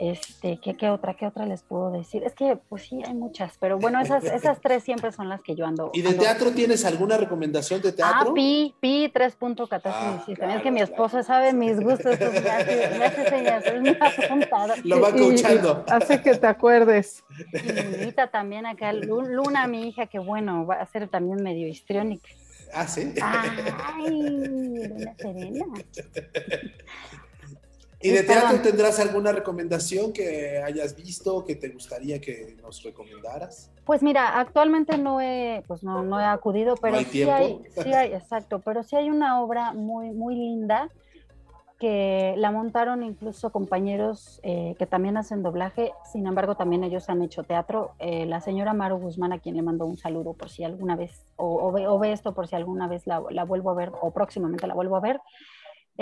Este, 0.00 0.58
¿qué, 0.62 0.74
¿qué, 0.74 0.88
otra, 0.88 1.14
¿Qué 1.14 1.26
otra 1.26 1.44
les 1.44 1.62
puedo 1.62 1.90
decir? 1.90 2.22
Es 2.24 2.34
que, 2.34 2.56
pues 2.56 2.84
sí, 2.84 3.02
hay 3.06 3.12
muchas, 3.12 3.58
pero 3.60 3.78
bueno, 3.78 4.00
esas, 4.00 4.24
esas 4.24 4.58
tres 4.60 4.82
siempre 4.82 5.12
son 5.12 5.28
las 5.28 5.42
que 5.42 5.54
yo 5.54 5.66
ando. 5.66 5.90
¿Y 5.92 6.00
de 6.00 6.14
teatro 6.14 6.52
tienes 6.52 6.86
alguna 6.86 7.18
recomendación 7.18 7.82
de 7.82 7.92
teatro? 7.92 8.30
Ah, 8.30 8.34
Pi, 8.34 8.74
Pi 8.80 9.12
3.14. 9.12 9.80
Ah, 9.84 10.24
es 10.56 10.62
que 10.62 10.70
mi 10.70 10.80
esposa 10.80 11.22
sabe 11.22 11.52
mis 11.52 11.78
gustos, 11.78 12.16
pues 12.16 12.42
me 12.42 12.50
hace, 12.50 12.98
me 12.98 13.04
hace 13.04 13.28
señas, 13.28 13.66
es 13.66 13.80
muy 13.80 13.96
apuntado. 14.00 14.74
Lo 14.84 15.00
va 15.02 15.12
coachando. 15.12 15.84
hace 15.88 16.22
que 16.22 16.34
te 16.34 16.46
acuerdes. 16.46 17.22
Y 17.52 18.06
mi 18.06 18.12
también 18.12 18.64
acá, 18.64 18.92
Luna, 18.94 19.66
mi 19.66 19.88
hija, 19.88 20.06
que 20.06 20.18
bueno, 20.18 20.64
va 20.64 20.76
a 20.76 20.86
ser 20.86 21.08
también 21.08 21.42
medio 21.42 21.68
histriónica. 21.68 22.30
Ah, 22.72 22.86
sí. 22.86 23.12
Ay, 23.20 24.88
la 24.98 25.14
Serena. 25.16 25.64
¿Y 28.02 28.10
de 28.10 28.22
teatro 28.22 28.60
tendrás 28.62 28.98
alguna 28.98 29.30
recomendación 29.30 30.12
que 30.12 30.62
hayas 30.64 30.96
visto 30.96 31.44
que 31.44 31.54
te 31.54 31.68
gustaría 31.68 32.18
que 32.18 32.56
nos 32.62 32.82
recomendaras? 32.82 33.70
Pues 33.84 34.02
mira, 34.02 34.40
actualmente 34.40 34.96
no 34.96 35.20
he, 35.20 35.62
pues 35.66 35.82
no, 35.82 36.02
no 36.02 36.18
he 36.18 36.24
acudido, 36.24 36.76
pero 36.76 36.98
sí, 37.00 37.22
hay, 37.24 37.60
sí 37.82 37.92
hay, 37.92 38.14
exacto, 38.14 38.60
pero 38.60 38.82
sí 38.82 38.96
hay 38.96 39.10
una 39.10 39.42
obra 39.42 39.72
muy, 39.72 40.12
muy 40.12 40.34
linda 40.34 40.88
que 41.80 42.34
la 42.36 42.50
montaron 42.50 43.02
incluso 43.02 43.50
compañeros 43.50 44.38
eh, 44.42 44.76
que 44.78 44.86
también 44.86 45.16
hacen 45.16 45.42
doblaje, 45.42 45.92
sin 46.04 46.26
embargo 46.26 46.54
también 46.54 46.84
ellos 46.84 47.08
han 47.08 47.22
hecho 47.22 47.42
teatro. 47.42 47.92
Eh, 47.98 48.26
la 48.26 48.42
señora 48.42 48.74
Maru 48.74 48.98
Guzmán, 48.98 49.32
a 49.32 49.38
quien 49.38 49.56
le 49.56 49.62
mando 49.62 49.86
un 49.86 49.96
saludo 49.96 50.34
por 50.34 50.50
si 50.50 50.62
alguna 50.62 50.94
vez, 50.94 51.24
o, 51.36 51.72
ve, 51.72 52.12
esto 52.12 52.34
por 52.34 52.46
si 52.46 52.54
alguna 52.54 52.86
vez 52.86 53.06
la, 53.06 53.22
la, 53.30 53.44
vuelvo 53.44 53.70
a 53.70 53.74
ver, 53.74 53.92
o 54.02 54.10
próximamente 54.10 54.66
la 54.66 54.74
vuelvo 54.74 54.96
a 54.96 55.00
ver, 55.00 55.20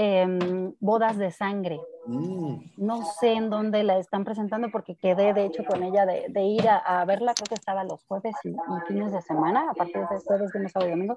Em, 0.01 0.75
bodas 0.79 1.19
de 1.19 1.33
sangre. 1.33 1.81
Mm. 2.07 2.55
No 2.77 3.05
sé 3.19 3.33
en 3.33 3.51
dónde 3.51 3.83
la 3.83 3.99
están 3.99 4.23
presentando 4.23 4.71
porque 4.71 4.95
quedé 4.95 5.35
de 5.35 5.47
hecho 5.47 5.65
con 5.65 5.83
ella 5.83 6.07
de, 6.07 6.41
ir 6.41 6.69
a, 6.69 7.05
verla, 7.05 7.35
creo 7.35 7.47
que 7.49 7.57
estaba 7.57 7.83
los 7.83 8.05
jueves 8.05 8.37
y, 8.45 8.55
fines 8.87 9.11
de 9.11 9.21
semana, 9.23 9.69
a 9.69 9.75
partir 9.75 9.97
de 9.97 10.21
jueves, 10.21 10.53
viernes, 10.53 10.71
sábado 10.71 10.89
y 10.89 10.93
domingo. 10.93 11.17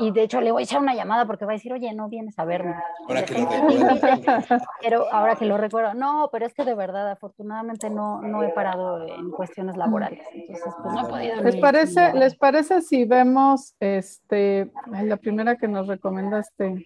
Y 0.00 0.10
de 0.10 0.24
hecho 0.24 0.40
le 0.40 0.50
voy 0.50 0.62
a 0.62 0.64
echar 0.64 0.80
una 0.80 0.96
llamada 0.96 1.26
porque 1.26 1.44
va 1.44 1.52
a 1.52 1.54
decir, 1.54 1.72
oye, 1.72 1.94
no 1.94 2.08
vienes 2.08 2.36
a 2.40 2.44
verme. 2.44 2.74
Ahora 3.08 3.24
que 3.24 3.38
lo 3.38 3.48
recuerdo. 3.48 4.66
Pero 4.80 5.06
ahora 5.12 5.36
que 5.36 5.44
lo 5.44 5.56
recuerdo, 5.56 5.94
no, 5.94 6.28
pero 6.32 6.46
es 6.46 6.54
que 6.54 6.64
de 6.64 6.74
verdad, 6.74 7.08
afortunadamente 7.08 7.88
no, 7.88 8.20
no 8.20 8.42
he 8.42 8.48
parado 8.48 9.06
en 9.06 9.30
cuestiones 9.30 9.76
laborales. 9.76 10.26
Entonces, 10.34 10.74
pues 10.82 10.92
no 10.92 11.06
he 11.06 11.08
podido. 11.08 11.40
¿Les 11.40 11.56
parece, 11.56 12.12
¿Les 12.14 12.34
parece 12.34 12.82
si 12.82 13.04
vemos 13.04 13.76
este, 13.78 14.72
la 14.90 15.16
primera 15.18 15.54
que 15.54 15.68
nos 15.68 15.86
recomendaste? 15.86 16.84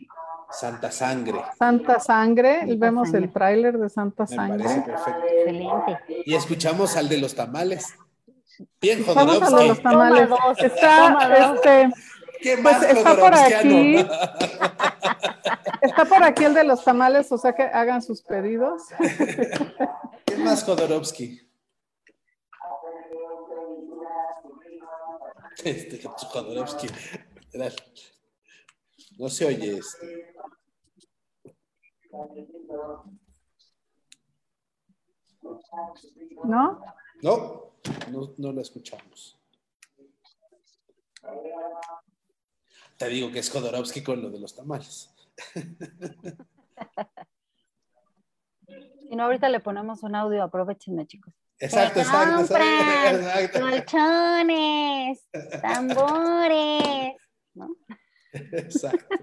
Santa 0.50 0.90
Sangre. 0.90 1.40
Santa 1.58 2.00
Sangre, 2.00 2.64
y 2.66 2.76
vemos 2.76 3.12
el 3.14 3.32
tráiler 3.32 3.78
de 3.78 3.88
Santa 3.88 4.26
Sangre. 4.26 4.64
perfecto. 4.64 5.22
Excelente. 5.28 6.22
Y 6.24 6.34
escuchamos 6.34 6.96
al 6.96 7.08
de 7.08 7.18
los 7.18 7.34
tamales. 7.34 7.94
Bien, 8.80 9.04
Vamos 9.06 9.42
al 9.42 9.56
de 9.56 9.68
los 9.68 9.82
tamales. 9.82 10.28
Está, 10.58 11.54
este, 11.54 11.90
¿Qué 12.40 12.52
pues, 12.52 12.62
más 12.62 12.82
está 12.82 13.16
por 13.16 13.34
aquí. 13.34 13.96
está 15.82 16.04
por 16.04 16.22
aquí 16.22 16.44
el 16.44 16.54
de 16.54 16.64
los 16.64 16.84
tamales, 16.84 17.30
o 17.32 17.38
sea 17.38 17.52
que 17.52 17.62
hagan 17.62 18.02
sus 18.02 18.22
pedidos. 18.22 18.82
¿Qué 20.24 20.36
más, 20.36 20.64
Jodorowsky? 20.64 21.40
Este, 25.64 26.00
Jodorowsky. 26.02 26.88
No 29.18 29.28
se 29.28 29.46
oye 29.46 29.78
este. 29.78 30.35
¿No? 36.44 36.80
No, 37.22 37.72
no, 38.38 38.52
lo 38.52 38.60
escuchamos. 38.60 39.38
Te 42.96 43.08
digo 43.08 43.30
que 43.30 43.40
es 43.40 43.50
Jodorowsky 43.50 44.02
con 44.02 44.22
lo 44.22 44.30
de 44.30 44.40
los 44.40 44.54
tamales. 44.54 45.14
Si 49.08 49.14
no, 49.14 49.24
ahorita 49.24 49.48
le 49.48 49.60
ponemos 49.60 50.02
un 50.02 50.16
audio, 50.16 50.42
aprovechenme, 50.42 51.06
chicos. 51.06 51.32
Exacto, 51.60 52.00
exacto, 52.00 52.56
exacto, 52.56 53.60
Colchones, 53.60 55.28
tambores, 55.62 57.14
¿no? 57.54 57.76
Exacto, 58.32 59.14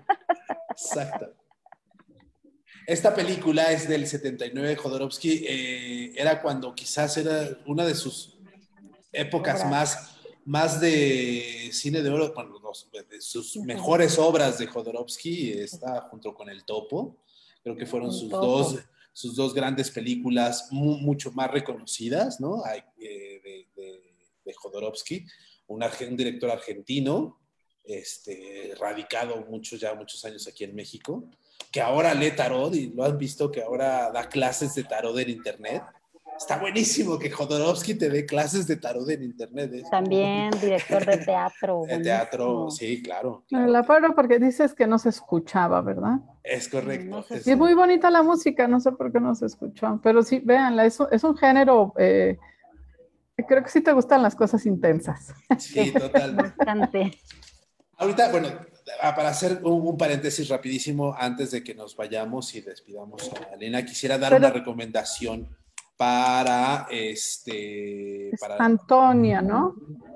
exacto. 0.70 1.43
Esta 2.86 3.16
película 3.16 3.72
es 3.72 3.88
del 3.88 4.08
79, 4.08 4.76
Jodorowsky, 4.76 5.46
eh, 5.48 6.14
era 6.16 6.42
cuando 6.42 6.76
quizás 6.76 7.16
era 7.18 7.58
una 7.66 7.86
de 7.86 7.96
sus 7.96 8.38
épocas 9.12 9.66
más, 9.70 10.18
más 10.44 10.82
de 10.82 11.70
cine 11.72 12.02
de 12.02 12.10
oro, 12.10 12.34
bueno, 12.34 12.60
de 13.10 13.22
sus 13.22 13.56
mejores 13.58 14.18
obras 14.20 14.58
de 14.58 14.68
Jodorowsky, 14.68 15.52
está 15.54 16.02
junto 16.10 16.34
con 16.34 16.50
El 16.50 16.66
Topo, 16.66 17.18
creo 17.64 17.76
que 17.78 17.86
fueron 17.86 18.12
sus 18.12 18.30
dos, 18.30 18.80
sus 19.14 19.36
dos 19.36 19.54
grandes 19.54 19.90
películas 19.90 20.68
mucho 20.72 21.32
más 21.32 21.52
reconocidas, 21.52 22.42
¿no? 22.42 22.64
Eh, 22.66 23.68
de, 23.78 24.02
de, 24.44 24.54
Jodorowsky, 24.56 25.26
un, 25.68 25.84
un 25.84 26.18
director 26.18 26.52
argentino, 26.52 27.40
este, 27.86 28.74
radicado 28.78 29.46
muchos, 29.50 29.80
ya 29.80 29.94
muchos 29.94 30.24
años 30.26 30.48
aquí 30.48 30.66
en 30.66 30.76
México, 30.76 31.30
que 31.74 31.82
ahora 31.82 32.14
lee 32.14 32.32
tarot 32.32 32.74
y 32.76 32.94
lo 32.94 33.04
has 33.04 33.18
visto 33.18 33.52
que 33.52 33.64
ahora 33.64 34.12
da 34.12 34.30
clases 34.30 34.76
de 34.76 34.84
tarot 34.84 35.18
en 35.18 35.32
internet. 35.32 35.84
Está 36.38 36.60
buenísimo 36.60 37.18
que 37.18 37.32
Jodorowsky 37.32 37.96
te 37.96 38.10
dé 38.10 38.28
clases 38.28 38.68
de 38.68 38.76
tarot 38.76 39.10
en 39.10 39.24
internet. 39.24 39.74
¿eh? 39.74 39.84
También 39.90 40.52
director 40.62 41.04
de 41.04 41.18
teatro. 41.18 41.82
De 41.88 41.98
teatro, 41.98 42.70
sí, 42.70 43.02
claro. 43.02 43.44
La 43.50 43.82
paro 43.84 44.14
porque 44.14 44.38
dices 44.38 44.76
que 44.76 44.86
no 44.86 45.00
se 45.00 45.10
escuchaba, 45.10 45.82
¿verdad? 45.82 46.20
Es 46.44 46.70
correcto. 46.70 47.26
y 47.44 47.50
es 47.50 47.58
muy 47.58 47.74
bonita 47.74 48.12
la 48.12 48.22
música, 48.22 48.68
no 48.68 48.80
sé 48.80 48.92
por 48.92 49.12
qué 49.12 49.20
no 49.20 49.34
se 49.34 49.48
escuchó. 49.48 50.00
Pero 50.04 50.22
sí, 50.22 50.42
véanla, 50.44 50.86
es, 50.86 51.00
es 51.12 51.24
un 51.24 51.36
género 51.36 51.94
eh, 51.98 52.38
creo 53.48 53.64
que 53.64 53.70
sí 53.70 53.82
te 53.82 53.94
gustan 53.94 54.22
las 54.22 54.36
cosas 54.36 54.66
intensas. 54.68 55.34
Sí, 55.58 55.92
totalmente. 55.92 57.18
Ahorita, 57.98 58.32
bueno, 58.32 58.50
ah, 59.02 59.16
para 59.16 59.30
hacer 59.30 59.62
un, 59.64 59.98
paréntesis 59.98 60.50
rapidísimo 60.50 61.16
antes 61.18 61.52
de 61.52 61.64
que 61.64 61.76
nos 61.76 61.96
vayamos 61.96 62.54
y 62.56 62.62
despidamos 62.62 63.32
a 63.34 63.54
Elena, 63.54 63.86
quisiera 63.86 64.18
dar 64.18 64.34
una 64.34 64.50
recomendación 64.50 65.56
para 65.96 66.88
este 66.90 68.32
para, 68.40 68.58
Antonia, 68.58 69.42
¿no? 69.42 69.76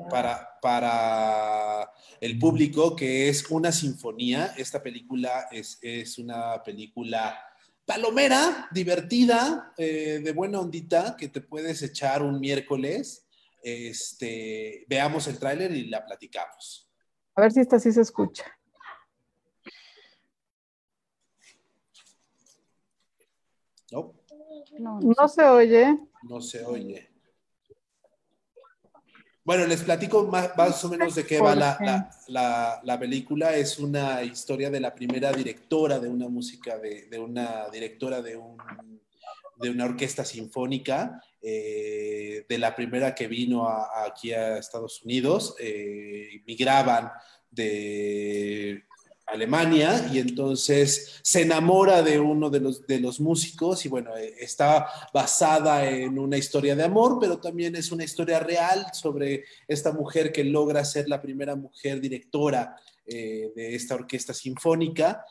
Para, 0.09 0.57
para 0.61 1.91
el 2.19 2.39
público, 2.39 2.95
que 2.95 3.30
es 3.30 3.49
una 3.51 3.71
sinfonía. 3.71 4.53
Esta 4.57 4.82
película 4.82 5.47
es, 5.51 5.78
es 5.82 6.17
una 6.17 6.61
película 6.63 7.39
palomera, 7.86 8.67
divertida, 8.71 9.73
eh, 9.78 10.19
de 10.23 10.32
buena 10.34 10.59
ondita, 10.59 11.15
que 11.17 11.30
te 11.30 11.41
puedes 11.41 11.82
echar 11.82 12.21
un 12.21 12.39
miércoles. 12.39 13.25
Este, 13.61 14.86
veamos 14.89 15.28
el 15.28 15.39
tráiler 15.39 15.71
y 15.71 15.88
la 15.88 16.05
platicamos. 16.05 16.87
A 17.38 17.42
ver 17.42 17.52
si 17.52 17.60
esta 17.60 17.80
sí 17.80 17.92
se 17.92 18.02
escucha. 18.02 18.46
No. 23.92 25.00
No, 25.00 25.28
se 25.28 25.44
oye. 25.44 26.00
No 26.24 26.42
se 26.42 26.66
oye. 26.66 27.10
Bueno, 29.44 29.68
les 29.68 29.84
platico 29.84 30.26
más, 30.26 30.84
o 30.84 30.90
menos 30.90 31.14
de 31.14 31.26
qué 31.26 31.40
va 31.40 31.56
la, 31.56 33.00
película. 33.00 33.56
Es 33.56 33.78
una 33.78 34.24
historia 34.24 34.72
de 34.72 34.80
la 34.80 34.96
primera 34.96 35.32
directora 35.32 36.00
de 36.00 36.10
una 36.10 36.28
música, 36.28 36.80
de, 36.80 37.20
una 37.20 37.70
directora 37.70 38.20
de, 38.24 38.36
un, 38.36 38.58
de 39.60 39.70
una 39.70 39.86
orquesta 39.86 40.24
sinfónica, 40.24 41.22
eh, 41.41 42.45
de 42.47 42.58
la 42.58 42.76
primera 42.76 43.16
que 43.16 43.28
vino 43.28 43.68
aquí 43.68 44.32
a 44.34 44.58
Estados 44.58 45.03
Unidos. 45.03 45.55
Eh, 45.60 46.41
migraban 46.45 47.12
de 47.49 48.84
Alemania 49.26 50.10
y 50.12 50.20
entonces 50.20 51.20
se 51.22 51.41
enamora 51.41 52.01
de 52.01 52.20
uno 52.20 52.49
de 52.49 52.60
los, 52.60 52.86
de 52.88 52.99
los 52.99 53.20
músicos 53.20 53.86
y 53.86 53.89
bueno, 53.89 54.16
eh, 54.16 54.36
está 54.39 54.88
basada 55.14 55.89
en 55.89 56.18
una 56.18 56.38
historia 56.38 56.76
de 56.76 56.84
amor, 56.84 57.18
pero 57.20 57.39
también 57.39 57.76
es 57.76 57.91
una 57.91 58.03
historia 58.03 58.39
real 58.39 58.86
sobre 58.93 59.45
esta 59.68 59.91
mujer 59.91 60.32
que 60.32 60.43
logra 60.43 60.86
ser 60.86 61.10
la 61.10 61.22
primera 61.22 61.55
mujer 61.55 61.99
directora 61.99 62.76
de 63.05 63.74
esta 63.74 63.95
orquesta 63.95 64.34
sinfónica. 64.34 65.24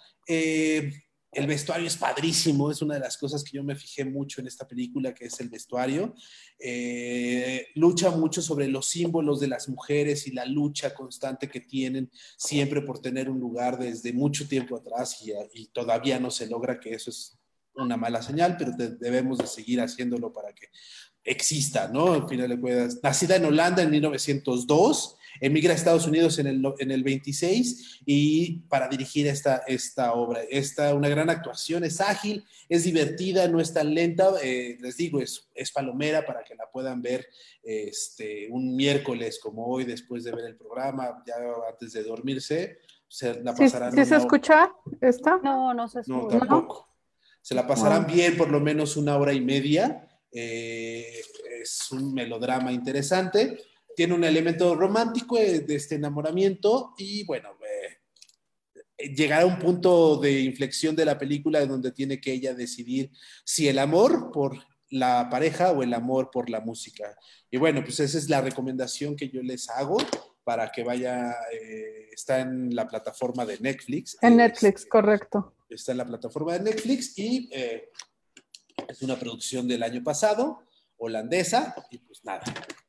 El 1.36 1.46
vestuario 1.46 1.86
es 1.86 1.98
padrísimo, 1.98 2.70
es 2.70 2.80
una 2.80 2.94
de 2.94 3.00
las 3.00 3.18
cosas 3.18 3.44
que 3.44 3.58
yo 3.58 3.62
me 3.62 3.76
fijé 3.76 4.06
mucho 4.06 4.40
en 4.40 4.46
esta 4.46 4.66
película, 4.66 5.12
que 5.12 5.26
es 5.26 5.38
el 5.38 5.50
vestuario. 5.50 6.14
Eh, 6.58 7.66
lucha 7.74 8.10
mucho 8.10 8.40
sobre 8.40 8.68
los 8.68 8.88
símbolos 8.88 9.38
de 9.38 9.48
las 9.48 9.68
mujeres 9.68 10.26
y 10.26 10.30
la 10.30 10.46
lucha 10.46 10.94
constante 10.94 11.50
que 11.50 11.60
tienen 11.60 12.10
siempre 12.38 12.80
por 12.80 13.00
tener 13.02 13.28
un 13.28 13.38
lugar 13.38 13.78
desde 13.78 14.14
mucho 14.14 14.48
tiempo 14.48 14.76
atrás 14.76 15.22
y, 15.52 15.66
todavía 15.74 16.18
no 16.18 16.30
se 16.30 16.46
logra 16.46 16.80
que 16.80 16.94
eso 16.94 17.10
es 17.10 17.38
una 17.74 17.98
mala 17.98 18.22
señal, 18.22 18.56
pero 18.56 18.72
debemos 18.72 19.36
de 19.36 19.46
seguir 19.46 19.82
haciéndolo 19.82 20.32
para 20.32 20.54
que 20.54 20.68
exista, 21.22 21.86
¿no? 21.88 22.14
Al 22.14 22.26
final 22.26 22.48
de 22.48 22.58
cuentas, 22.58 22.98
nacida 23.02 23.36
en 23.36 23.44
Holanda 23.44 23.82
en 23.82 23.90
1902, 23.90 25.18
emigra 25.40 25.72
a 25.72 25.76
Estados 25.76 26.06
Unidos 26.06 26.38
en 26.38 26.46
el, 26.46 26.62
en 26.78 26.90
el 26.90 27.02
26 27.02 28.02
y 28.06 28.60
para 28.68 28.88
dirigir 28.88 29.26
esta, 29.26 29.62
esta 29.66 30.12
obra. 30.14 30.40
Esta, 30.50 30.94
una 30.94 31.08
gran 31.08 31.30
actuación, 31.30 31.84
es 31.84 32.00
ágil, 32.00 32.44
es 32.68 32.84
divertida, 32.84 33.48
no 33.48 33.60
es 33.60 33.72
tan 33.72 33.94
lenta, 33.94 34.30
eh, 34.42 34.76
les 34.80 34.96
digo, 34.96 35.20
es, 35.20 35.48
es, 35.54 35.72
palomera 35.72 36.24
para 36.24 36.42
que 36.42 36.54
la 36.54 36.70
puedan 36.70 37.02
ver 37.02 37.26
este, 37.62 38.48
un 38.50 38.74
miércoles 38.76 39.38
como 39.42 39.66
hoy 39.66 39.84
después 39.84 40.24
de 40.24 40.32
ver 40.32 40.46
el 40.46 40.56
programa, 40.56 41.22
ya 41.26 41.34
antes 41.70 41.92
de 41.92 42.02
dormirse, 42.02 42.78
se 43.08 43.42
la 43.42 43.54
pasarán. 43.54 43.92
¿Sí, 43.92 44.04
se 44.04 44.16
escucha 44.16 44.72
esta? 45.00 45.38
No, 45.42 45.72
no 45.74 45.88
se 45.88 46.00
escucha. 46.00 46.34
No, 46.34 46.38
tampoco. 46.38 46.88
Se 47.40 47.54
la 47.54 47.66
pasarán 47.66 48.06
bien 48.06 48.36
por 48.36 48.50
lo 48.50 48.60
menos 48.60 48.96
una 48.96 49.16
hora 49.16 49.32
y 49.32 49.40
media. 49.40 50.08
Eh, 50.32 51.20
es 51.62 51.92
un 51.92 52.12
melodrama 52.12 52.72
interesante. 52.72 53.58
Tiene 53.96 54.14
un 54.14 54.24
elemento 54.24 54.74
romántico 54.74 55.36
de, 55.36 55.64
este 55.68 55.96
enamoramiento 55.96 56.94
y 56.98 57.24
bueno, 57.24 57.50
eh, 58.98 59.14
llegará 59.14 59.42
a 59.42 59.46
un 59.46 59.58
punto 59.58 60.18
de 60.18 60.40
inflexión 60.40 60.94
de 60.94 61.04
la 61.04 61.18
película 61.18 61.64
donde 61.66 61.92
tiene 61.92 62.20
que 62.20 62.32
ella 62.32 62.54
decidir 62.54 63.10
si 63.44 63.68
el 63.68 63.78
amor 63.78 64.30
por 64.30 64.56
la 64.90 65.28
pareja 65.30 65.72
o 65.72 65.82
el 65.82 65.94
amor 65.94 66.30
por 66.30 66.48
la 66.48 66.60
música. 66.60 67.16
Y 67.50 67.56
bueno, 67.56 67.82
pues 67.82 67.98
esa 67.98 68.18
es 68.18 68.28
la 68.28 68.40
recomendación 68.40 69.16
que 69.16 69.28
yo 69.28 69.42
les 69.42 69.68
hago 69.70 69.96
para 70.44 70.70
que 70.70 70.84
vaya, 70.84 71.34
eh, 71.52 72.10
está 72.12 72.40
en 72.40 72.74
la 72.76 72.86
plataforma 72.86 73.44
de 73.44 73.58
Netflix. 73.58 74.16
En 74.22 74.36
Netflix, 74.36 74.86
correcto 74.86 75.56
está 75.74 75.92
en 75.92 75.98
la 75.98 76.06
plataforma 76.06 76.52
de 76.54 76.60
Netflix 76.60 77.18
y 77.18 77.48
eh, 77.52 77.90
es 78.88 79.02
una 79.02 79.18
producción 79.18 79.66
del 79.66 79.82
año 79.82 80.02
pasado, 80.02 80.62
holandesa, 80.98 81.74
y 81.90 81.98
pues 81.98 82.24
nada. 82.24 82.44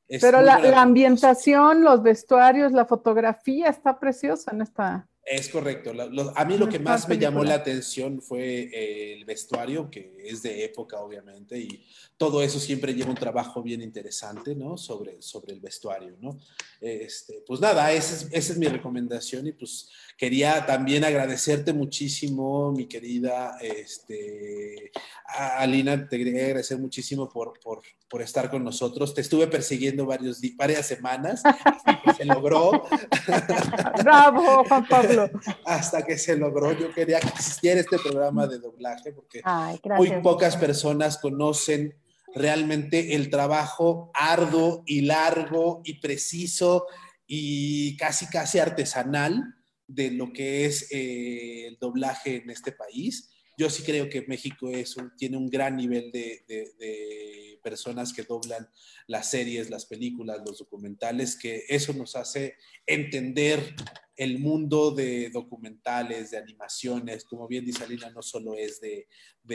Pero 0.07 0.41
la, 0.41 0.81
ambientación, 0.81 1.83
los 1.83 2.01
vestuarios, 2.01 2.71
la 2.71 2.85
fotografía 2.85 3.67
está 3.67 3.99
preciosa 3.99 4.51
en 4.53 4.61
esta. 4.61 5.07
Es 5.25 5.49
correcto. 5.49 5.91
a 6.35 6.45
mí 6.45 6.57
lo 6.57 6.69
que 6.69 6.79
más 6.79 7.09
me 7.09 7.17
llamó 7.17 7.43
la 7.43 7.55
atención 7.55 8.21
fue 8.21 8.69
eh, 8.73 9.13
el 9.13 9.25
vestuario, 9.25 9.89
que 9.89 10.15
es 10.23 10.41
de 10.41 10.63
época, 10.63 11.01
obviamente, 11.01 11.59
y 11.59 11.85
todo 12.18 12.41
eso 12.41 12.59
siempre 12.59 12.93
lleva 12.93 13.11
un 13.11 13.15
trabajo 13.15 13.61
bien 13.61 13.82
interesante, 13.82 14.55
¿no? 14.55 14.78
Sobre, 14.78 15.22
sobre 15.22 15.53
el 15.53 15.59
vestuario, 15.59 16.18
¿no? 16.20 16.39
Este, 16.82 17.43
pues 17.45 17.59
nada, 17.59 17.91
esa 17.93 18.15
es, 18.15 18.28
esa 18.32 18.53
es 18.53 18.59
mi 18.59 18.68
recomendación 18.68 19.47
y 19.47 19.51
pues 19.51 19.89
Quería 20.18 20.65
también 20.65 21.03
agradecerte 21.03 21.74
muchísimo, 21.74 22.72
mi 22.72 22.88
querida 22.88 23.55
este, 23.61 24.91
Alina, 25.28 26.09
te 26.09 26.18
quería 26.18 26.45
agradecer 26.45 26.80
muchísimo 26.80 27.30
por, 27.30 27.53
por, 27.59 28.22
estar 28.24 28.49
con 28.49 28.63
nosotros. 28.63 29.13
Te 29.13 29.22
estuve 29.22 29.45
persiguiendo 29.45 30.07
varios, 30.07 30.41
varias 30.55 30.88
semanas, 30.88 31.43
hasta 31.45 32.01
que 32.01 32.13
se 32.15 32.26
logró. 32.26 32.72
Bravo, 34.03 34.63
Juan 34.63 34.88
Pablo. 34.88 35.30
hasta 35.65 36.03
que 36.03 36.18
se 36.18 36.36
logró. 36.36 36.72
Yo 36.72 36.91
quería 36.91 37.20
que 37.20 37.28
existiera 37.28 37.80
este 37.80 37.99
programa 37.99 38.47
de 38.47 38.57
doblaje 38.57 39.11
porque 39.11 39.43
muy 39.97 40.20
pocas 40.24 40.57
personas 40.57 41.20
conocen 41.20 41.93
realmente 42.38 43.15
el 43.15 43.29
trabajo 43.29 44.11
arduo 44.13 44.83
y 44.85 45.01
largo 45.01 45.81
y 45.83 45.99
preciso 45.99 46.85
y 47.25 47.97
casi 47.97 48.27
casi 48.27 48.59
artesanal 48.59 49.43
de 49.88 50.11
lo 50.11 50.31
que 50.31 50.65
es 50.65 50.91
eh, 50.91 51.67
el 51.67 51.77
doblaje 51.79 52.38
en 52.38 52.49
este 52.49 52.71
país. 52.71 53.29
Yo 53.57 53.69
sí 53.69 53.83
creo 53.83 54.09
que 54.09 54.25
México 54.27 54.69
es 54.69 54.95
tiene 55.17 55.38
un 55.38 55.49
gran 55.49 55.75
nivel 55.75 56.11
de, 56.11 56.43
de, 56.47 57.46
personas 57.68 58.13
que 58.13 58.24
doblan 58.24 58.65
las 59.07 59.30
series, 59.30 59.70
las 59.70 59.86
películas, 59.86 60.39
los 60.45 60.59
documentales, 60.59 61.36
que 61.36 61.65
eso 61.68 61.91
nos 61.91 62.15
hace 62.15 62.55
entender 62.86 63.76
el 64.15 64.39
mundo 64.39 64.91
de 64.91 65.30
documentales, 65.30 66.32
de 66.32 66.38
animaciones, 66.38 67.26
como 67.26 67.45
bien 67.45 67.65
dice 67.65 67.84
Alina, 67.84 68.09
no 68.09 68.22
solo 68.22 68.55
es 68.55 68.80
de, 68.80 69.07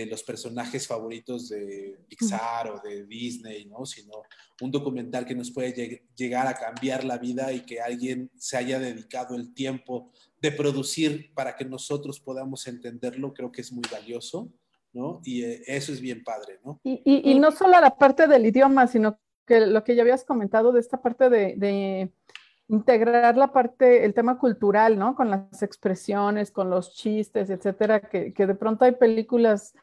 los 0.07 0.23
personajes 0.23 0.87
favoritos 0.87 1.49
de 1.49 1.99
Pixar 2.09 2.71
o 2.71 2.81
de 2.81 3.05
Disney, 3.07 3.65
¿no? 3.65 3.87
sino 3.87 4.13
un 4.61 4.71
documental 4.71 5.25
que 5.25 5.35
nos 5.35 5.51
puede 5.51 6.05
llegar 6.15 6.47
a 6.47 6.55
cambiar 6.55 7.03
la 7.05 7.19
vida 7.19 7.53
y 7.53 7.61
que 7.61 7.81
alguien 7.81 8.31
se 8.37 8.57
haya 8.59 8.79
dedicado 8.79 9.35
el 9.37 9.53
tiempo 9.55 10.13
de 10.41 10.53
producir 10.53 11.33
para 11.35 11.57
que 11.57 11.65
nosotros 11.65 12.21
podamos 12.21 12.67
entenderlo, 12.67 13.33
creo 13.33 13.51
que 13.51 13.63
es 13.63 13.73
muy 13.73 13.85
valioso. 13.91 14.53
¿No? 14.93 15.21
Y 15.25 15.43
eh, 15.45 15.63
eso 15.67 15.93
es 15.93 16.01
bien 16.01 16.23
padre, 16.25 16.61
¿no? 16.65 16.81
Y, 16.85 17.39
no 17.39 17.51
solo 17.53 17.81
la 17.81 17.97
parte 17.97 18.27
del 18.27 18.47
idioma, 18.47 18.87
sino 18.87 19.19
que 19.47 19.61
lo 19.61 19.85
que 19.85 19.95
ya 19.95 20.03
habías 20.03 20.25
comentado 20.25 20.73
de 20.73 20.81
esta 20.81 21.03
parte 21.03 21.31
de 21.31 22.11
integrar 22.73 23.37
la 23.37 23.53
parte, 23.53 24.05
el 24.07 24.15
tema 24.15 24.39
cultural, 24.39 24.99
¿no? 24.99 25.15
Con 25.15 25.31
las 25.31 25.63
expresiones, 25.63 26.51
con 26.51 26.71
los 26.71 26.95
chistes, 26.95 27.51
etcétera, 27.51 28.01
que, 28.01 28.33
de 28.35 28.55
pronto 28.55 28.87
hay 28.87 28.93
películas, 28.93 29.75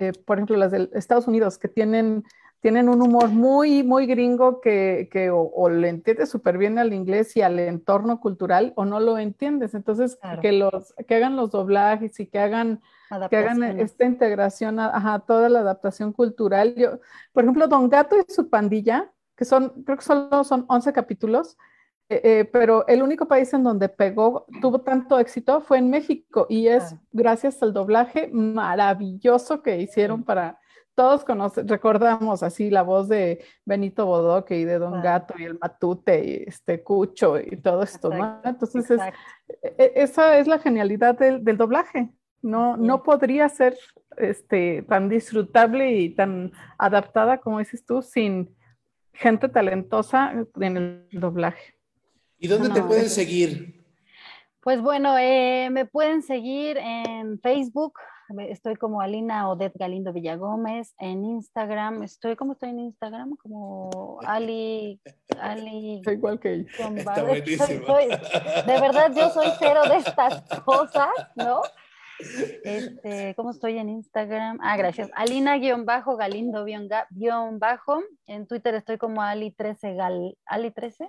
eh, 0.00 0.12
por 0.24 0.38
ejemplo, 0.38 0.56
las 0.56 0.72
de 0.72 0.88
Estados 0.94 1.28
Unidos, 1.28 1.56
que 1.56 1.68
tienen, 1.68 2.24
tienen 2.60 2.88
un 2.88 3.00
humor 3.02 3.28
muy, 3.28 3.84
muy 3.84 4.06
gringo 4.06 4.60
que, 4.60 5.30
o, 5.32 5.68
le 5.68 5.88
entiendes 5.88 6.28
súper 6.28 6.58
bien 6.58 6.78
al 6.78 6.92
inglés 6.92 7.36
y 7.36 7.42
al 7.42 7.58
entorno 7.58 8.20
cultural 8.20 8.72
o 8.76 8.84
no 8.84 8.98
lo 8.98 9.18
entiendes. 9.18 9.74
Entonces, 9.74 10.18
que, 10.42 10.52
los, 10.52 10.94
que 11.06 11.14
hagan 11.14 11.36
los 11.36 11.50
doblajes 11.50 12.18
y 12.18 12.26
que 12.26 12.40
hagan, 12.40 12.80
que 13.30 13.36
hagan 13.36 13.62
esta 13.78 14.04
integración 14.04 14.80
a, 14.80 15.24
toda 15.26 15.48
la 15.48 15.60
adaptación 15.60 16.12
cultural. 16.12 16.74
Yo, 16.74 16.98
por 17.32 17.44
ejemplo, 17.44 17.68
Don 17.68 17.88
Gato 17.88 18.16
y 18.16 18.32
su 18.32 18.48
pandilla, 18.48 19.12
que 19.36 19.44
son, 19.44 19.84
creo 19.84 19.98
que 19.98 20.04
solo 20.04 20.42
son 20.42 20.64
11 20.68 20.92
capítulos, 20.92 21.56
eh, 22.08 22.20
eh, 22.24 22.44
pero 22.52 22.88
el 22.88 23.02
único 23.02 23.28
país 23.28 23.52
en 23.52 23.62
donde 23.62 23.88
pegó, 23.88 24.46
tuvo 24.60 24.80
tanto 24.80 25.18
éxito 25.20 25.60
fue 25.60 25.78
en 25.78 25.90
México 25.90 26.46
y 26.48 26.68
es 26.68 26.96
gracias 27.12 27.62
al 27.62 27.74
doblaje 27.74 28.28
maravilloso 28.32 29.62
que 29.62 29.78
hicieron 29.78 30.24
para, 30.24 30.58
todos 30.98 31.24
recordamos 31.64 32.42
así 32.42 32.70
la 32.70 32.82
voz 32.82 33.06
de 33.06 33.44
Benito 33.64 34.04
Bodoque 34.04 34.58
y 34.58 34.64
de 34.64 34.80
Don 34.80 35.00
Gato 35.00 35.34
y 35.38 35.44
el 35.44 35.56
Matute 35.56 36.24
y 36.24 36.48
este 36.48 36.82
Cucho 36.82 37.38
y 37.38 37.56
todo 37.58 37.84
esto, 37.84 38.10
¿no? 38.10 38.40
Entonces 38.44 38.90
es, 38.90 39.00
e, 39.62 39.76
e, 39.78 39.92
esa 39.94 40.38
es 40.38 40.48
la 40.48 40.58
genialidad 40.58 41.16
del, 41.16 41.44
del 41.44 41.56
doblaje. 41.56 42.10
No, 42.42 42.76
no 42.76 43.04
podría 43.04 43.48
ser 43.48 43.78
este, 44.16 44.82
tan 44.88 45.08
disfrutable 45.08 45.92
y 45.92 46.16
tan 46.16 46.50
adaptada 46.78 47.38
como 47.38 47.60
dices 47.60 47.86
tú 47.86 48.02
sin 48.02 48.52
gente 49.12 49.48
talentosa 49.48 50.32
en 50.56 50.76
el 50.76 51.08
doblaje. 51.12 51.78
¿Y 52.40 52.48
dónde 52.48 52.70
te 52.70 52.82
pueden 52.82 53.08
seguir? 53.08 53.84
Pues 54.58 54.82
bueno, 54.82 55.16
eh, 55.16 55.68
me 55.70 55.86
pueden 55.86 56.22
seguir 56.22 56.76
en 56.76 57.38
Facebook, 57.38 58.00
estoy 58.48 58.76
como 58.76 59.00
Alina 59.00 59.48
Odet 59.48 59.72
Galindo 59.74 60.12
Villagómez, 60.12 60.94
en 60.98 61.24
Instagram, 61.24 62.02
estoy 62.02 62.36
como 62.36 62.52
estoy 62.52 62.70
en 62.70 62.80
Instagram, 62.80 63.36
como 63.36 64.20
Ali, 64.24 65.00
Ali. 65.40 66.00
Soy 66.04 66.14
igual 66.14 66.40
que 66.40 66.60
Está 66.60 66.88
buenísimo. 67.24 67.96
de 67.96 68.80
verdad, 68.80 69.12
yo 69.14 69.30
soy 69.30 69.48
cero 69.58 69.82
de 69.88 69.96
estas 69.96 70.42
cosas, 70.64 71.08
¿no? 71.36 71.62
Este, 72.64 73.34
¿Cómo 73.36 73.50
estoy 73.50 73.78
en 73.78 73.88
Instagram? 73.88 74.58
Ah, 74.60 74.76
gracias. 74.76 75.08
Alina-Galindo-bajo. 75.14 78.02
En 78.26 78.46
Twitter 78.46 78.74
estoy 78.74 78.98
como 78.98 79.22
Ali13 79.22 79.96
Gal. 79.96 80.36
¿Ali13? 80.50 81.08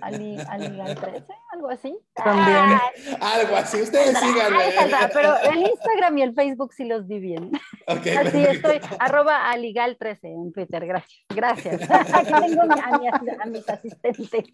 Ali, 0.00 0.36
Ali 0.48 0.94
13, 0.94 1.24
algo 1.52 1.70
así. 1.70 1.96
También. 2.14 2.80
algo 3.20 3.56
así, 3.56 3.82
ustedes 3.82 4.18
síganme. 4.18 4.64
Pero 5.12 5.36
el 5.52 5.58
Instagram 5.58 6.18
y 6.18 6.22
el 6.22 6.34
Facebook 6.34 6.72
sí 6.72 6.84
los 6.84 7.06
di 7.06 7.20
bien. 7.20 7.52
Okay, 7.86 8.16
así 8.16 8.42
estoy, 8.42 8.80
arroba 8.98 9.52
aligal13 9.54 10.18
en 10.24 10.52
Twitter, 10.52 10.86
gracias. 10.86 11.24
Gracias. 11.28 11.90
Aquí 11.90 12.32
tengo 12.32 12.62
a, 12.62 13.42
a, 13.42 13.46
mis 13.46 13.68
asistentes. 13.68 14.44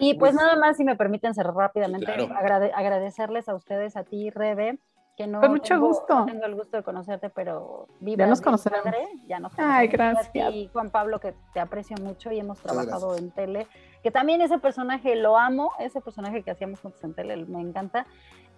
y 0.00 0.14
pues, 0.14 0.34
nada 0.34 0.56
más, 0.56 0.76
si 0.76 0.84
me 0.84 0.96
permiten 0.96 1.34
cerrar 1.34 1.54
rápidamente, 1.54 2.10
agradecerles 2.10 3.48
a 3.48 3.54
ustedes, 3.54 3.96
a 3.96 4.02
ti, 4.02 4.30
Rebe, 4.30 4.78
que 5.16 5.26
no 5.26 5.40
Con 5.40 5.52
mucho 5.52 5.74
tengo, 5.74 5.86
gusto. 5.86 6.24
tengo 6.26 6.46
el 6.46 6.54
gusto 6.54 6.78
de 6.78 6.82
conocerte, 6.82 7.30
pero 7.30 7.88
viva 8.00 8.24
ya 8.24 8.26
nos 8.26 8.40
conoceremos. 8.40 8.84
Padre, 8.84 9.06
ya 9.26 9.38
nos 9.38 9.54
conocemos. 9.54 9.78
Ay, 9.78 9.88
gracias. 9.88 10.54
Y 10.54 10.68
Juan 10.68 10.90
Pablo, 10.90 11.20
que 11.20 11.34
te 11.52 11.60
aprecio 11.60 11.96
mucho 11.98 12.32
y 12.32 12.40
hemos 12.40 12.58
trabajado 12.60 13.16
en 13.16 13.30
tele, 13.30 13.66
que 14.02 14.10
también 14.10 14.40
ese 14.40 14.58
personaje 14.58 15.16
lo 15.16 15.36
amo, 15.36 15.72
ese 15.78 16.00
personaje 16.00 16.42
que 16.42 16.50
hacíamos 16.50 16.80
juntos 16.80 17.02
en 17.04 17.14
tele 17.14 17.36
me 17.36 17.60
encanta. 17.60 18.06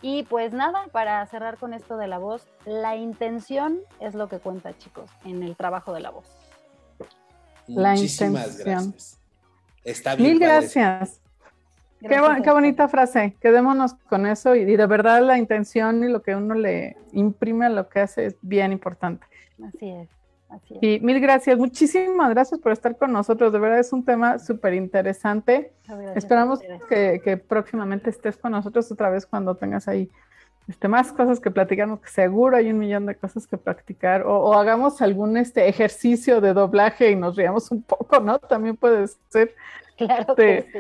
Y 0.00 0.24
pues 0.24 0.52
nada, 0.52 0.86
para 0.90 1.24
cerrar 1.26 1.58
con 1.58 1.74
esto 1.74 1.96
de 1.96 2.08
la 2.08 2.18
voz, 2.18 2.46
la 2.64 2.96
intención 2.96 3.78
es 4.00 4.14
lo 4.14 4.28
que 4.28 4.38
cuenta, 4.38 4.76
chicos, 4.76 5.10
en 5.24 5.42
el 5.42 5.56
trabajo 5.56 5.92
de 5.92 6.00
la 6.00 6.10
voz. 6.10 6.26
La 7.68 7.92
Muchísimas 7.92 8.58
gracias. 8.58 9.20
Está 9.84 10.16
bien. 10.16 10.30
Mil 10.30 10.40
gracias. 10.40 11.22
Qué, 12.08 12.50
bonita 12.50 12.88
frase, 12.88 13.36
quedémonos 13.40 13.94
con 13.94 14.26
eso 14.26 14.56
y, 14.56 14.64
de 14.64 14.86
verdad 14.86 15.22
la 15.22 15.38
intención 15.38 16.02
y 16.02 16.08
lo 16.08 16.20
que 16.20 16.34
uno 16.34 16.54
le 16.54 16.96
imprime 17.12 17.66
a 17.66 17.68
lo 17.68 17.88
que 17.88 18.00
hace 18.00 18.26
es 18.26 18.36
bien 18.42 18.72
importante. 18.72 19.24
Así 19.64 19.88
es. 19.88 20.08
Así 20.52 20.74
es. 20.74 20.82
Y 20.82 21.00
mil 21.00 21.18
gracias, 21.20 21.58
muchísimas 21.58 22.30
gracias 22.30 22.60
por 22.60 22.72
estar 22.72 22.96
con 22.96 23.12
nosotros. 23.12 23.52
De 23.52 23.58
verdad 23.58 23.78
es 23.78 23.92
un 23.92 24.04
tema 24.04 24.38
súper 24.38 24.74
interesante. 24.74 25.72
Esperamos 26.14 26.60
que, 26.88 27.42
próximamente 27.48 28.10
estés 28.10 28.36
con 28.36 28.52
nosotros 28.52 28.90
otra 28.92 29.10
vez 29.10 29.26
cuando 29.26 29.54
tengas 29.56 29.88
ahí 29.88 30.10
este, 30.68 30.88
más 30.88 31.12
cosas 31.12 31.40
que 31.40 31.50
platicarnos, 31.50 32.00
que 32.00 32.08
seguro 32.08 32.56
hay 32.56 32.70
un 32.70 32.78
millón 32.78 33.06
de 33.06 33.16
cosas 33.16 33.46
que 33.46 33.56
practicar, 33.56 34.22
o, 34.26 34.54
hagamos 34.54 35.02
algún 35.02 35.36
este, 35.36 35.68
ejercicio 35.68 36.40
de 36.40 36.54
doblaje 36.54 37.10
y 37.10 37.16
nos 37.16 37.36
riamos 37.36 37.70
un 37.70 37.82
poco, 37.82 38.20
¿no? 38.20 38.38
También 38.38 38.76
puede 38.76 39.06
ser. 39.28 39.54
Claro 39.96 40.34
que 40.34 40.66
sí. 40.72 40.78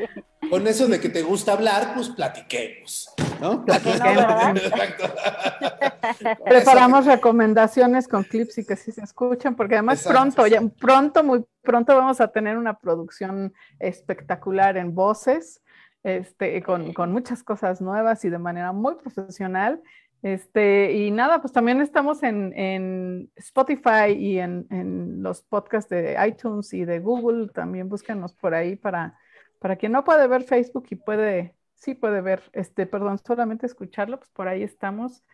Con 0.50 0.66
eso 0.66 0.88
de 0.88 1.00
que 1.00 1.08
te 1.08 1.22
gusta 1.22 1.52
hablar, 1.52 1.94
pues 1.94 2.08
platiquemos, 2.08 3.08
¿no? 3.40 3.64
Preparamos 6.44 7.06
recomendaciones 7.06 8.08
con 8.08 8.24
clips 8.24 8.58
y 8.58 8.66
que 8.66 8.74
sí 8.76 8.90
se 8.90 9.02
escuchan, 9.02 9.54
porque 9.54 9.76
además 9.76 10.04
pronto, 10.04 10.44
ya 10.46 10.60
pronto, 10.80 11.22
muy 11.22 11.44
pronto 11.62 11.96
vamos 11.96 12.20
a 12.20 12.28
tener 12.28 12.58
una 12.58 12.78
producción 12.78 13.54
espectacular 13.78 14.76
en 14.76 14.94
voces, 14.94 15.61
este, 16.02 16.62
con, 16.62 16.92
con 16.92 17.12
muchas 17.12 17.42
cosas 17.42 17.80
nuevas 17.80 18.24
y 18.24 18.30
de 18.30 18.38
manera 18.38 18.72
muy 18.72 18.94
profesional. 18.96 19.82
Este, 20.22 20.92
y 20.92 21.10
nada, 21.10 21.40
pues 21.40 21.52
también 21.52 21.80
estamos 21.80 22.22
en, 22.22 22.52
en 22.56 23.30
Spotify 23.36 24.12
y 24.16 24.38
en, 24.38 24.66
en, 24.70 25.22
los 25.22 25.42
podcasts 25.42 25.90
de 25.90 26.16
iTunes 26.26 26.72
y 26.72 26.84
de 26.84 27.00
Google. 27.00 27.48
También 27.48 27.88
búscanos 27.88 28.32
por 28.34 28.54
ahí 28.54 28.76
para, 28.76 29.18
para 29.58 29.76
quien 29.76 29.92
no 29.92 30.04
puede 30.04 30.28
ver 30.28 30.44
Facebook 30.44 30.86
y 30.90 30.96
puede, 30.96 31.56
sí 31.74 31.94
puede 31.94 32.20
ver, 32.20 32.42
este, 32.52 32.86
perdón, 32.86 33.18
solamente 33.18 33.66
escucharlo, 33.66 34.18
pues 34.18 34.30
por 34.30 34.46
ahí 34.46 34.62
estamos. 34.62 35.24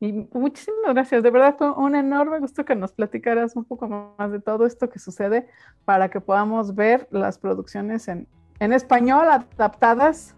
Y 0.00 0.12
muchísimas 0.12 0.94
gracias, 0.94 1.24
de 1.24 1.30
verdad 1.30 1.56
fue 1.58 1.72
un 1.72 1.96
enorme 1.96 2.38
gusto 2.38 2.64
que 2.64 2.76
nos 2.76 2.92
platicaras 2.92 3.56
un 3.56 3.64
poco 3.64 4.14
más 4.16 4.30
de 4.30 4.40
todo 4.40 4.64
esto 4.64 4.88
que 4.88 5.00
sucede 5.00 5.48
para 5.84 6.08
que 6.08 6.20
podamos 6.20 6.76
ver 6.76 7.08
las 7.10 7.38
producciones 7.38 8.06
en, 8.06 8.28
en 8.60 8.72
español 8.72 9.28
adaptadas. 9.28 10.34